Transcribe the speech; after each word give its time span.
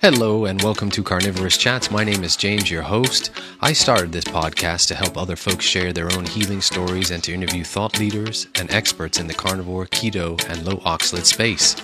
Hello 0.00 0.44
and 0.44 0.62
welcome 0.62 0.90
to 0.90 1.02
Carnivorist 1.02 1.58
Chats. 1.58 1.90
My 1.90 2.04
name 2.04 2.22
is 2.22 2.36
James, 2.36 2.70
your 2.70 2.82
host. 2.82 3.32
I 3.60 3.72
started 3.72 4.12
this 4.12 4.22
podcast 4.22 4.86
to 4.86 4.94
help 4.94 5.18
other 5.18 5.34
folks 5.34 5.64
share 5.64 5.92
their 5.92 6.12
own 6.12 6.24
healing 6.24 6.60
stories 6.60 7.10
and 7.10 7.20
to 7.24 7.34
interview 7.34 7.64
thought 7.64 7.98
leaders 7.98 8.46
and 8.54 8.70
experts 8.70 9.18
in 9.18 9.26
the 9.26 9.34
carnivore, 9.34 9.86
keto, 9.86 10.40
and 10.48 10.64
low 10.64 10.76
oxalate 10.86 11.24
space. 11.24 11.74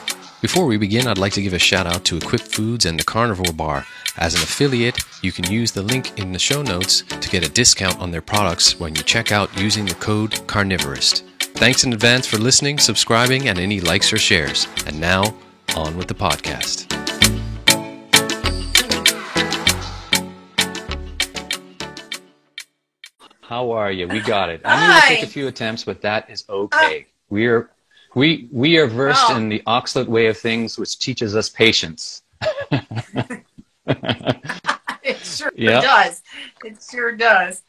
Before 0.40 0.64
we 0.64 0.76
begin, 0.76 1.08
I'd 1.08 1.18
like 1.18 1.32
to 1.32 1.42
give 1.42 1.54
a 1.54 1.58
shout 1.58 1.88
out 1.88 2.04
to 2.04 2.18
Equip 2.18 2.42
Foods 2.42 2.86
and 2.86 3.00
the 3.00 3.02
Carnivore 3.04 3.52
Bar. 3.52 3.84
As 4.16 4.36
an 4.36 4.42
affiliate, 4.42 5.00
you 5.20 5.32
can 5.32 5.50
use 5.50 5.72
the 5.72 5.82
link 5.82 6.16
in 6.16 6.30
the 6.30 6.38
show 6.38 6.62
notes 6.62 7.02
to 7.02 7.28
get 7.28 7.44
a 7.44 7.50
discount 7.50 7.98
on 7.98 8.12
their 8.12 8.22
products 8.22 8.78
when 8.78 8.94
you 8.94 9.02
check 9.02 9.32
out 9.32 9.50
using 9.58 9.86
the 9.86 9.94
code 9.96 10.34
Carnivorist. 10.46 11.24
Thanks 11.40 11.82
in 11.82 11.92
advance 11.92 12.28
for 12.28 12.38
listening, 12.38 12.78
subscribing, 12.78 13.48
and 13.48 13.58
any 13.58 13.80
likes 13.80 14.12
or 14.12 14.18
shares. 14.18 14.68
And 14.86 15.00
now, 15.00 15.34
on 15.74 15.96
with 15.96 16.06
the 16.06 16.14
podcast. 16.14 17.13
How 23.46 23.72
are 23.72 23.92
you? 23.92 24.08
We 24.08 24.20
got 24.20 24.48
it. 24.48 24.62
I'm 24.64 24.88
going 24.88 25.00
to 25.02 25.06
take 25.06 25.22
a 25.22 25.26
few 25.26 25.48
attempts, 25.48 25.84
but 25.84 26.00
that 26.00 26.30
is 26.30 26.44
okay. 26.48 27.06
We 27.28 27.46
are 27.46 27.70
we 28.14 28.48
we 28.50 28.78
are 28.78 28.86
versed 28.86 29.26
oh. 29.28 29.36
in 29.36 29.50
the 29.50 29.62
oxalate 29.66 30.06
way 30.06 30.28
of 30.28 30.38
things, 30.38 30.78
which 30.78 30.98
teaches 30.98 31.36
us 31.36 31.50
patience. 31.50 32.22
it 32.70 33.44
sure 35.22 35.50
does. 35.58 36.22
It 36.64 36.86
sure 36.90 37.12
does. 37.12 37.62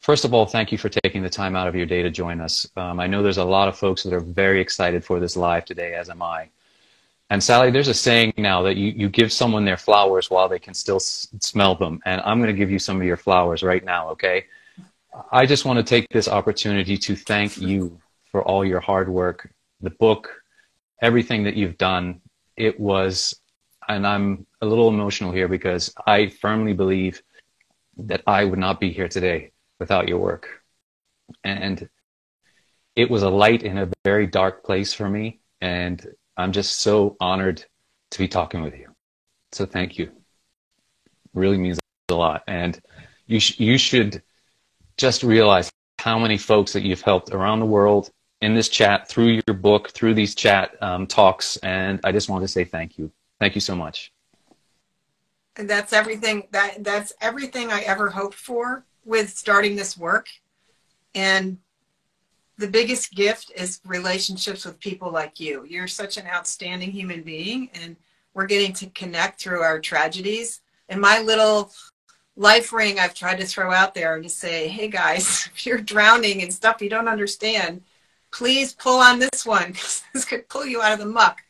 First 0.00 0.26
of 0.26 0.34
all, 0.34 0.44
thank 0.44 0.70
you 0.70 0.76
for 0.76 0.90
taking 0.90 1.22
the 1.22 1.30
time 1.30 1.56
out 1.56 1.66
of 1.66 1.74
your 1.74 1.86
day 1.86 2.02
to 2.02 2.10
join 2.10 2.40
us. 2.40 2.68
Um, 2.76 3.00
I 3.00 3.06
know 3.06 3.22
there's 3.22 3.38
a 3.38 3.44
lot 3.44 3.68
of 3.68 3.78
folks 3.78 4.02
that 4.02 4.12
are 4.12 4.20
very 4.20 4.60
excited 4.60 5.02
for 5.02 5.18
this 5.18 5.36
live 5.36 5.64
today, 5.64 5.94
as 5.94 6.10
am 6.10 6.20
I. 6.20 6.50
And 7.30 7.42
Sally, 7.42 7.70
there's 7.70 7.88
a 7.88 7.94
saying 7.94 8.34
now 8.36 8.60
that 8.62 8.76
you, 8.76 8.88
you 8.88 9.08
give 9.08 9.32
someone 9.32 9.64
their 9.64 9.78
flowers 9.78 10.28
while 10.28 10.48
they 10.48 10.58
can 10.58 10.74
still 10.74 10.96
s- 10.96 11.28
smell 11.40 11.74
them. 11.74 12.02
And 12.04 12.20
I'm 12.22 12.38
going 12.38 12.54
to 12.54 12.58
give 12.58 12.70
you 12.70 12.78
some 12.78 13.00
of 13.00 13.06
your 13.06 13.16
flowers 13.16 13.62
right 13.62 13.82
now, 13.82 14.10
okay? 14.10 14.44
I 15.30 15.44
just 15.44 15.64
want 15.64 15.78
to 15.78 15.82
take 15.82 16.08
this 16.08 16.28
opportunity 16.28 16.96
to 16.96 17.16
thank 17.16 17.58
you 17.58 18.00
for 18.30 18.42
all 18.42 18.64
your 18.64 18.80
hard 18.80 19.08
work, 19.10 19.52
the 19.80 19.90
book, 19.90 20.30
everything 21.02 21.44
that 21.44 21.54
you've 21.54 21.76
done. 21.76 22.22
It 22.56 22.80
was, 22.80 23.38
and 23.88 24.06
I'm 24.06 24.46
a 24.62 24.66
little 24.66 24.88
emotional 24.88 25.32
here 25.32 25.48
because 25.48 25.92
I 26.06 26.28
firmly 26.28 26.72
believe 26.72 27.22
that 27.98 28.22
I 28.26 28.44
would 28.44 28.58
not 28.58 28.80
be 28.80 28.90
here 28.90 29.08
today 29.08 29.52
without 29.78 30.08
your 30.08 30.18
work. 30.18 30.62
And 31.44 31.88
it 32.96 33.10
was 33.10 33.22
a 33.22 33.30
light 33.30 33.62
in 33.62 33.78
a 33.78 33.90
very 34.04 34.26
dark 34.26 34.64
place 34.64 34.94
for 34.94 35.08
me. 35.08 35.40
And 35.60 36.06
I'm 36.38 36.52
just 36.52 36.80
so 36.80 37.16
honored 37.20 37.64
to 38.12 38.18
be 38.18 38.28
talking 38.28 38.62
with 38.62 38.74
you. 38.74 38.94
So 39.52 39.66
thank 39.66 39.98
you. 39.98 40.10
Really 41.34 41.58
means 41.58 41.78
a 42.08 42.14
lot. 42.14 42.44
And 42.46 42.80
you, 43.26 43.40
sh- 43.40 43.60
you 43.60 43.76
should 43.76 44.22
just 45.02 45.24
realize 45.24 45.68
how 45.98 46.16
many 46.16 46.38
folks 46.38 46.72
that 46.72 46.84
you've 46.84 47.00
helped 47.00 47.30
around 47.30 47.58
the 47.58 47.66
world 47.66 48.10
in 48.40 48.54
this 48.54 48.68
chat, 48.68 49.08
through 49.08 49.40
your 49.46 49.56
book, 49.56 49.90
through 49.90 50.14
these 50.14 50.32
chat 50.32 50.80
um, 50.80 51.08
talks. 51.08 51.56
And 51.56 51.98
I 52.04 52.12
just 52.12 52.28
want 52.28 52.42
to 52.42 52.48
say 52.48 52.62
thank 52.62 52.98
you. 52.98 53.10
Thank 53.40 53.56
you 53.56 53.60
so 53.60 53.74
much. 53.74 54.12
And 55.56 55.68
that's 55.68 55.92
everything 55.92 56.46
that 56.52 56.84
that's 56.84 57.12
everything 57.20 57.72
I 57.72 57.80
ever 57.80 58.10
hoped 58.10 58.36
for 58.36 58.84
with 59.04 59.36
starting 59.36 59.74
this 59.74 59.98
work. 59.98 60.28
And 61.16 61.58
the 62.58 62.68
biggest 62.68 63.12
gift 63.12 63.50
is 63.56 63.80
relationships 63.84 64.64
with 64.64 64.78
people 64.78 65.10
like 65.10 65.40
you. 65.40 65.64
You're 65.68 65.88
such 65.88 66.16
an 66.16 66.26
outstanding 66.28 66.92
human 66.92 67.22
being 67.22 67.70
and 67.74 67.96
we're 68.34 68.46
getting 68.46 68.72
to 68.74 68.86
connect 68.90 69.42
through 69.42 69.62
our 69.62 69.80
tragedies. 69.80 70.60
And 70.88 71.00
my 71.00 71.18
little 71.18 71.72
life 72.36 72.72
ring 72.72 72.98
I've 72.98 73.14
tried 73.14 73.38
to 73.40 73.46
throw 73.46 73.72
out 73.72 73.94
there 73.94 74.14
and 74.14 74.22
to 74.24 74.28
say, 74.30 74.68
hey 74.68 74.88
guys, 74.88 75.48
if 75.54 75.66
you're 75.66 75.78
drowning 75.78 76.40
in 76.40 76.50
stuff 76.50 76.82
you 76.82 76.88
don't 76.88 77.08
understand, 77.08 77.82
please 78.30 78.72
pull 78.74 79.00
on 79.00 79.18
this 79.18 79.44
one 79.44 79.68
because 79.72 80.02
this 80.12 80.24
could 80.24 80.48
pull 80.48 80.66
you 80.66 80.82
out 80.82 80.92
of 80.92 80.98
the 80.98 81.06
muck. 81.06 81.42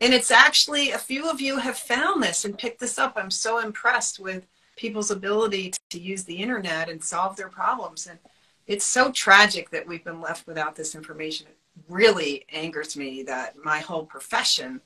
And 0.00 0.14
it's 0.14 0.30
actually 0.30 0.92
a 0.92 0.98
few 0.98 1.28
of 1.28 1.40
you 1.40 1.58
have 1.58 1.76
found 1.76 2.22
this 2.22 2.44
and 2.44 2.56
picked 2.56 2.80
this 2.80 2.98
up. 2.98 3.14
I'm 3.16 3.30
so 3.30 3.58
impressed 3.58 4.18
with 4.18 4.46
people's 4.76 5.10
ability 5.10 5.74
to 5.90 6.00
use 6.00 6.24
the 6.24 6.36
internet 6.36 6.88
and 6.88 7.04
solve 7.04 7.36
their 7.36 7.50
problems. 7.50 8.06
And 8.06 8.18
it's 8.66 8.86
so 8.86 9.12
tragic 9.12 9.68
that 9.70 9.86
we've 9.86 10.04
been 10.04 10.22
left 10.22 10.46
without 10.46 10.74
this 10.74 10.94
information. 10.94 11.48
It 11.48 11.58
really 11.86 12.46
angers 12.50 12.96
me 12.96 13.22
that 13.24 13.56
my 13.62 13.80
whole 13.80 14.06
profession 14.06 14.80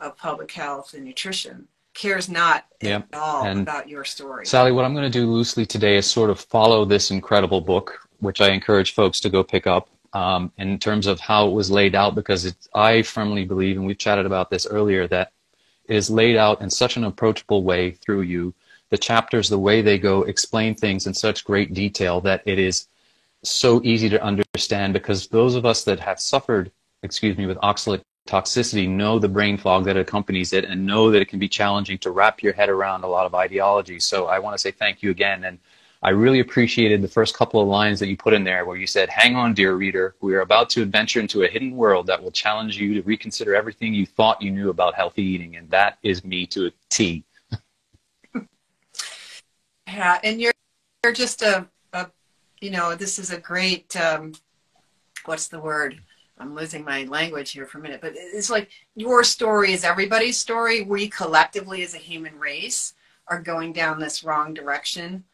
of 0.00 0.18
public 0.18 0.52
health 0.52 0.92
and 0.92 1.04
nutrition 1.04 1.66
cares 1.98 2.28
not 2.28 2.64
at 2.82 3.04
all 3.12 3.44
and 3.44 3.62
about 3.62 3.88
your 3.88 4.04
story. 4.04 4.46
Sally, 4.46 4.70
what 4.70 4.84
I'm 4.84 4.94
going 4.94 5.10
to 5.10 5.18
do 5.18 5.30
loosely 5.30 5.66
today 5.66 5.96
is 5.96 6.06
sort 6.06 6.30
of 6.30 6.38
follow 6.40 6.84
this 6.84 7.10
incredible 7.10 7.60
book, 7.60 8.08
which 8.20 8.40
I 8.40 8.50
encourage 8.50 8.94
folks 8.94 9.18
to 9.20 9.28
go 9.28 9.42
pick 9.42 9.66
up 9.66 9.88
um, 10.12 10.52
in 10.58 10.78
terms 10.78 11.08
of 11.08 11.18
how 11.18 11.48
it 11.48 11.52
was 11.52 11.70
laid 11.70 11.96
out, 11.96 12.14
because 12.14 12.54
I 12.72 13.02
firmly 13.02 13.44
believe, 13.44 13.76
and 13.76 13.84
we've 13.84 13.98
chatted 13.98 14.26
about 14.26 14.48
this 14.48 14.66
earlier, 14.66 15.08
that 15.08 15.32
it 15.86 15.96
is 15.96 16.08
laid 16.08 16.36
out 16.36 16.62
in 16.62 16.70
such 16.70 16.96
an 16.96 17.04
approachable 17.04 17.64
way 17.64 17.90
through 17.90 18.22
you. 18.22 18.54
The 18.90 18.98
chapters, 18.98 19.48
the 19.48 19.58
way 19.58 19.82
they 19.82 19.98
go, 19.98 20.22
explain 20.22 20.74
things 20.74 21.06
in 21.06 21.14
such 21.14 21.44
great 21.44 21.74
detail 21.74 22.20
that 22.22 22.42
it 22.46 22.58
is 22.58 22.86
so 23.42 23.82
easy 23.84 24.08
to 24.08 24.22
understand 24.22 24.92
because 24.92 25.26
those 25.28 25.56
of 25.56 25.66
us 25.66 25.84
that 25.84 26.00
have 26.00 26.20
suffered, 26.20 26.70
excuse 27.02 27.36
me, 27.36 27.46
with 27.46 27.58
oxalate 27.58 28.02
toxicity 28.28 28.86
know 28.86 29.18
the 29.18 29.28
brain 29.28 29.56
fog 29.56 29.84
that 29.84 29.96
accompanies 29.96 30.52
it 30.52 30.66
and 30.66 30.84
know 30.84 31.10
that 31.10 31.22
it 31.22 31.28
can 31.28 31.38
be 31.38 31.48
challenging 31.48 31.96
to 31.96 32.10
wrap 32.10 32.42
your 32.42 32.52
head 32.52 32.68
around 32.68 33.02
a 33.02 33.08
lot 33.08 33.24
of 33.24 33.34
ideology. 33.34 33.98
So 33.98 34.26
I 34.26 34.38
want 34.38 34.54
to 34.54 34.58
say 34.58 34.70
thank 34.70 35.02
you 35.02 35.10
again. 35.10 35.44
And 35.44 35.58
I 36.02 36.10
really 36.10 36.40
appreciated 36.40 37.00
the 37.00 37.08
first 37.08 37.34
couple 37.34 37.60
of 37.60 37.66
lines 37.66 37.98
that 38.00 38.08
you 38.08 38.18
put 38.18 38.34
in 38.34 38.44
there 38.44 38.66
where 38.66 38.76
you 38.76 38.86
said, 38.86 39.08
Hang 39.08 39.34
on, 39.34 39.54
dear 39.54 39.74
reader, 39.74 40.14
we 40.20 40.34
are 40.34 40.42
about 40.42 40.68
to 40.70 40.82
adventure 40.82 41.20
into 41.20 41.42
a 41.42 41.48
hidden 41.48 41.74
world 41.74 42.06
that 42.06 42.22
will 42.22 42.30
challenge 42.30 42.76
you 42.76 42.94
to 42.94 43.02
reconsider 43.02 43.54
everything 43.54 43.94
you 43.94 44.04
thought 44.04 44.42
you 44.42 44.50
knew 44.50 44.68
about 44.68 44.94
healthy 44.94 45.22
eating. 45.22 45.56
And 45.56 45.68
that 45.70 45.98
is 46.02 46.22
me 46.22 46.46
to 46.48 46.66
a 46.66 46.70
T. 46.90 47.24
yeah, 49.86 50.20
and 50.22 50.38
you're, 50.38 50.52
you're 51.02 51.14
just 51.14 51.40
a, 51.40 51.66
a, 51.94 52.08
you 52.60 52.70
know, 52.70 52.94
this 52.94 53.18
is 53.18 53.32
a 53.32 53.38
great, 53.38 53.96
um, 53.96 54.34
what's 55.24 55.48
the 55.48 55.58
word? 55.58 55.98
I'm 56.40 56.54
losing 56.54 56.84
my 56.84 57.04
language 57.04 57.52
here 57.52 57.66
for 57.66 57.78
a 57.78 57.80
minute, 57.80 58.00
but 58.00 58.12
it's 58.14 58.50
like 58.50 58.70
your 58.94 59.24
story 59.24 59.72
is 59.72 59.84
everybody's 59.84 60.38
story. 60.38 60.82
We 60.82 61.08
collectively, 61.08 61.82
as 61.82 61.94
a 61.94 61.98
human 61.98 62.38
race, 62.38 62.94
are 63.28 63.40
going 63.42 63.72
down 63.72 63.98
this 63.98 64.24
wrong 64.24 64.54
direction 64.54 65.24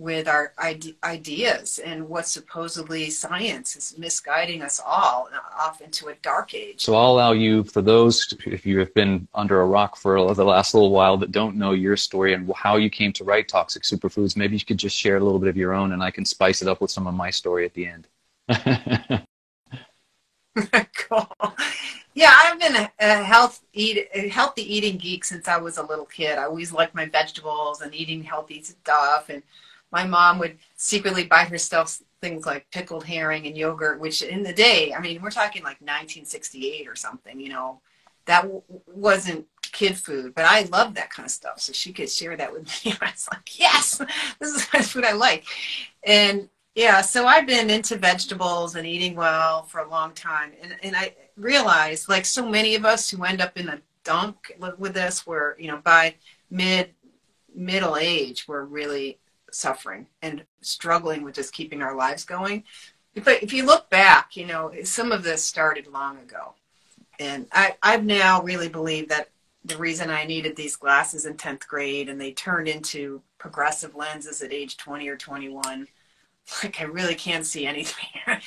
with 0.00 0.26
our 0.26 0.54
ide- 0.56 0.96
ideas 1.04 1.78
and 1.78 2.08
what 2.08 2.26
supposedly 2.26 3.10
science 3.10 3.76
is 3.76 3.98
misguiding 3.98 4.62
us 4.62 4.80
all 4.84 5.28
uh, 5.30 5.62
off 5.62 5.82
into 5.82 6.08
a 6.08 6.14
dark 6.22 6.54
age. 6.54 6.80
So 6.80 6.94
I'll 6.94 7.10
allow 7.10 7.32
you, 7.32 7.64
for 7.64 7.82
those, 7.82 8.34
if 8.46 8.64
you 8.64 8.78
have 8.78 8.94
been 8.94 9.28
under 9.34 9.60
a 9.60 9.66
rock 9.66 9.96
for 9.98 10.34
the 10.34 10.44
last 10.44 10.72
little 10.72 10.90
while 10.90 11.18
that 11.18 11.32
don't 11.32 11.56
know 11.56 11.72
your 11.72 11.98
story 11.98 12.32
and 12.32 12.50
how 12.56 12.76
you 12.76 12.88
came 12.88 13.12
to 13.12 13.24
write 13.24 13.48
Toxic 13.48 13.82
Superfoods, 13.82 14.36
maybe 14.36 14.56
you 14.56 14.64
could 14.64 14.78
just 14.78 14.96
share 14.96 15.18
a 15.18 15.20
little 15.20 15.38
bit 15.38 15.50
of 15.50 15.56
your 15.56 15.74
own 15.74 15.92
and 15.92 16.02
I 16.02 16.10
can 16.10 16.24
spice 16.24 16.62
it 16.62 16.68
up 16.68 16.80
with 16.80 16.90
some 16.90 17.06
of 17.06 17.12
my 17.12 17.28
story 17.28 17.66
at 17.66 17.74
the 17.74 17.86
end. 17.86 19.22
cool. 20.94 21.32
Yeah, 22.12 22.36
I've 22.42 22.58
been 22.58 22.88
a, 22.98 23.22
health 23.22 23.62
eat 23.72 24.08
a 24.12 24.28
healthy 24.28 24.62
eating 24.62 24.98
geek 24.98 25.24
since 25.24 25.46
I 25.46 25.58
was 25.58 25.78
a 25.78 25.82
little 25.82 26.04
kid. 26.04 26.38
I 26.38 26.44
always 26.44 26.72
liked 26.72 26.92
my 26.92 27.06
vegetables 27.06 27.82
and 27.82 27.94
eating 27.94 28.24
healthy 28.24 28.62
stuff. 28.62 29.28
And 29.28 29.44
my 29.92 30.04
mom 30.04 30.40
would 30.40 30.58
secretly 30.74 31.24
buy 31.24 31.44
herself 31.44 32.00
things 32.20 32.46
like 32.46 32.68
pickled 32.72 33.04
herring 33.04 33.46
and 33.46 33.56
yogurt, 33.56 34.00
which 34.00 34.22
in 34.22 34.42
the 34.42 34.52
day, 34.52 34.92
I 34.92 35.00
mean, 35.00 35.22
we're 35.22 35.30
talking 35.30 35.62
like 35.62 35.80
1968 35.80 36.88
or 36.88 36.96
something. 36.96 37.38
You 37.40 37.50
know, 37.50 37.80
that 38.26 38.42
w- 38.42 38.62
wasn't 38.88 39.46
kid 39.62 39.96
food, 39.96 40.34
but 40.34 40.44
I 40.44 40.62
loved 40.62 40.96
that 40.96 41.10
kind 41.10 41.26
of 41.26 41.30
stuff. 41.30 41.60
So 41.60 41.72
she 41.72 41.92
could 41.92 42.10
share 42.10 42.36
that 42.36 42.52
with 42.52 42.64
me. 42.84 42.92
I 43.00 43.12
was 43.12 43.28
like, 43.32 43.58
yes, 43.58 43.98
this 44.40 44.54
is 44.54 44.66
the 44.72 44.82
food 44.82 45.04
I 45.04 45.12
like. 45.12 45.44
And 46.02 46.48
yeah, 46.80 47.02
so 47.02 47.26
I've 47.26 47.46
been 47.46 47.68
into 47.68 47.98
vegetables 47.98 48.74
and 48.74 48.86
eating 48.86 49.14
well 49.14 49.64
for 49.64 49.80
a 49.80 49.90
long 49.90 50.14
time. 50.14 50.52
And, 50.62 50.74
and 50.82 50.96
I 50.96 51.14
realized, 51.36 52.08
like 52.08 52.24
so 52.24 52.48
many 52.48 52.74
of 52.74 52.86
us 52.86 53.10
who 53.10 53.22
end 53.22 53.42
up 53.42 53.58
in 53.58 53.68
a 53.68 53.82
dunk 54.02 54.56
with 54.78 54.94
this, 54.94 55.26
where, 55.26 55.56
you 55.58 55.68
know, 55.68 55.76
by 55.84 56.14
mid 56.50 56.94
middle 57.54 57.98
age, 57.98 58.48
we're 58.48 58.64
really 58.64 59.18
suffering 59.52 60.06
and 60.22 60.42
struggling 60.62 61.22
with 61.22 61.34
just 61.34 61.52
keeping 61.52 61.82
our 61.82 61.94
lives 61.94 62.24
going. 62.24 62.64
But 63.14 63.42
if 63.42 63.52
you 63.52 63.66
look 63.66 63.90
back, 63.90 64.34
you 64.34 64.46
know, 64.46 64.72
some 64.82 65.12
of 65.12 65.22
this 65.22 65.44
started 65.44 65.86
long 65.86 66.16
ago. 66.16 66.54
And 67.18 67.46
I, 67.52 67.76
I've 67.82 68.06
now 68.06 68.40
really 68.40 68.70
believed 68.70 69.10
that 69.10 69.28
the 69.66 69.76
reason 69.76 70.08
I 70.08 70.24
needed 70.24 70.56
these 70.56 70.76
glasses 70.76 71.26
in 71.26 71.34
10th 71.34 71.66
grade 71.66 72.08
and 72.08 72.18
they 72.18 72.32
turned 72.32 72.68
into 72.68 73.20
progressive 73.36 73.94
lenses 73.94 74.40
at 74.40 74.54
age 74.54 74.78
20 74.78 75.06
or 75.08 75.18
21 75.18 75.86
like 76.62 76.80
I 76.80 76.84
really 76.84 77.14
can't 77.14 77.46
see 77.46 77.66
anything. 77.66 78.08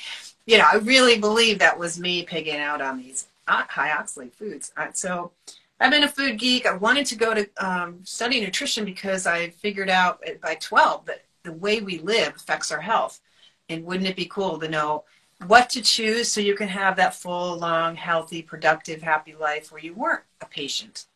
you 0.46 0.58
know, 0.58 0.66
I 0.70 0.76
really 0.76 1.18
believe 1.18 1.58
that 1.58 1.78
was 1.78 1.98
me 1.98 2.24
pigging 2.24 2.60
out 2.60 2.80
on 2.80 2.98
these 2.98 3.26
high 3.46 3.90
oxalate 3.90 4.32
foods. 4.32 4.72
So 4.94 5.32
I've 5.80 5.90
been 5.90 6.04
a 6.04 6.08
food 6.08 6.38
geek. 6.38 6.66
I 6.66 6.76
wanted 6.76 7.06
to 7.06 7.16
go 7.16 7.34
to 7.34 7.48
um, 7.58 8.00
study 8.04 8.40
nutrition 8.40 8.84
because 8.84 9.26
I 9.26 9.50
figured 9.50 9.90
out 9.90 10.22
by 10.42 10.54
12 10.56 11.06
that 11.06 11.24
the 11.42 11.52
way 11.52 11.80
we 11.80 11.98
live 11.98 12.36
affects 12.36 12.72
our 12.72 12.80
health. 12.80 13.20
And 13.68 13.84
wouldn't 13.84 14.08
it 14.08 14.16
be 14.16 14.26
cool 14.26 14.58
to 14.58 14.68
know 14.68 15.04
what 15.46 15.68
to 15.70 15.82
choose 15.82 16.30
so 16.30 16.40
you 16.40 16.54
can 16.54 16.68
have 16.68 16.96
that 16.96 17.14
full, 17.14 17.58
long, 17.58 17.96
healthy, 17.96 18.42
productive, 18.42 19.02
happy 19.02 19.34
life 19.34 19.72
where 19.72 19.80
you 19.80 19.94
weren't 19.94 20.22
a 20.40 20.46
patient? 20.46 21.06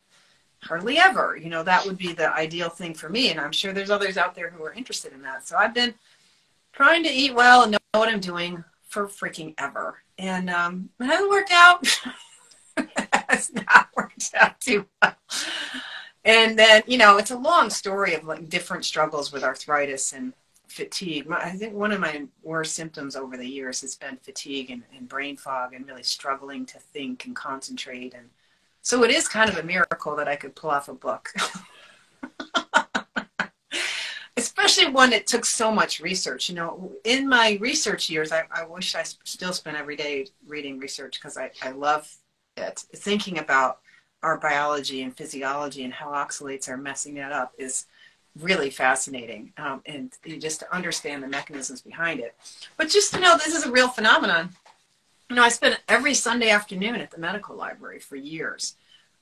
Hardly 0.61 0.97
ever. 0.97 1.37
You 1.41 1.49
know, 1.49 1.63
that 1.63 1.85
would 1.85 1.97
be 1.97 2.11
the 2.11 2.33
ideal 2.33 2.69
thing 2.69 2.93
for 2.93 3.07
me. 3.07 3.31
And 3.31 3.39
I'm 3.39 3.51
sure 3.51 3.71
there's 3.71 3.89
others 3.89 4.17
out 4.17 4.35
there 4.35 4.49
who 4.49 4.63
are 4.63 4.73
interested 4.73 5.13
in 5.13 5.21
that. 5.21 5.47
So 5.47 5.55
I've 5.55 5.73
been 5.73 5.93
trying 6.73 7.03
to 7.03 7.09
eat 7.09 7.35
well 7.35 7.63
and 7.63 7.71
know 7.71 7.77
what 7.93 8.09
I'm 8.09 8.19
doing 8.19 8.63
for 8.87 9.07
freaking 9.07 9.53
ever. 9.57 9.99
And 10.17 10.49
um, 10.49 10.89
it 10.99 11.05
hasn't 11.05 11.29
worked 11.29 11.51
out. 11.51 11.87
it's 13.31 13.53
not 13.53 13.89
worked 13.95 14.31
out 14.35 14.59
too 14.59 14.85
well. 15.01 15.15
And 16.25 16.59
then, 16.59 16.83
you 16.85 16.97
know, 16.97 17.17
it's 17.17 17.31
a 17.31 17.37
long 17.37 17.69
story 17.69 18.13
of 18.13 18.25
like 18.25 18.49
different 18.49 18.85
struggles 18.85 19.31
with 19.31 19.43
arthritis 19.43 20.13
and 20.13 20.33
fatigue. 20.67 21.31
I 21.31 21.51
think 21.51 21.73
one 21.73 21.91
of 21.91 21.99
my 21.99 22.25
worst 22.43 22.75
symptoms 22.75 23.15
over 23.15 23.37
the 23.37 23.47
years 23.47 23.81
has 23.81 23.95
been 23.95 24.17
fatigue 24.17 24.69
and, 24.69 24.83
and 24.95 25.07
brain 25.07 25.37
fog 25.37 25.73
and 25.73 25.87
really 25.87 26.03
struggling 26.03 26.65
to 26.67 26.79
think 26.79 27.25
and 27.25 27.35
concentrate. 27.35 28.13
And 28.13 28.29
so 28.81 29.03
it 29.03 29.11
is 29.11 29.27
kind 29.27 29.49
of 29.49 29.57
a 29.57 29.63
miracle 29.63 30.15
that 30.15 30.27
I 30.27 30.35
could 30.35 30.55
pull 30.55 30.69
off 30.69 30.89
a 30.89 30.93
book. 30.93 31.29
Especially 34.39 34.89
one 34.89 35.09
that 35.09 35.27
took 35.27 35.45
so 35.45 35.71
much 35.71 35.99
research. 35.99 36.49
You 36.49 36.55
know, 36.55 36.91
in 37.03 37.27
my 37.27 37.57
research 37.61 38.09
years, 38.09 38.31
I, 38.31 38.43
I 38.51 38.65
wish 38.65 38.95
I 38.95 39.03
still 39.03 39.53
spent 39.53 39.77
every 39.77 39.95
day 39.95 40.27
reading 40.47 40.79
research 40.79 41.19
because 41.19 41.37
I, 41.37 41.51
I 41.61 41.71
love 41.71 42.09
it. 42.55 42.79
Thinking 42.95 43.39
about 43.39 43.79
our 44.23 44.37
biology 44.37 45.01
and 45.01 45.15
physiology 45.15 45.83
and 45.83 45.93
how 45.93 46.11
oxalates 46.11 46.67
are 46.69 46.77
messing 46.77 47.15
that 47.15 47.31
up 47.31 47.53
is 47.57 47.85
really 48.37 48.69
fascinating 48.69 49.51
um, 49.57 49.81
and 49.85 50.11
just 50.39 50.59
to 50.59 50.75
understand 50.75 51.23
the 51.23 51.27
mechanisms 51.27 51.81
behind 51.81 52.19
it 52.19 52.35
but 52.77 52.89
just 52.89 53.13
to 53.13 53.19
know 53.19 53.37
this 53.37 53.55
is 53.55 53.65
a 53.65 53.71
real 53.71 53.87
phenomenon 53.87 54.49
you 55.29 55.35
know 55.35 55.41
i 55.41 55.49
spent 55.49 55.79
every 55.87 56.13
sunday 56.13 56.49
afternoon 56.49 56.95
at 56.95 57.11
the 57.11 57.17
medical 57.17 57.55
library 57.55 57.99
for 57.99 58.15
years 58.15 58.75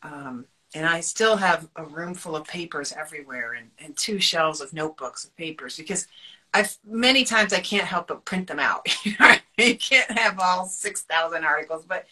um, 0.03 0.45
and 0.77 0.85
i 0.85 0.99
still 0.99 1.35
have 1.35 1.67
a 1.75 1.83
room 1.83 2.13
full 2.13 2.35
of 2.35 2.47
papers 2.47 2.93
everywhere 2.93 3.53
and, 3.53 3.69
and 3.79 3.97
two 3.97 4.19
shelves 4.19 4.61
of 4.61 4.71
notebooks 4.73 5.25
of 5.25 5.35
papers 5.35 5.75
because 5.77 6.07
I've 6.53 6.75
many 6.85 7.23
times 7.23 7.53
I 7.53 7.59
can't 7.59 7.85
help 7.85 8.07
but 8.07 8.25
print 8.25 8.47
them 8.47 8.59
out. 8.59 8.87
you 9.57 9.77
can't 9.77 10.11
have 10.11 10.39
all 10.39 10.65
six 10.65 11.01
thousand 11.01 11.43
articles, 11.43 11.85
but 11.87 12.05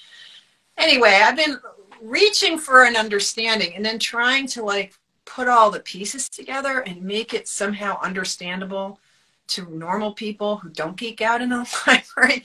anyway, 0.78 1.22
I've 1.24 1.36
been 1.36 1.60
reaching 2.02 2.58
for 2.58 2.84
an 2.84 2.96
understanding 2.96 3.76
and 3.76 3.86
then 3.86 4.00
trying 4.00 4.48
to 4.48 4.64
like 4.64 4.94
put 5.26 5.48
all 5.48 5.72
the 5.72 5.80
pieces 5.80 6.30
together 6.30 6.80
and 6.82 7.02
make 7.02 7.34
it 7.34 7.48
somehow 7.48 8.00
understandable 8.02 9.00
to 9.48 9.70
normal 9.70 10.14
people 10.14 10.58
who 10.58 10.70
don't 10.70 10.98
geek 10.98 11.22
out 11.22 11.42
in 11.42 11.50
the 11.50 11.80
library. 11.88 12.44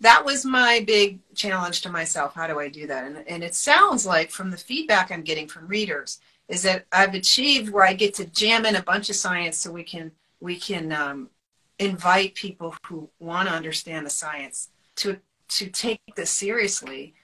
That 0.00 0.24
was 0.24 0.44
my 0.44 0.84
big 0.86 1.20
challenge 1.34 1.80
to 1.82 1.90
myself. 1.90 2.34
How 2.34 2.46
do 2.46 2.60
I 2.60 2.68
do 2.68 2.86
that? 2.86 3.04
And, 3.04 3.24
and 3.26 3.42
it 3.42 3.54
sounds 3.54 4.04
like 4.04 4.30
from 4.30 4.50
the 4.50 4.56
feedback 4.56 5.10
I'm 5.10 5.22
getting 5.22 5.48
from 5.48 5.66
readers 5.66 6.20
is 6.48 6.62
that 6.62 6.86
I've 6.92 7.14
achieved 7.14 7.70
where 7.70 7.84
I 7.84 7.94
get 7.94 8.14
to 8.14 8.26
jam 8.26 8.66
in 8.66 8.76
a 8.76 8.82
bunch 8.82 9.10
of 9.10 9.16
science 9.16 9.58
so 9.58 9.72
we 9.72 9.82
can 9.82 10.12
we 10.40 10.56
can 10.56 10.92
um, 10.92 11.30
invite 11.78 12.34
people 12.34 12.74
who 12.86 13.08
want 13.18 13.48
to 13.48 13.54
understand 13.54 14.06
the 14.06 14.10
science 14.10 14.68
to 14.96 15.18
to 15.48 15.68
take 15.68 16.00
this 16.14 16.30
seriously 16.30 17.14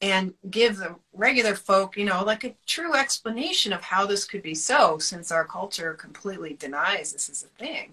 and 0.00 0.34
give 0.50 0.78
the 0.78 0.96
regular 1.12 1.54
folk, 1.54 1.96
you 1.96 2.04
know, 2.04 2.24
like 2.24 2.42
a 2.42 2.54
true 2.66 2.94
explanation 2.94 3.72
of 3.72 3.82
how 3.82 4.04
this 4.04 4.24
could 4.24 4.42
be 4.42 4.54
so, 4.54 4.98
since 4.98 5.30
our 5.30 5.44
culture 5.44 5.94
completely 5.94 6.54
denies 6.54 7.12
this 7.12 7.28
is 7.28 7.44
a 7.44 7.64
thing, 7.64 7.92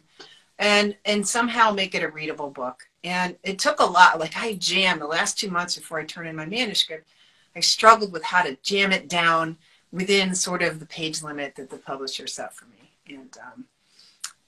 and 0.59 0.95
and 1.05 1.27
somehow 1.27 1.71
make 1.71 1.95
it 1.95 2.03
a 2.03 2.09
readable 2.09 2.51
book. 2.51 2.87
And 3.03 3.37
it 3.43 3.57
took 3.57 3.79
a 3.79 3.85
lot. 3.85 4.19
Like 4.19 4.37
I 4.37 4.53
jammed 4.55 5.01
the 5.01 5.07
last 5.07 5.39
two 5.39 5.49
months 5.49 5.75
before 5.75 5.99
I 5.99 6.05
turned 6.05 6.27
in 6.27 6.35
my 6.35 6.45
manuscript. 6.45 7.07
I 7.55 7.61
struggled 7.61 8.11
with 8.11 8.23
how 8.23 8.43
to 8.43 8.57
jam 8.61 8.91
it 8.91 9.09
down 9.09 9.57
within 9.91 10.35
sort 10.35 10.61
of 10.61 10.79
the 10.79 10.85
page 10.85 11.23
limit 11.23 11.55
that 11.55 11.71
the 11.71 11.77
publisher 11.77 12.27
set 12.27 12.53
for 12.53 12.65
me, 12.65 12.91
and 13.07 13.35
um, 13.41 13.65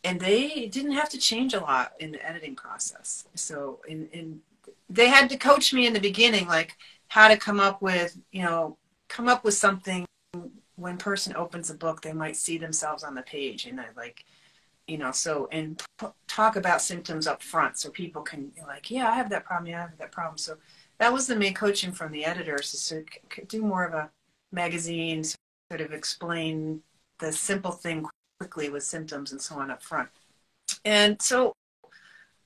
and 0.03 0.19
they 0.19 0.67
didn't 0.67 0.91
have 0.91 1.09
to 1.09 1.17
change 1.17 1.53
a 1.53 1.59
lot 1.59 1.93
in 1.99 2.11
the 2.11 2.23
editing 2.27 2.55
process. 2.55 3.25
So 3.33 3.79
in 3.87 4.07
in 4.11 4.41
they 4.89 5.07
had 5.07 5.29
to 5.29 5.37
coach 5.37 5.73
me 5.73 5.87
in 5.87 5.93
the 5.93 5.99
beginning, 5.99 6.47
like 6.47 6.75
how 7.07 7.29
to 7.29 7.37
come 7.37 7.59
up 7.59 7.81
with, 7.81 8.17
you 8.31 8.43
know, 8.43 8.77
come 9.07 9.27
up 9.27 9.43
with 9.43 9.53
something 9.53 10.05
when 10.75 10.97
person 10.97 11.35
opens 11.35 11.69
a 11.69 11.73
book, 11.73 12.01
they 12.01 12.13
might 12.13 12.35
see 12.35 12.57
themselves 12.57 13.03
on 13.03 13.15
the 13.15 13.21
page 13.21 13.65
and 13.65 13.79
I 13.79 13.85
like, 13.95 14.25
you 14.91 14.97
know, 14.97 15.13
so, 15.13 15.47
and 15.53 15.81
p- 15.97 16.07
talk 16.27 16.57
about 16.57 16.81
symptoms 16.81 17.25
up 17.25 17.41
front 17.41 17.77
so 17.77 17.89
people 17.89 18.21
can 18.21 18.51
like, 18.67 18.91
yeah, 18.91 19.09
I 19.09 19.13
have 19.13 19.29
that 19.29 19.45
problem. 19.45 19.67
Yeah, 19.67 19.77
I 19.77 19.87
have 19.87 19.97
that 19.99 20.11
problem. 20.11 20.37
So 20.37 20.57
that 20.97 21.13
was 21.13 21.27
the 21.27 21.35
main 21.37 21.53
coaching 21.53 21.93
from 21.93 22.11
the 22.11 22.25
editors 22.25 22.73
is 22.73 22.85
to 22.89 23.05
do 23.45 23.61
more 23.61 23.85
of 23.85 23.93
a 23.93 24.11
magazine, 24.51 25.23
sort 25.23 25.79
of 25.79 25.93
explain 25.93 26.81
the 27.19 27.31
simple 27.31 27.71
thing 27.71 28.05
quickly 28.37 28.67
with 28.67 28.83
symptoms 28.83 29.31
and 29.31 29.41
so 29.41 29.55
on 29.55 29.71
up 29.71 29.81
front. 29.81 30.09
And 30.83 31.21
so 31.21 31.53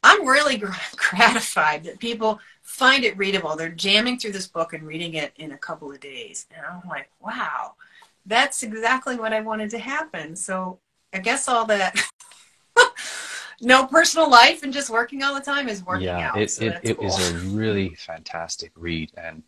I'm 0.04 0.28
really 0.28 0.58
gratified 0.96 1.84
that 1.86 1.98
people 1.98 2.40
find 2.62 3.04
it 3.04 3.18
readable. 3.18 3.56
They're 3.56 3.70
jamming 3.70 4.20
through 4.20 4.34
this 4.34 4.48
book 4.48 4.74
and 4.74 4.84
reading 4.84 5.16
it 5.16 5.34
in 5.38 5.52
a 5.52 5.58
couple 5.58 5.92
of 5.92 6.00
days. 6.00 6.46
And 6.56 6.64
I'm 6.64 6.88
like, 6.88 7.10
wow, 7.20 7.74
that's 8.24 8.62
exactly 8.62 9.16
what 9.16 9.34
I 9.34 9.42
wanted 9.42 9.72
to 9.72 9.80
happen. 9.80 10.36
So 10.36 10.78
I 11.16 11.20
guess 11.20 11.48
all 11.48 11.66
that 11.66 11.96
no 13.62 13.88
personal 13.88 14.30
life 14.30 14.64
and 14.64 14.74
just 14.74 14.90
working 14.90 15.24
all 15.24 15.34
the 15.34 15.42
time 15.42 15.70
is 15.70 15.86
working 15.86 16.08
yeah, 16.08 16.32
out. 16.32 16.42
It, 16.42 16.52
so 16.52 16.66
it, 16.66 16.80
it 16.84 16.98
cool. 16.98 17.08
is 17.08 17.32
a 17.32 17.38
really 17.50 17.96
fantastic 17.96 18.72
read. 18.76 19.12
And 19.18 19.44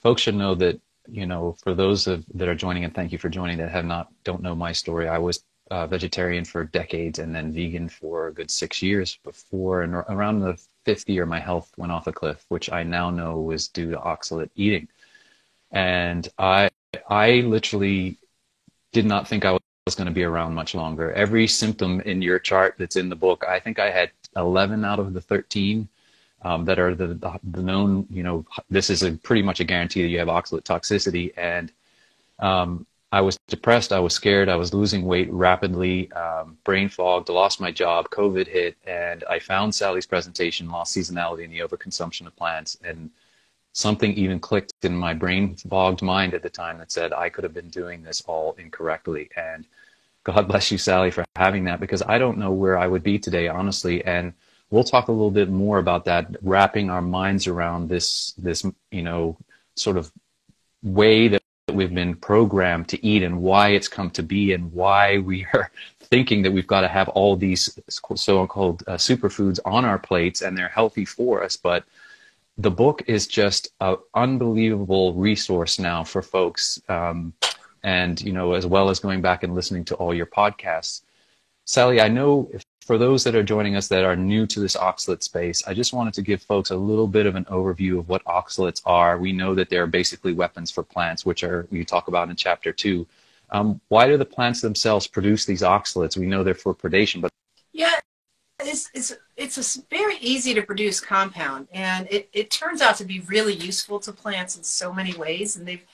folks 0.00 0.22
should 0.22 0.34
know 0.34 0.54
that, 0.56 0.80
you 1.08 1.26
know, 1.26 1.56
for 1.62 1.74
those 1.74 2.06
of, 2.06 2.24
that 2.34 2.48
are 2.48 2.54
joining, 2.54 2.84
and 2.84 2.94
thank 2.94 3.12
you 3.12 3.18
for 3.18 3.28
joining 3.28 3.58
that 3.58 3.70
have 3.70 3.84
not, 3.84 4.12
don't 4.24 4.42
know 4.42 4.54
my 4.54 4.72
story, 4.72 5.08
I 5.08 5.18
was 5.18 5.44
uh, 5.70 5.86
vegetarian 5.86 6.44
for 6.44 6.64
decades 6.64 7.18
and 7.18 7.34
then 7.34 7.52
vegan 7.52 7.88
for 7.88 8.28
a 8.28 8.32
good 8.32 8.50
six 8.50 8.82
years 8.82 9.18
before 9.24 9.82
and 9.82 9.94
around 9.94 10.40
the 10.40 10.60
fifth 10.84 11.08
year 11.08 11.24
my 11.24 11.40
health 11.40 11.72
went 11.78 11.90
off 11.90 12.06
a 12.06 12.12
cliff 12.12 12.44
which 12.48 12.70
i 12.70 12.82
now 12.82 13.08
know 13.08 13.40
was 13.40 13.68
due 13.68 13.90
to 13.90 13.96
oxalate 13.96 14.50
eating 14.56 14.86
and 15.70 16.28
i 16.38 16.68
i 17.08 17.40
literally 17.40 18.18
did 18.92 19.06
not 19.06 19.26
think 19.26 19.46
i 19.46 19.58
was 19.86 19.94
going 19.94 20.06
to 20.06 20.12
be 20.12 20.24
around 20.24 20.54
much 20.54 20.74
longer 20.74 21.12
every 21.12 21.46
symptom 21.46 22.00
in 22.02 22.22
your 22.22 22.38
chart 22.38 22.74
that's 22.78 22.96
in 22.96 23.10
the 23.10 23.16
book 23.16 23.44
i 23.46 23.60
think 23.60 23.78
i 23.78 23.90
had 23.90 24.10
11 24.34 24.82
out 24.82 24.98
of 24.98 25.12
the 25.12 25.20
13 25.20 25.86
um, 26.40 26.64
that 26.64 26.78
are 26.78 26.94
the, 26.94 27.08
the, 27.08 27.38
the 27.50 27.62
known 27.62 28.06
you 28.08 28.22
know 28.22 28.46
this 28.70 28.88
is 28.88 29.02
a 29.02 29.12
pretty 29.12 29.42
much 29.42 29.60
a 29.60 29.64
guarantee 29.64 30.00
that 30.00 30.08
you 30.08 30.18
have 30.18 30.28
oxalate 30.28 30.62
toxicity 30.62 31.34
and 31.36 31.70
um, 32.38 32.86
I 33.12 33.20
was 33.20 33.38
depressed. 33.46 33.92
I 33.92 34.00
was 34.00 34.12
scared. 34.12 34.48
I 34.48 34.56
was 34.56 34.74
losing 34.74 35.04
weight 35.04 35.32
rapidly, 35.32 36.10
um, 36.10 36.58
brain 36.64 36.88
fogged, 36.88 37.28
lost 37.28 37.60
my 37.60 37.70
job, 37.70 38.10
COVID 38.10 38.48
hit, 38.48 38.76
and 38.88 39.22
I 39.30 39.38
found 39.38 39.72
Sally's 39.72 40.04
presentation, 40.04 40.68
Lost 40.68 40.96
Seasonality 40.96 41.44
and 41.44 41.52
the 41.52 41.60
Overconsumption 41.60 42.26
of 42.26 42.34
Plants. 42.34 42.76
And 42.82 43.10
something 43.74 44.12
even 44.14 44.38
clicked 44.38 44.72
in 44.82 44.96
my 44.96 45.12
brain 45.12 45.56
fogged 45.68 46.00
mind 46.00 46.32
at 46.32 46.42
the 46.42 46.48
time 46.48 46.78
that 46.78 46.92
said 46.92 47.12
I 47.12 47.28
could 47.28 47.44
have 47.44 47.52
been 47.52 47.68
doing 47.68 48.02
this 48.02 48.22
all 48.22 48.54
incorrectly. 48.56 49.28
And 49.36 49.66
God 50.22 50.42
bless 50.48 50.70
you, 50.70 50.78
Sally, 50.78 51.10
for 51.10 51.24
having 51.36 51.64
that 51.64 51.80
because 51.80 52.02
I 52.02 52.16
don't 52.18 52.38
know 52.38 52.52
where 52.52 52.78
I 52.78 52.86
would 52.86 53.02
be 53.02 53.18
today, 53.18 53.48
honestly. 53.48 54.04
And 54.04 54.32
we'll 54.70 54.84
talk 54.84 55.08
a 55.08 55.12
little 55.12 55.30
bit 55.30 55.50
more 55.50 55.78
about 55.78 56.04
that, 56.06 56.36
wrapping 56.40 56.88
our 56.88 57.02
minds 57.02 57.48
around 57.48 57.88
this, 57.88 58.32
this, 58.38 58.64
you 58.92 59.02
know, 59.02 59.36
sort 59.74 59.96
of 59.96 60.10
way 60.84 61.26
that 61.26 61.42
we've 61.72 61.92
been 61.92 62.14
programmed 62.14 62.86
to 62.88 63.04
eat 63.04 63.24
and 63.24 63.42
why 63.42 63.70
it's 63.70 63.88
come 63.88 64.10
to 64.10 64.22
be 64.22 64.52
and 64.52 64.72
why 64.72 65.18
we 65.18 65.46
are 65.52 65.68
thinking 65.98 66.42
that 66.42 66.52
we've 66.52 66.66
got 66.68 66.82
to 66.82 66.88
have 66.88 67.08
all 67.08 67.34
these 67.34 67.76
so-called 67.88 68.84
uh, 68.86 68.92
superfoods 68.92 69.58
on 69.64 69.84
our 69.84 69.98
plates 69.98 70.42
and 70.42 70.56
they're 70.56 70.68
healthy 70.68 71.04
for 71.04 71.42
us 71.42 71.56
but 71.56 71.84
the 72.56 72.70
book 72.70 73.02
is 73.06 73.26
just 73.26 73.68
an 73.80 73.96
unbelievable 74.14 75.14
resource 75.14 75.78
now 75.78 76.04
for 76.04 76.22
folks 76.22 76.80
um, 76.88 77.32
and 77.82 78.20
you 78.20 78.32
know 78.32 78.54
as 78.54 78.66
well 78.66 78.90
as 78.90 78.98
going 78.98 79.20
back 79.20 79.42
and 79.42 79.54
listening 79.54 79.84
to 79.84 79.94
all 79.96 80.14
your 80.14 80.26
podcasts 80.26 81.02
sally 81.64 82.00
i 82.00 82.08
know 82.08 82.48
if 82.52 82.62
for 82.84 82.98
those 82.98 83.24
that 83.24 83.34
are 83.34 83.42
joining 83.42 83.76
us 83.76 83.88
that 83.88 84.04
are 84.04 84.14
new 84.14 84.46
to 84.46 84.60
this 84.60 84.76
oxalate 84.76 85.22
space, 85.22 85.66
I 85.66 85.72
just 85.72 85.94
wanted 85.94 86.12
to 86.14 86.22
give 86.22 86.42
folks 86.42 86.70
a 86.70 86.76
little 86.76 87.06
bit 87.06 87.24
of 87.24 87.34
an 87.34 87.46
overview 87.46 87.98
of 87.98 88.08
what 88.10 88.22
oxalates 88.24 88.82
are. 88.84 89.16
We 89.16 89.32
know 89.32 89.54
that 89.54 89.70
they're 89.70 89.86
basically 89.86 90.34
weapons 90.34 90.70
for 90.70 90.82
plants, 90.82 91.24
which 91.24 91.42
are 91.42 91.66
you 91.70 91.84
talk 91.84 92.08
about 92.08 92.28
in 92.28 92.36
chapter 92.36 92.72
two. 92.72 93.06
Um, 93.50 93.80
why 93.88 94.06
do 94.06 94.18
the 94.18 94.26
plants 94.26 94.60
themselves 94.60 95.06
produce 95.06 95.46
these 95.46 95.62
oxalates? 95.62 96.16
We 96.16 96.26
know 96.26 96.44
they're 96.44 96.54
for 96.54 96.74
predation, 96.74 97.22
but 97.22 97.30
yeah, 97.72 98.00
it's 98.60 98.90
it's 98.94 99.12
it's 99.36 99.76
a 99.76 99.82
very 99.90 100.16
easy 100.18 100.54
to 100.54 100.62
produce 100.62 101.00
compound, 101.00 101.68
and 101.72 102.06
it, 102.10 102.28
it 102.32 102.50
turns 102.50 102.80
out 102.80 102.96
to 102.96 103.04
be 103.04 103.20
really 103.20 103.54
useful 103.54 103.98
to 104.00 104.12
plants 104.12 104.56
in 104.56 104.62
so 104.62 104.92
many 104.92 105.12
ways. 105.14 105.56
And 105.56 105.66
they've 105.66 105.84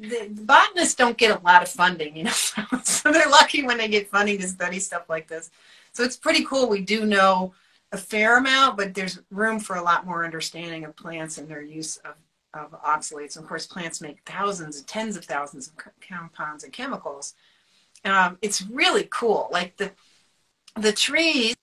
the, 0.00 0.28
botanists 0.30 0.94
don't 0.94 1.16
get 1.16 1.38
a 1.38 1.44
lot 1.44 1.62
of 1.62 1.68
funding, 1.68 2.16
you 2.16 2.24
know, 2.24 2.30
so 2.82 3.12
they're 3.12 3.28
lucky 3.28 3.62
when 3.62 3.78
they 3.78 3.88
get 3.88 4.10
funding 4.10 4.38
to 4.38 4.48
study 4.48 4.78
stuff 4.78 5.08
like 5.08 5.28
this. 5.28 5.50
So 5.92 6.04
it's 6.04 6.16
pretty 6.16 6.44
cool. 6.44 6.68
We 6.68 6.80
do 6.80 7.04
know 7.04 7.52
a 7.92 7.98
fair 7.98 8.38
amount, 8.38 8.76
but 8.76 8.94
there's 8.94 9.20
room 9.30 9.58
for 9.58 9.76
a 9.76 9.82
lot 9.82 10.06
more 10.06 10.24
understanding 10.24 10.84
of 10.84 10.96
plants 10.96 11.38
and 11.38 11.48
their 11.48 11.62
use 11.62 11.98
of, 11.98 12.14
of 12.54 12.80
oxalates. 12.82 13.36
And 13.36 13.44
of 13.44 13.48
course, 13.48 13.66
plants 13.66 14.00
make 14.00 14.20
thousands 14.24 14.78
and 14.78 14.86
tens 14.86 15.16
of 15.16 15.24
thousands 15.24 15.68
of 15.68 15.74
compounds 16.08 16.64
and 16.64 16.72
chemicals. 16.72 17.34
Um, 18.04 18.38
it's 18.40 18.62
really 18.62 19.06
cool. 19.10 19.48
Like 19.52 19.76
the 19.76 19.92
the 20.76 20.92
trees 20.92 21.56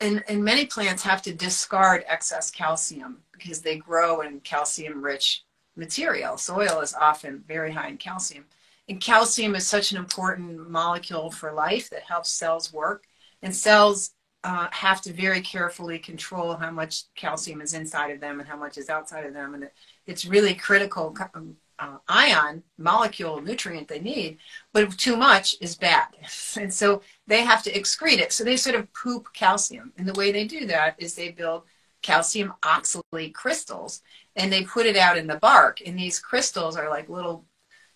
and, 0.00 0.22
and 0.28 0.44
many 0.44 0.66
plants 0.66 1.02
have 1.02 1.22
to 1.22 1.34
discard 1.34 2.04
excess 2.06 2.50
calcium 2.50 3.18
because 3.32 3.60
they 3.60 3.76
grow 3.76 4.20
in 4.20 4.40
calcium 4.40 5.02
rich 5.02 5.44
material. 5.76 6.36
Soil 6.36 6.80
is 6.80 6.94
often 6.94 7.44
very 7.46 7.72
high 7.72 7.88
in 7.88 7.96
calcium. 7.96 8.44
And 8.88 9.00
calcium 9.00 9.54
is 9.54 9.66
such 9.66 9.92
an 9.92 9.98
important 9.98 10.70
molecule 10.70 11.30
for 11.30 11.52
life 11.52 11.90
that 11.90 12.02
helps 12.02 12.30
cells 12.30 12.72
work. 12.72 13.06
And 13.42 13.54
cells 13.54 14.13
uh, 14.44 14.68
have 14.70 15.00
to 15.00 15.12
very 15.12 15.40
carefully 15.40 15.98
control 15.98 16.54
how 16.54 16.70
much 16.70 17.04
calcium 17.14 17.62
is 17.62 17.72
inside 17.72 18.10
of 18.10 18.20
them 18.20 18.38
and 18.38 18.48
how 18.48 18.56
much 18.56 18.76
is 18.76 18.90
outside 18.90 19.24
of 19.24 19.32
them. 19.32 19.54
And 19.54 19.64
it, 19.64 19.74
it's 20.06 20.26
really 20.26 20.54
critical 20.54 21.16
um, 21.34 21.56
uh, 21.78 21.96
ion, 22.08 22.62
molecule, 22.76 23.40
nutrient 23.40 23.88
they 23.88 24.00
need, 24.00 24.36
but 24.72 24.96
too 24.98 25.16
much 25.16 25.56
is 25.60 25.74
bad. 25.74 26.08
And 26.60 26.72
so 26.72 27.02
they 27.26 27.40
have 27.40 27.62
to 27.64 27.72
excrete 27.72 28.18
it. 28.18 28.32
So 28.32 28.44
they 28.44 28.56
sort 28.56 28.76
of 28.76 28.92
poop 28.92 29.28
calcium. 29.32 29.92
And 29.96 30.06
the 30.06 30.12
way 30.12 30.30
they 30.30 30.46
do 30.46 30.66
that 30.66 30.94
is 30.98 31.14
they 31.14 31.30
build 31.30 31.62
calcium 32.02 32.52
oxalate 32.62 33.32
crystals 33.32 34.02
and 34.36 34.52
they 34.52 34.62
put 34.62 34.84
it 34.86 34.96
out 34.96 35.16
in 35.16 35.26
the 35.26 35.36
bark. 35.36 35.80
And 35.84 35.98
these 35.98 36.20
crystals 36.20 36.76
are 36.76 36.90
like 36.90 37.08
little 37.08 37.46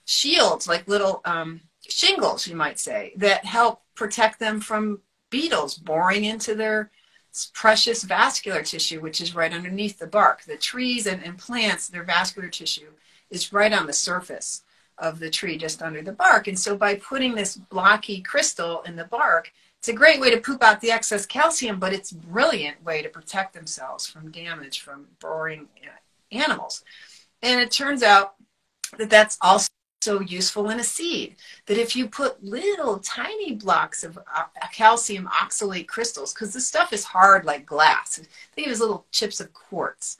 shields, 0.06 0.66
like 0.66 0.88
little 0.88 1.20
um, 1.26 1.60
shingles, 1.86 2.46
you 2.46 2.56
might 2.56 2.78
say, 2.78 3.12
that 3.16 3.44
help 3.44 3.82
protect 3.94 4.40
them 4.40 4.60
from 4.60 5.02
beetles 5.30 5.74
boring 5.74 6.24
into 6.24 6.54
their 6.54 6.90
precious 7.52 8.02
vascular 8.02 8.62
tissue, 8.62 9.00
which 9.00 9.20
is 9.20 9.34
right 9.34 9.52
underneath 9.52 9.98
the 9.98 10.06
bark. 10.06 10.42
The 10.42 10.56
trees 10.56 11.06
and, 11.06 11.22
and 11.22 11.38
plants, 11.38 11.88
their 11.88 12.04
vascular 12.04 12.48
tissue 12.48 12.90
is 13.30 13.52
right 13.52 13.72
on 13.72 13.86
the 13.86 13.92
surface 13.92 14.62
of 14.96 15.18
the 15.18 15.30
tree, 15.30 15.56
just 15.56 15.82
under 15.82 16.02
the 16.02 16.12
bark. 16.12 16.48
And 16.48 16.58
so 16.58 16.76
by 16.76 16.96
putting 16.96 17.34
this 17.34 17.56
blocky 17.56 18.20
crystal 18.20 18.82
in 18.82 18.96
the 18.96 19.04
bark, 19.04 19.52
it's 19.78 19.88
a 19.88 19.92
great 19.92 20.20
way 20.20 20.30
to 20.30 20.40
poop 20.40 20.62
out 20.64 20.80
the 20.80 20.90
excess 20.90 21.24
calcium, 21.24 21.78
but 21.78 21.92
it's 21.92 22.10
a 22.10 22.16
brilliant 22.16 22.82
way 22.84 23.00
to 23.02 23.08
protect 23.08 23.54
themselves 23.54 24.06
from 24.06 24.32
damage 24.32 24.80
from 24.80 25.06
boring 25.20 25.68
uh, 25.84 26.36
animals. 26.36 26.82
And 27.42 27.60
it 27.60 27.70
turns 27.70 28.02
out 28.02 28.34
that 28.98 29.10
that's 29.10 29.38
also 29.40 29.68
so 30.00 30.20
useful 30.20 30.70
in 30.70 30.80
a 30.80 30.84
seed 30.84 31.36
that 31.66 31.78
if 31.78 31.96
you 31.96 32.08
put 32.08 32.42
little 32.42 32.98
tiny 32.98 33.54
blocks 33.54 34.04
of 34.04 34.18
uh, 34.18 34.44
calcium 34.72 35.26
oxalate 35.26 35.88
crystals, 35.88 36.32
because 36.32 36.52
the 36.52 36.60
stuff 36.60 36.92
is 36.92 37.04
hard 37.04 37.44
like 37.44 37.66
glass, 37.66 38.20
think 38.54 38.66
of 38.66 38.72
as 38.72 38.80
little 38.80 39.06
chips 39.10 39.40
of 39.40 39.52
quartz. 39.52 40.18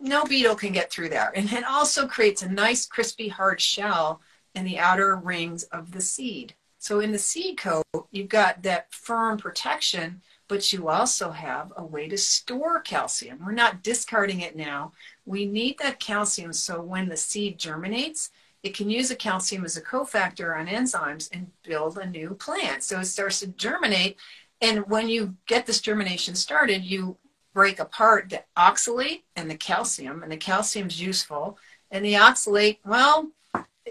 No 0.00 0.24
beetle 0.24 0.56
can 0.56 0.72
get 0.72 0.90
through 0.90 1.10
there. 1.10 1.32
And 1.34 1.52
it 1.52 1.64
also 1.64 2.08
creates 2.08 2.42
a 2.42 2.48
nice, 2.48 2.86
crispy, 2.86 3.28
hard 3.28 3.60
shell 3.60 4.20
in 4.54 4.64
the 4.64 4.78
outer 4.78 5.16
rings 5.16 5.62
of 5.64 5.92
the 5.92 6.00
seed. 6.00 6.54
So 6.78 6.98
in 6.98 7.12
the 7.12 7.18
seed 7.18 7.58
coat, 7.58 7.84
you've 8.10 8.28
got 8.28 8.64
that 8.64 8.92
firm 8.92 9.38
protection, 9.38 10.20
but 10.48 10.72
you 10.72 10.88
also 10.88 11.30
have 11.30 11.72
a 11.76 11.84
way 11.84 12.08
to 12.08 12.18
store 12.18 12.80
calcium. 12.80 13.38
We're 13.46 13.52
not 13.52 13.84
discarding 13.84 14.40
it 14.40 14.56
now. 14.56 14.92
We 15.24 15.46
need 15.46 15.78
that 15.78 16.00
calcium 16.00 16.52
so 16.52 16.82
when 16.82 17.08
the 17.08 17.16
seed 17.16 17.56
germinates, 17.56 18.30
it 18.62 18.76
can 18.76 18.88
use 18.88 19.10
a 19.10 19.16
calcium 19.16 19.64
as 19.64 19.76
a 19.76 19.82
cofactor 19.82 20.58
on 20.58 20.68
enzymes 20.68 21.28
and 21.32 21.50
build 21.62 21.98
a 21.98 22.06
new 22.06 22.34
plant. 22.34 22.82
So 22.82 23.00
it 23.00 23.06
starts 23.06 23.40
to 23.40 23.48
germinate. 23.48 24.16
And 24.60 24.86
when 24.88 25.08
you 25.08 25.36
get 25.46 25.66
this 25.66 25.80
germination 25.80 26.34
started, 26.36 26.84
you 26.84 27.16
break 27.52 27.80
apart 27.80 28.30
the 28.30 28.44
oxalate 28.56 29.22
and 29.36 29.50
the 29.50 29.56
calcium, 29.56 30.22
and 30.22 30.30
the 30.30 30.36
calcium's 30.36 31.00
useful. 31.00 31.58
And 31.90 32.04
the 32.04 32.14
oxalate, 32.14 32.78
well, 32.84 33.30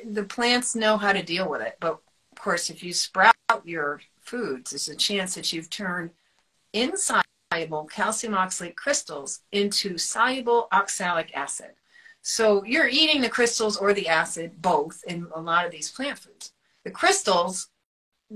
the 0.05 0.23
plants 0.23 0.75
know 0.75 0.97
how 0.97 1.11
to 1.11 1.21
deal 1.21 1.49
with 1.49 1.61
it. 1.61 1.77
But 1.79 1.99
of 2.31 2.39
course, 2.39 2.69
if 2.69 2.81
you 2.81 2.93
sprout 2.93 3.35
your 3.65 4.01
foods, 4.21 4.71
there's 4.71 4.89
a 4.89 4.95
chance 4.95 5.35
that 5.35 5.51
you've 5.51 5.69
turned 5.69 6.11
insoluble 6.73 7.85
calcium 7.91 8.33
oxalate 8.33 8.75
crystals 8.75 9.41
into 9.51 9.97
soluble 9.97 10.69
oxalic 10.71 11.35
acid. 11.35 11.71
So 12.21 12.63
you're 12.63 12.87
eating 12.87 13.21
the 13.21 13.29
crystals 13.29 13.77
or 13.77 13.93
the 13.93 14.07
acid, 14.07 14.61
both, 14.61 15.03
in 15.07 15.27
a 15.35 15.41
lot 15.41 15.65
of 15.65 15.71
these 15.71 15.91
plant 15.91 16.19
foods. 16.19 16.53
The 16.83 16.91
crystals 16.91 17.69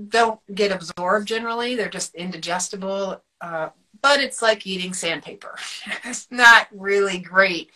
don't 0.08 0.40
get 0.54 0.72
absorbed 0.72 1.28
generally, 1.28 1.74
they're 1.74 1.88
just 1.88 2.14
indigestible, 2.14 3.22
uh, 3.40 3.70
but 4.02 4.20
it's 4.20 4.42
like 4.42 4.66
eating 4.66 4.92
sandpaper. 4.92 5.56
it's 6.04 6.28
not 6.30 6.68
really 6.72 7.18
great. 7.18 7.70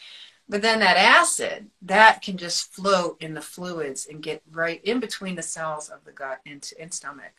But 0.48 0.62
then 0.62 0.80
that 0.80 0.96
acid, 0.96 1.70
that 1.82 2.22
can 2.22 2.36
just 2.36 2.74
float 2.74 3.22
in 3.22 3.34
the 3.34 3.40
fluids 3.40 4.06
and 4.06 4.20
get 4.20 4.42
right 4.50 4.82
in 4.82 4.98
between 4.98 5.36
the 5.36 5.42
cells 5.42 5.88
of 5.88 6.04
the 6.04 6.10
gut 6.10 6.40
into 6.44 6.78
and 6.80 6.92
stomach 6.92 7.32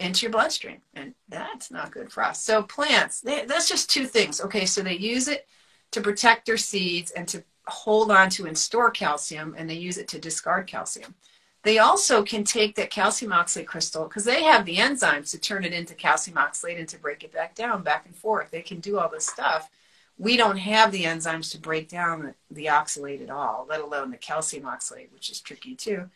into 0.00 0.22
your 0.22 0.32
bloodstream. 0.32 0.80
And 0.94 1.14
that's 1.28 1.70
not 1.70 1.92
good 1.92 2.10
for 2.10 2.24
us. 2.24 2.42
So 2.42 2.62
plants, 2.62 3.20
they, 3.20 3.44
that's 3.44 3.68
just 3.68 3.90
two 3.90 4.06
things. 4.06 4.40
Okay, 4.40 4.66
so 4.66 4.82
they 4.82 4.96
use 4.96 5.28
it 5.28 5.46
to 5.92 6.00
protect 6.00 6.46
their 6.46 6.56
seeds 6.56 7.10
and 7.10 7.28
to 7.28 7.44
hold 7.66 8.10
on 8.10 8.28
to 8.30 8.46
and 8.46 8.56
store 8.56 8.90
calcium, 8.90 9.54
and 9.56 9.68
they 9.68 9.74
use 9.74 9.98
it 9.98 10.08
to 10.08 10.18
discard 10.18 10.66
calcium. 10.66 11.14
They 11.62 11.78
also 11.78 12.24
can 12.24 12.42
take 12.42 12.74
that 12.74 12.90
calcium 12.90 13.30
oxalate 13.30 13.66
crystal 13.66 14.04
because 14.04 14.24
they 14.24 14.42
have 14.42 14.64
the 14.64 14.78
enzymes 14.78 15.30
to 15.30 15.38
turn 15.38 15.64
it 15.64 15.72
into 15.72 15.94
calcium 15.94 16.36
oxalate 16.36 16.78
and 16.78 16.88
to 16.88 16.98
break 16.98 17.22
it 17.22 17.32
back 17.32 17.54
down, 17.54 17.82
back 17.82 18.04
and 18.04 18.16
forth. 18.16 18.50
They 18.50 18.62
can 18.62 18.80
do 18.80 18.98
all 18.98 19.08
this 19.08 19.26
stuff. 19.26 19.70
We 20.18 20.36
don't 20.36 20.56
have 20.56 20.90
the 20.90 21.04
enzymes 21.04 21.52
to 21.52 21.58
break 21.58 21.88
down 21.88 22.34
the, 22.50 22.66
oxalate 22.66 23.22
at 23.22 23.30
all, 23.30 23.66
let 23.68 23.80
alone 23.80 24.10
the 24.10 24.16
calcium 24.16 24.64
oxalate, 24.64 25.12
which 25.12 25.30
is 25.30 25.40
tricky 25.40 25.76
too. 25.76 26.10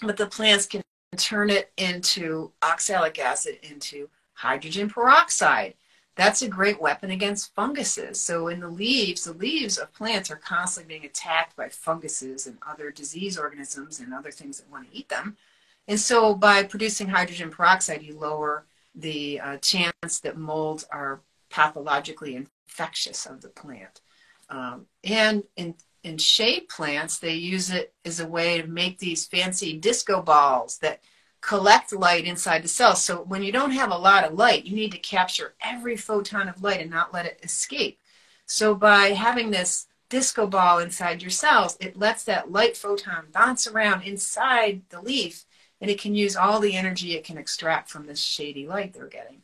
But 0.00 0.16
the 0.16 0.26
plants 0.26 0.66
can 0.66 0.82
turn 1.16 1.50
it 1.50 1.72
into 1.76 2.52
oxalic 2.62 3.18
acid 3.18 3.58
into 3.62 4.08
hydrogen 4.34 4.88
peroxide 4.88 5.74
that's 6.14 6.42
a 6.42 6.48
great 6.48 6.80
weapon 6.80 7.10
against 7.10 7.54
funguses. 7.54 8.20
So 8.20 8.48
in 8.48 8.60
the 8.60 8.68
leaves, 8.68 9.24
the 9.24 9.32
leaves 9.32 9.78
of 9.78 9.92
plants 9.92 10.30
are 10.30 10.36
constantly 10.36 10.94
being 10.94 11.06
attacked 11.06 11.56
by 11.56 11.68
funguses 11.68 12.46
and 12.46 12.58
other 12.68 12.90
disease 12.90 13.38
organisms 13.38 14.00
and 14.00 14.12
other 14.12 14.30
things 14.30 14.58
that 14.58 14.70
want 14.70 14.90
to 14.90 14.96
eat 14.96 15.08
them. 15.08 15.36
And 15.88 15.98
so 15.98 16.34
by 16.34 16.62
producing 16.64 17.08
hydrogen 17.08 17.50
peroxide, 17.50 18.02
you 18.02 18.18
lower 18.18 18.66
the 18.94 19.40
uh, 19.40 19.56
chance 19.58 20.20
that 20.22 20.36
molds 20.36 20.84
are 20.92 21.20
pathologically 21.50 22.36
infectious 22.36 23.26
of 23.26 23.40
the 23.40 23.48
plant. 23.48 24.00
Um, 24.50 24.86
and 25.02 25.44
in, 25.56 25.74
in 26.04 26.18
shade 26.18 26.68
plants, 26.68 27.18
they 27.18 27.34
use 27.34 27.70
it 27.70 27.94
as 28.04 28.20
a 28.20 28.26
way 28.26 28.60
to 28.60 28.68
make 28.68 28.98
these 28.98 29.26
fancy 29.26 29.78
disco 29.78 30.20
balls 30.20 30.78
that 30.78 31.00
collect 31.42 31.92
light 31.92 32.24
inside 32.24 32.62
the 32.62 32.68
cell. 32.68 32.94
So 32.94 33.22
when 33.24 33.42
you 33.42 33.52
don't 33.52 33.72
have 33.72 33.90
a 33.90 33.98
lot 33.98 34.24
of 34.24 34.34
light, 34.34 34.64
you 34.64 34.74
need 34.74 34.92
to 34.92 34.98
capture 34.98 35.54
every 35.60 35.96
photon 35.96 36.48
of 36.48 36.62
light 36.62 36.80
and 36.80 36.90
not 36.90 37.12
let 37.12 37.26
it 37.26 37.40
escape. 37.42 37.98
So 38.46 38.74
by 38.74 39.08
having 39.08 39.50
this 39.50 39.86
disco 40.08 40.46
ball 40.46 40.78
inside 40.78 41.20
your 41.20 41.30
cells, 41.30 41.76
it 41.80 41.98
lets 41.98 42.24
that 42.24 42.52
light 42.52 42.76
photon 42.76 43.26
bounce 43.32 43.66
around 43.66 44.02
inside 44.02 44.82
the 44.88 45.02
leaf 45.02 45.44
and 45.80 45.90
it 45.90 46.00
can 46.00 46.14
use 46.14 46.36
all 46.36 46.60
the 46.60 46.76
energy 46.76 47.14
it 47.14 47.24
can 47.24 47.38
extract 47.38 47.90
from 47.90 48.06
this 48.06 48.20
shady 48.20 48.66
light 48.66 48.92
they're 48.92 49.08
getting. 49.08 49.42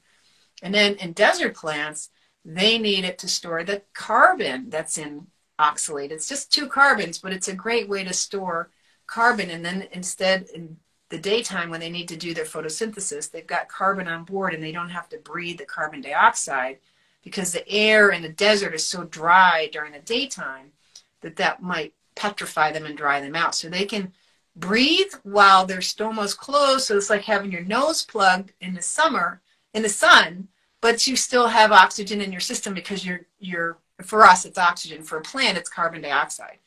And 0.62 0.72
then 0.72 0.94
in 0.96 1.12
desert 1.12 1.56
plants, 1.56 2.10
they 2.44 2.78
need 2.78 3.04
it 3.04 3.18
to 3.18 3.28
store 3.28 3.64
the 3.64 3.82
carbon 3.92 4.70
that's 4.70 4.98
in 4.98 5.26
oxalate. 5.58 6.12
It's 6.12 6.28
just 6.28 6.52
two 6.52 6.68
carbons, 6.68 7.18
but 7.18 7.32
it's 7.32 7.48
a 7.48 7.54
great 7.54 7.88
way 7.88 8.04
to 8.04 8.12
store 8.12 8.70
carbon. 9.08 9.50
And 9.50 9.64
then 9.64 9.88
instead, 9.90 10.46
in 10.54 10.76
the 11.10 11.18
daytime 11.18 11.70
when 11.70 11.80
they 11.80 11.90
need 11.90 12.08
to 12.08 12.16
do 12.16 12.34
their 12.34 12.44
photosynthesis, 12.44 13.30
they've 13.30 13.46
got 13.46 13.68
carbon 13.68 14.08
on 14.08 14.24
board 14.24 14.52
and 14.52 14.62
they 14.62 14.72
don't 14.72 14.90
have 14.90 15.08
to 15.08 15.18
breathe 15.18 15.58
the 15.58 15.64
carbon 15.64 16.00
dioxide 16.00 16.78
because 17.22 17.52
the 17.52 17.68
air 17.68 18.10
in 18.10 18.22
the 18.22 18.28
desert 18.28 18.74
is 18.74 18.86
so 18.86 19.04
dry 19.04 19.68
during 19.72 19.92
the 19.92 20.00
daytime 20.00 20.72
that 21.20 21.36
that 21.36 21.62
might 21.62 21.94
petrify 22.14 22.72
them 22.72 22.84
and 22.84 22.96
dry 22.96 23.20
them 23.20 23.34
out. 23.34 23.54
So 23.54 23.68
they 23.68 23.84
can 23.84 24.12
breathe 24.54 25.12
while 25.22 25.64
their 25.64 25.80
stoma's 25.80 26.34
closed. 26.34 26.86
So 26.86 26.96
it's 26.96 27.10
like 27.10 27.22
having 27.22 27.52
your 27.52 27.64
nose 27.64 28.02
plugged 28.04 28.52
in 28.60 28.74
the 28.74 28.82
summer 28.82 29.40
in 29.72 29.82
the 29.82 29.88
sun, 29.88 30.48
but 30.80 31.06
you 31.06 31.16
still 31.16 31.48
have 31.48 31.72
oxygen 31.72 32.20
in 32.20 32.32
your 32.32 32.40
system 32.40 32.74
because 32.74 33.04
you're 33.04 33.20
you're 33.38 33.78
for 34.02 34.24
us 34.24 34.44
it's 34.44 34.58
oxygen. 34.58 35.02
For 35.02 35.18
a 35.18 35.22
plant 35.22 35.58
it's 35.58 35.70
carbon 35.70 36.02
dioxide. 36.02 36.58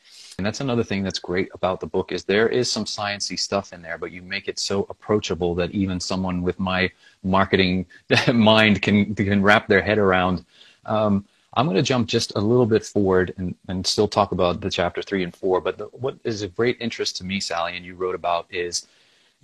And 0.42 0.46
that's 0.48 0.60
another 0.60 0.84
thing 0.84 1.04
that's 1.04 1.20
great 1.20 1.50
about 1.54 1.80
the 1.80 1.86
book 1.86 2.12
is 2.12 2.24
there 2.24 2.50
is 2.50 2.68
some 2.68 2.86
sciencey 2.86 3.38
stuff 3.38 3.74
in 3.74 3.82
there, 3.84 4.00
but 4.00 4.12
you 4.12 4.24
make 4.24 4.48
it 4.48 4.58
so 4.58 4.88
approachable 4.90 5.54
that 5.54 5.70
even 5.70 6.00
someone 6.00 6.42
with 6.42 6.60
my 6.60 6.90
marketing 7.22 7.86
mind 8.34 8.82
can 8.82 9.14
can 9.14 9.44
wrap 9.44 9.68
their 9.68 9.84
head 9.84 10.00
around. 10.00 10.44
Um, 10.88 11.26
I'm 11.54 11.68
going 11.68 11.78
to 11.78 11.84
jump 11.84 12.08
just 12.08 12.34
a 12.36 12.42
little 12.42 12.66
bit 12.66 12.84
forward 12.84 13.36
and, 13.38 13.54
and 13.68 13.86
still 13.86 14.08
talk 14.08 14.32
about 14.32 14.62
the 14.62 14.72
chapter 14.72 15.04
three 15.04 15.24
and 15.24 15.32
four. 15.32 15.62
But 15.62 15.78
the, 15.78 15.86
what 15.92 16.18
is 16.24 16.42
of 16.42 16.56
great 16.56 16.78
interest 16.80 17.18
to 17.18 17.24
me, 17.24 17.40
Sally, 17.40 17.78
and 17.78 17.86
you 17.86 17.94
wrote 17.94 18.16
about 18.16 18.48
is, 18.50 18.88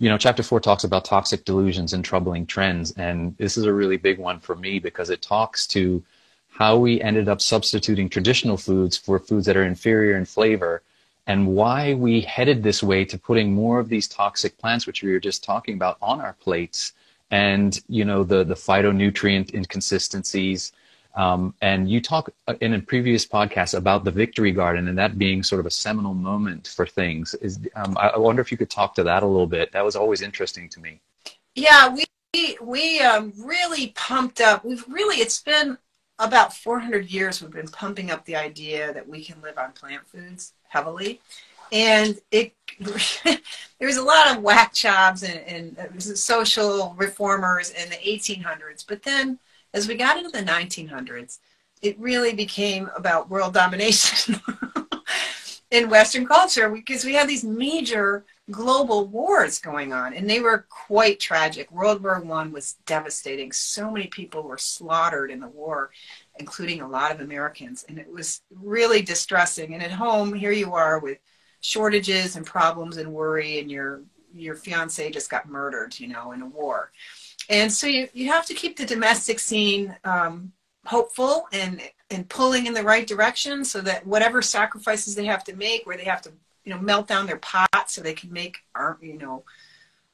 you 0.00 0.08
know, 0.08 0.18
chapter 0.18 0.42
four 0.42 0.58
talks 0.58 0.82
about 0.82 1.04
toxic 1.04 1.44
delusions 1.44 1.92
and 1.92 2.04
troubling 2.04 2.44
trends. 2.44 2.90
And 2.96 3.36
this 3.36 3.56
is 3.56 3.66
a 3.66 3.72
really 3.72 3.98
big 3.98 4.18
one 4.18 4.40
for 4.40 4.56
me 4.56 4.80
because 4.80 5.10
it 5.10 5.22
talks 5.22 5.64
to 5.68 6.02
how 6.48 6.76
we 6.76 7.00
ended 7.00 7.28
up 7.28 7.40
substituting 7.40 8.08
traditional 8.08 8.56
foods 8.56 8.96
for 8.96 9.20
foods 9.20 9.46
that 9.46 9.56
are 9.56 9.62
inferior 9.62 10.16
in 10.16 10.24
flavor 10.24 10.82
and 11.28 11.46
why 11.46 11.92
we 11.92 12.22
headed 12.22 12.62
this 12.62 12.82
way 12.82 13.04
to 13.04 13.18
putting 13.18 13.52
more 13.52 13.78
of 13.78 13.90
these 13.90 14.08
toxic 14.08 14.56
plants, 14.56 14.86
which 14.86 15.02
we 15.02 15.12
were 15.12 15.20
just 15.20 15.44
talking 15.44 15.74
about, 15.74 15.98
on 16.00 16.22
our 16.22 16.32
plates. 16.32 16.94
And, 17.30 17.78
you 17.86 18.06
know, 18.06 18.24
the, 18.24 18.44
the 18.44 18.54
phytonutrient 18.54 19.52
inconsistencies, 19.52 20.72
um, 21.14 21.54
and 21.60 21.90
you 21.90 22.00
talk 22.00 22.30
uh, 22.46 22.54
in 22.62 22.72
a 22.72 22.80
previous 22.80 23.26
podcast 23.26 23.76
about 23.76 24.04
the 24.04 24.10
victory 24.10 24.52
garden 24.52 24.88
and 24.88 24.96
that 24.96 25.18
being 25.18 25.42
sort 25.42 25.60
of 25.60 25.66
a 25.66 25.70
seminal 25.70 26.14
moment 26.14 26.68
for 26.68 26.86
things. 26.86 27.34
Is 27.34 27.58
um, 27.76 27.98
I 27.98 28.16
wonder 28.16 28.40
if 28.40 28.50
you 28.50 28.56
could 28.56 28.70
talk 28.70 28.94
to 28.94 29.02
that 29.02 29.22
a 29.22 29.26
little 29.26 29.46
bit. 29.46 29.72
That 29.72 29.84
was 29.84 29.96
always 29.96 30.22
interesting 30.22 30.68
to 30.70 30.80
me. 30.80 31.00
Yeah, 31.54 31.94
we 31.94 32.56
we 32.62 33.00
um, 33.00 33.32
really 33.36 33.88
pumped 33.96 34.40
up. 34.40 34.64
We've 34.64 34.84
really 34.88 35.16
it's 35.16 35.42
been 35.42 35.76
about 36.20 36.52
400 36.52 37.10
years 37.10 37.40
we've 37.40 37.50
been 37.50 37.68
pumping 37.68 38.10
up 38.10 38.24
the 38.24 38.34
idea 38.34 38.92
that 38.92 39.08
we 39.08 39.24
can 39.24 39.40
live 39.40 39.56
on 39.56 39.70
plant 39.70 40.04
foods 40.04 40.52
heavily, 40.68 41.20
and 41.72 42.18
it 42.30 42.54
there 43.24 43.40
was 43.80 43.96
a 43.96 44.02
lot 44.02 44.36
of 44.36 44.42
whack 44.42 44.72
jobs 44.72 45.22
and, 45.22 45.76
and 45.76 46.02
social 46.02 46.94
reformers 46.96 47.70
in 47.70 47.88
the 47.90 47.96
1800s, 47.96 48.84
but 48.86 49.02
then 49.02 49.38
as 49.74 49.88
we 49.88 49.94
got 49.94 50.16
into 50.16 50.30
the 50.30 50.44
1900s, 50.44 51.38
it 51.82 51.98
really 51.98 52.32
became 52.32 52.90
about 52.96 53.28
world 53.28 53.54
domination 53.54 54.40
in 55.70 55.90
Western 55.90 56.26
culture 56.26 56.68
because 56.70 57.04
we 57.04 57.14
had 57.14 57.28
these 57.28 57.44
major 57.44 58.24
global 58.50 59.06
wars 59.06 59.58
going 59.58 59.92
on, 59.92 60.14
and 60.14 60.28
they 60.28 60.40
were 60.40 60.66
quite 60.70 61.20
tragic. 61.20 61.70
World 61.70 62.02
War 62.02 62.20
One 62.20 62.52
was 62.52 62.76
devastating. 62.86 63.52
So 63.52 63.90
many 63.90 64.06
people 64.06 64.42
were 64.42 64.58
slaughtered 64.58 65.30
in 65.30 65.40
the 65.40 65.48
war, 65.48 65.90
including 66.38 66.80
a 66.80 66.88
lot 66.88 67.12
of 67.12 67.20
Americans, 67.20 67.84
and 67.88 67.98
it 67.98 68.10
was 68.10 68.42
really 68.50 69.02
distressing. 69.02 69.74
And 69.74 69.82
at 69.82 69.90
home, 69.90 70.32
here 70.32 70.52
you 70.52 70.74
are 70.74 70.98
with 70.98 71.18
shortages 71.60 72.36
and 72.36 72.46
problems 72.46 72.96
and 72.96 73.12
worry, 73.12 73.58
and 73.58 73.70
your 73.70 74.02
your 74.32 74.54
fiance 74.54 75.10
just 75.10 75.30
got 75.30 75.48
murdered, 75.48 75.98
you 75.98 76.08
know, 76.08 76.32
in 76.32 76.42
a 76.42 76.46
war. 76.46 76.92
And 77.48 77.72
so 77.72 77.86
you, 77.86 78.08
you 78.12 78.30
have 78.30 78.44
to 78.46 78.54
keep 78.54 78.76
the 78.76 78.84
domestic 78.84 79.38
scene 79.38 79.96
um, 80.04 80.52
hopeful 80.84 81.46
and 81.52 81.80
and 82.10 82.28
pulling 82.28 82.66
in 82.66 82.72
the 82.72 82.82
right 82.82 83.06
direction 83.06 83.64
so 83.64 83.80
that 83.82 84.06
whatever 84.06 84.40
sacrifices 84.40 85.14
they 85.14 85.26
have 85.26 85.44
to 85.44 85.56
make, 85.56 85.86
where 85.86 85.96
they 85.96 86.04
have 86.04 86.22
to 86.22 86.32
you 86.64 86.72
know 86.72 86.80
melt 86.80 87.06
down 87.06 87.26
their 87.26 87.38
pots 87.38 87.94
so 87.94 88.00
they 88.00 88.14
can 88.14 88.32
make 88.32 88.58
you 89.00 89.18
know 89.18 89.44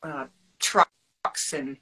uh, 0.03 0.27
trucks 0.59 1.53
and 1.53 1.77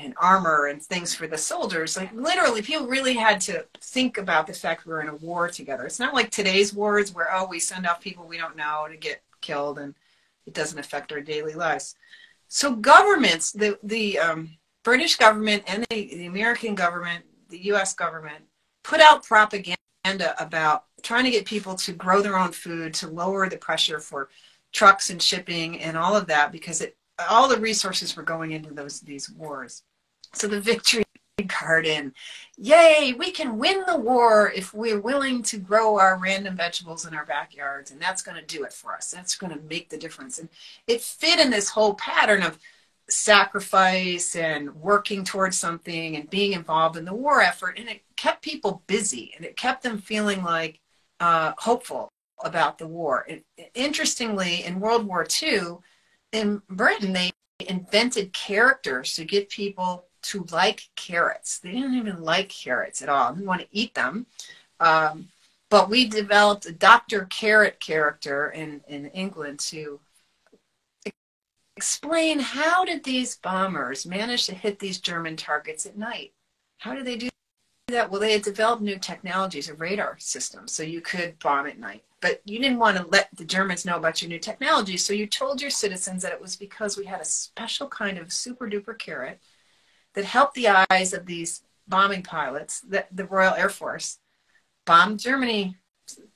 and 0.00 0.14
armor 0.20 0.66
and 0.66 0.82
things 0.82 1.14
for 1.14 1.26
the 1.26 1.38
soldiers. 1.38 1.96
Like 1.96 2.12
literally, 2.14 2.62
people 2.62 2.86
really 2.86 3.14
had 3.14 3.40
to 3.42 3.66
think 3.80 4.18
about 4.18 4.46
the 4.46 4.52
fact 4.52 4.86
we 4.86 4.92
were 4.92 5.02
in 5.02 5.08
a 5.08 5.16
war 5.16 5.48
together. 5.48 5.84
It's 5.84 6.00
not 6.00 6.14
like 6.14 6.30
today's 6.30 6.72
wars 6.72 7.14
where 7.14 7.28
oh 7.32 7.46
we 7.46 7.60
send 7.60 7.86
off 7.86 8.00
people 8.00 8.26
we 8.26 8.38
don't 8.38 8.56
know 8.56 8.86
to 8.88 8.96
get 8.96 9.22
killed 9.40 9.78
and 9.78 9.94
it 10.46 10.54
doesn't 10.54 10.78
affect 10.78 11.12
our 11.12 11.20
daily 11.20 11.54
lives. 11.54 11.94
So 12.48 12.74
governments, 12.74 13.52
the 13.52 13.78
the 13.82 14.18
um, 14.18 14.56
British 14.82 15.16
government 15.16 15.62
and 15.66 15.86
the, 15.90 16.14
the 16.16 16.26
American 16.26 16.74
government, 16.74 17.24
the 17.48 17.64
U.S. 17.66 17.94
government, 17.94 18.44
put 18.82 19.00
out 19.00 19.24
propaganda 19.24 19.76
about 20.38 20.84
trying 21.02 21.24
to 21.24 21.30
get 21.30 21.44
people 21.44 21.74
to 21.76 21.92
grow 21.92 22.22
their 22.22 22.38
own 22.38 22.52
food, 22.52 22.94
to 22.94 23.08
lower 23.08 23.48
the 23.48 23.56
pressure 23.56 24.00
for 24.00 24.30
trucks 24.72 25.10
and 25.10 25.22
shipping 25.22 25.80
and 25.80 25.96
all 25.96 26.16
of 26.16 26.26
that, 26.26 26.52
because 26.52 26.80
it, 26.80 26.96
all 27.28 27.48
the 27.48 27.60
resources 27.60 28.16
were 28.16 28.22
going 28.22 28.52
into 28.52 28.72
those 28.72 29.00
these 29.00 29.30
wars. 29.30 29.82
So 30.32 30.46
the 30.46 30.60
victory 30.60 31.04
garden, 31.60 32.12
yay! 32.56 33.14
We 33.18 33.30
can 33.30 33.58
win 33.58 33.84
the 33.86 33.96
war 33.96 34.52
if 34.54 34.74
we're 34.74 35.00
willing 35.00 35.42
to 35.44 35.58
grow 35.58 35.98
our 35.98 36.18
random 36.18 36.56
vegetables 36.56 37.06
in 37.06 37.14
our 37.14 37.24
backyards, 37.24 37.90
and 37.90 38.00
that's 38.00 38.22
going 38.22 38.36
to 38.36 38.44
do 38.44 38.64
it 38.64 38.72
for 38.72 38.94
us. 38.94 39.10
That's 39.10 39.36
going 39.36 39.52
to 39.52 39.62
make 39.64 39.88
the 39.88 39.96
difference. 39.96 40.38
And 40.38 40.48
it 40.86 41.00
fit 41.00 41.40
in 41.40 41.50
this 41.50 41.70
whole 41.70 41.94
pattern 41.94 42.42
of 42.42 42.58
sacrifice 43.08 44.36
and 44.36 44.74
working 44.76 45.24
towards 45.24 45.58
something 45.58 46.16
and 46.16 46.30
being 46.30 46.52
involved 46.52 46.96
in 46.96 47.04
the 47.04 47.14
war 47.14 47.40
effort. 47.40 47.78
And 47.78 47.88
it 47.88 48.02
kept 48.16 48.42
people 48.42 48.82
busy 48.86 49.32
and 49.36 49.44
it 49.44 49.56
kept 49.56 49.82
them 49.82 49.98
feeling 49.98 50.42
like 50.42 50.80
uh, 51.18 51.52
hopeful 51.58 52.08
about 52.42 52.78
the 52.78 52.86
war. 52.86 53.26
It, 53.28 53.44
interestingly, 53.74 54.64
in 54.64 54.80
World 54.80 55.06
War 55.06 55.26
II, 55.42 55.78
in 56.32 56.62
Britain, 56.68 57.12
they 57.12 57.32
invented 57.68 58.32
characters 58.32 59.14
to 59.14 59.24
get 59.24 59.50
people 59.50 60.06
to 60.22 60.46
like 60.50 60.88
carrots. 60.96 61.58
They 61.58 61.72
didn't 61.72 61.94
even 61.94 62.22
like 62.22 62.48
carrots 62.48 63.02
at 63.02 63.08
all. 63.08 63.30
They 63.30 63.36
didn't 63.38 63.48
want 63.48 63.62
to 63.62 63.68
eat 63.70 63.94
them. 63.94 64.26
Um, 64.78 65.28
but 65.70 65.88
we 65.88 66.06
developed 66.06 66.66
a 66.66 66.72
Dr. 66.72 67.26
Carrot 67.26 67.78
character 67.80 68.50
in, 68.50 68.80
in 68.88 69.06
England 69.06 69.60
to 69.60 70.00
explain 71.76 72.40
how 72.40 72.84
did 72.84 73.04
these 73.04 73.36
bombers 73.36 74.04
manage 74.04 74.46
to 74.46 74.54
hit 74.54 74.78
these 74.78 75.00
German 75.00 75.36
targets 75.36 75.86
at 75.86 75.96
night? 75.96 76.32
How 76.78 76.94
did 76.94 77.06
they 77.06 77.16
do 77.16 77.28
that? 77.88 78.10
Well, 78.10 78.20
they 78.20 78.32
had 78.32 78.42
developed 78.42 78.82
new 78.82 78.98
technologies, 78.98 79.68
a 79.68 79.74
radar 79.74 80.18
system, 80.18 80.66
so 80.66 80.82
you 80.82 81.00
could 81.00 81.38
bomb 81.38 81.66
at 81.66 81.78
night. 81.78 82.04
But 82.20 82.42
you 82.44 82.58
didn't 82.58 82.80
want 82.80 82.98
to 82.98 83.06
let 83.06 83.28
the 83.34 83.44
Germans 83.44 83.86
know 83.86 83.96
about 83.96 84.20
your 84.20 84.28
new 84.28 84.38
technology, 84.38 84.96
so 84.96 85.14
you 85.14 85.26
told 85.26 85.62
your 85.62 85.70
citizens 85.70 86.22
that 86.22 86.32
it 86.32 86.40
was 86.40 86.56
because 86.56 86.96
we 86.96 87.06
had 87.06 87.20
a 87.20 87.24
special 87.24 87.88
kind 87.88 88.18
of 88.18 88.32
super 88.32 88.68
duper 88.68 88.98
carrot 88.98 89.40
that 90.14 90.24
helped 90.24 90.54
the 90.54 90.68
eyes 90.90 91.12
of 91.12 91.26
these 91.26 91.62
bombing 91.86 92.22
pilots, 92.22 92.80
that 92.82 93.08
the 93.14 93.24
Royal 93.24 93.54
Air 93.54 93.68
Force, 93.68 94.18
bomb 94.86 95.16
Germany 95.16 95.76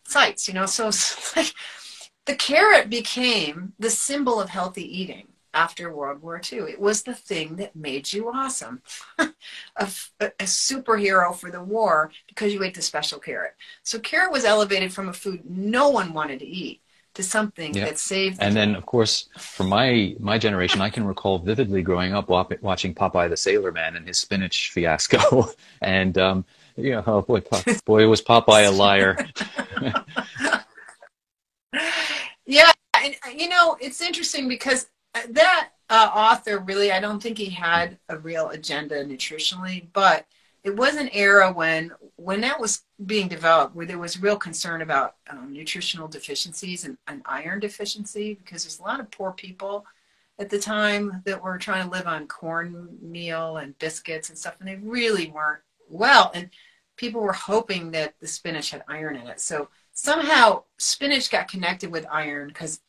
sites, 0.05 0.49
you 0.49 0.55
know. 0.55 0.67
So 0.67 0.87
like, 1.37 1.53
the 2.27 2.35
carrot 2.35 2.91
became 2.91 3.73
the 3.79 3.91
symbol 3.91 4.41
of 4.41 4.49
healthy 4.49 5.01
eating 5.01 5.29
after 5.53 5.95
World 5.95 6.21
War 6.21 6.41
II. 6.53 6.61
It 6.61 6.81
was 6.81 7.03
the 7.03 7.15
thing 7.15 7.57
that 7.57 7.77
made 7.77 8.13
you 8.13 8.31
awesome. 8.31 8.83
a, 9.19 9.33
a, 10.21 10.31
superhero 10.41 11.35
for 11.35 11.51
the 11.51 11.63
war 11.63 12.11
because 12.27 12.53
you 12.53 12.63
ate 12.65 12.75
the 12.75 12.83
special 12.83 13.21
carrot. 13.21 13.55
So 13.85 14.01
carrot 14.01 14.33
was 14.33 14.45
elevated 14.45 14.93
from 14.93 15.09
a 15.09 15.13
food 15.13 15.43
no 15.45 15.91
one 15.91 16.13
wanted 16.13 16.41
to 16.41 16.47
eat 16.47 16.81
to 17.15 17.23
something 17.23 17.75
yeah. 17.75 17.87
that 17.87 17.99
saved. 17.99 18.39
And 18.41 18.55
then, 18.55 18.75
of 18.75 18.87
course, 18.87 19.29
for 19.39 19.65
my 19.65 20.15
my 20.19 20.39
generation, 20.39 20.81
I 20.81 20.91
can 20.91 21.05
recall 21.05 21.39
vividly 21.39 21.83
growing 21.83 22.13
up 22.13 22.29
watching 22.29 22.95
Popeye 22.95 23.29
the 23.29 23.37
Sailor 23.37 23.73
Man 23.73 23.97
and 23.97 24.07
his 24.07 24.19
spinach 24.19 24.71
fiasco. 24.73 25.49
and 25.81 26.17
um, 26.19 26.45
you 26.77 26.93
know, 26.93 27.05
oh 27.07 27.23
boy, 27.23 27.43
boy, 27.85 28.09
was 28.09 28.23
Popeye 28.23 28.67
a 28.67 28.71
liar. 28.71 29.17
yeah, 32.47 32.73
and 33.03 33.15
you 33.35 33.49
know, 33.49 33.77
it's 33.81 34.01
interesting 34.01 34.49
because 34.49 34.89
that 35.31 35.71
uh, 35.89 36.11
author 36.15 36.59
really, 36.59 36.91
I 36.91 37.01
don't 37.01 37.23
think 37.23 37.39
he 37.39 37.51
had 37.51 37.99
a 38.09 38.19
real 38.19 38.51
agenda 38.51 39.05
nutritionally, 39.05 39.87
but 39.93 40.27
it 40.65 40.75
was 40.75 40.97
an 40.97 41.11
era 41.13 41.53
when 41.53 41.93
when 42.17 42.41
that 42.41 42.59
was 42.59 42.83
being 43.07 43.29
developed 43.29 43.77
where 43.77 43.87
there 43.87 43.99
was 43.99 44.21
real 44.21 44.37
concern 44.37 44.83
about 44.83 45.17
um, 45.29 45.53
nutritional 45.53 46.09
deficiencies 46.09 46.85
and, 46.85 46.97
and, 47.07 47.23
iron 47.27 47.61
deficiency 47.61 48.35
because 48.35 48.65
there's 48.65 48.81
a 48.81 48.83
lot 48.83 48.99
of 48.99 49.11
poor 49.11 49.33
people 49.33 49.85
at 50.39 50.49
the 50.51 50.59
time 50.59 51.23
that 51.25 51.43
were 51.43 51.59
trying 51.59 51.85
to 51.85 51.91
live 51.91 52.07
on 52.07 52.27
cornmeal 52.27 53.59
and 53.59 53.79
biscuits 53.79 54.31
and 54.31 54.39
stuff 54.39 54.57
and 54.59 54.69
they 54.69 54.77
really 54.77 55.31
weren't 55.31 55.61
well 55.89 56.31
and 56.35 56.49
people 56.97 57.21
were 57.21 57.33
hoping 57.33 57.91
that 57.91 58.15
the 58.21 58.27
spinach 58.27 58.71
had 58.71 58.83
iron 58.89 59.17
in 59.17 59.27
it 59.27 59.41
so 59.41 59.69
somehow 59.93 60.63
spinach 60.79 61.31
got 61.31 61.47
connected 61.47 61.93
with 61.93 62.07
iron 62.11 62.49
because 62.49 62.81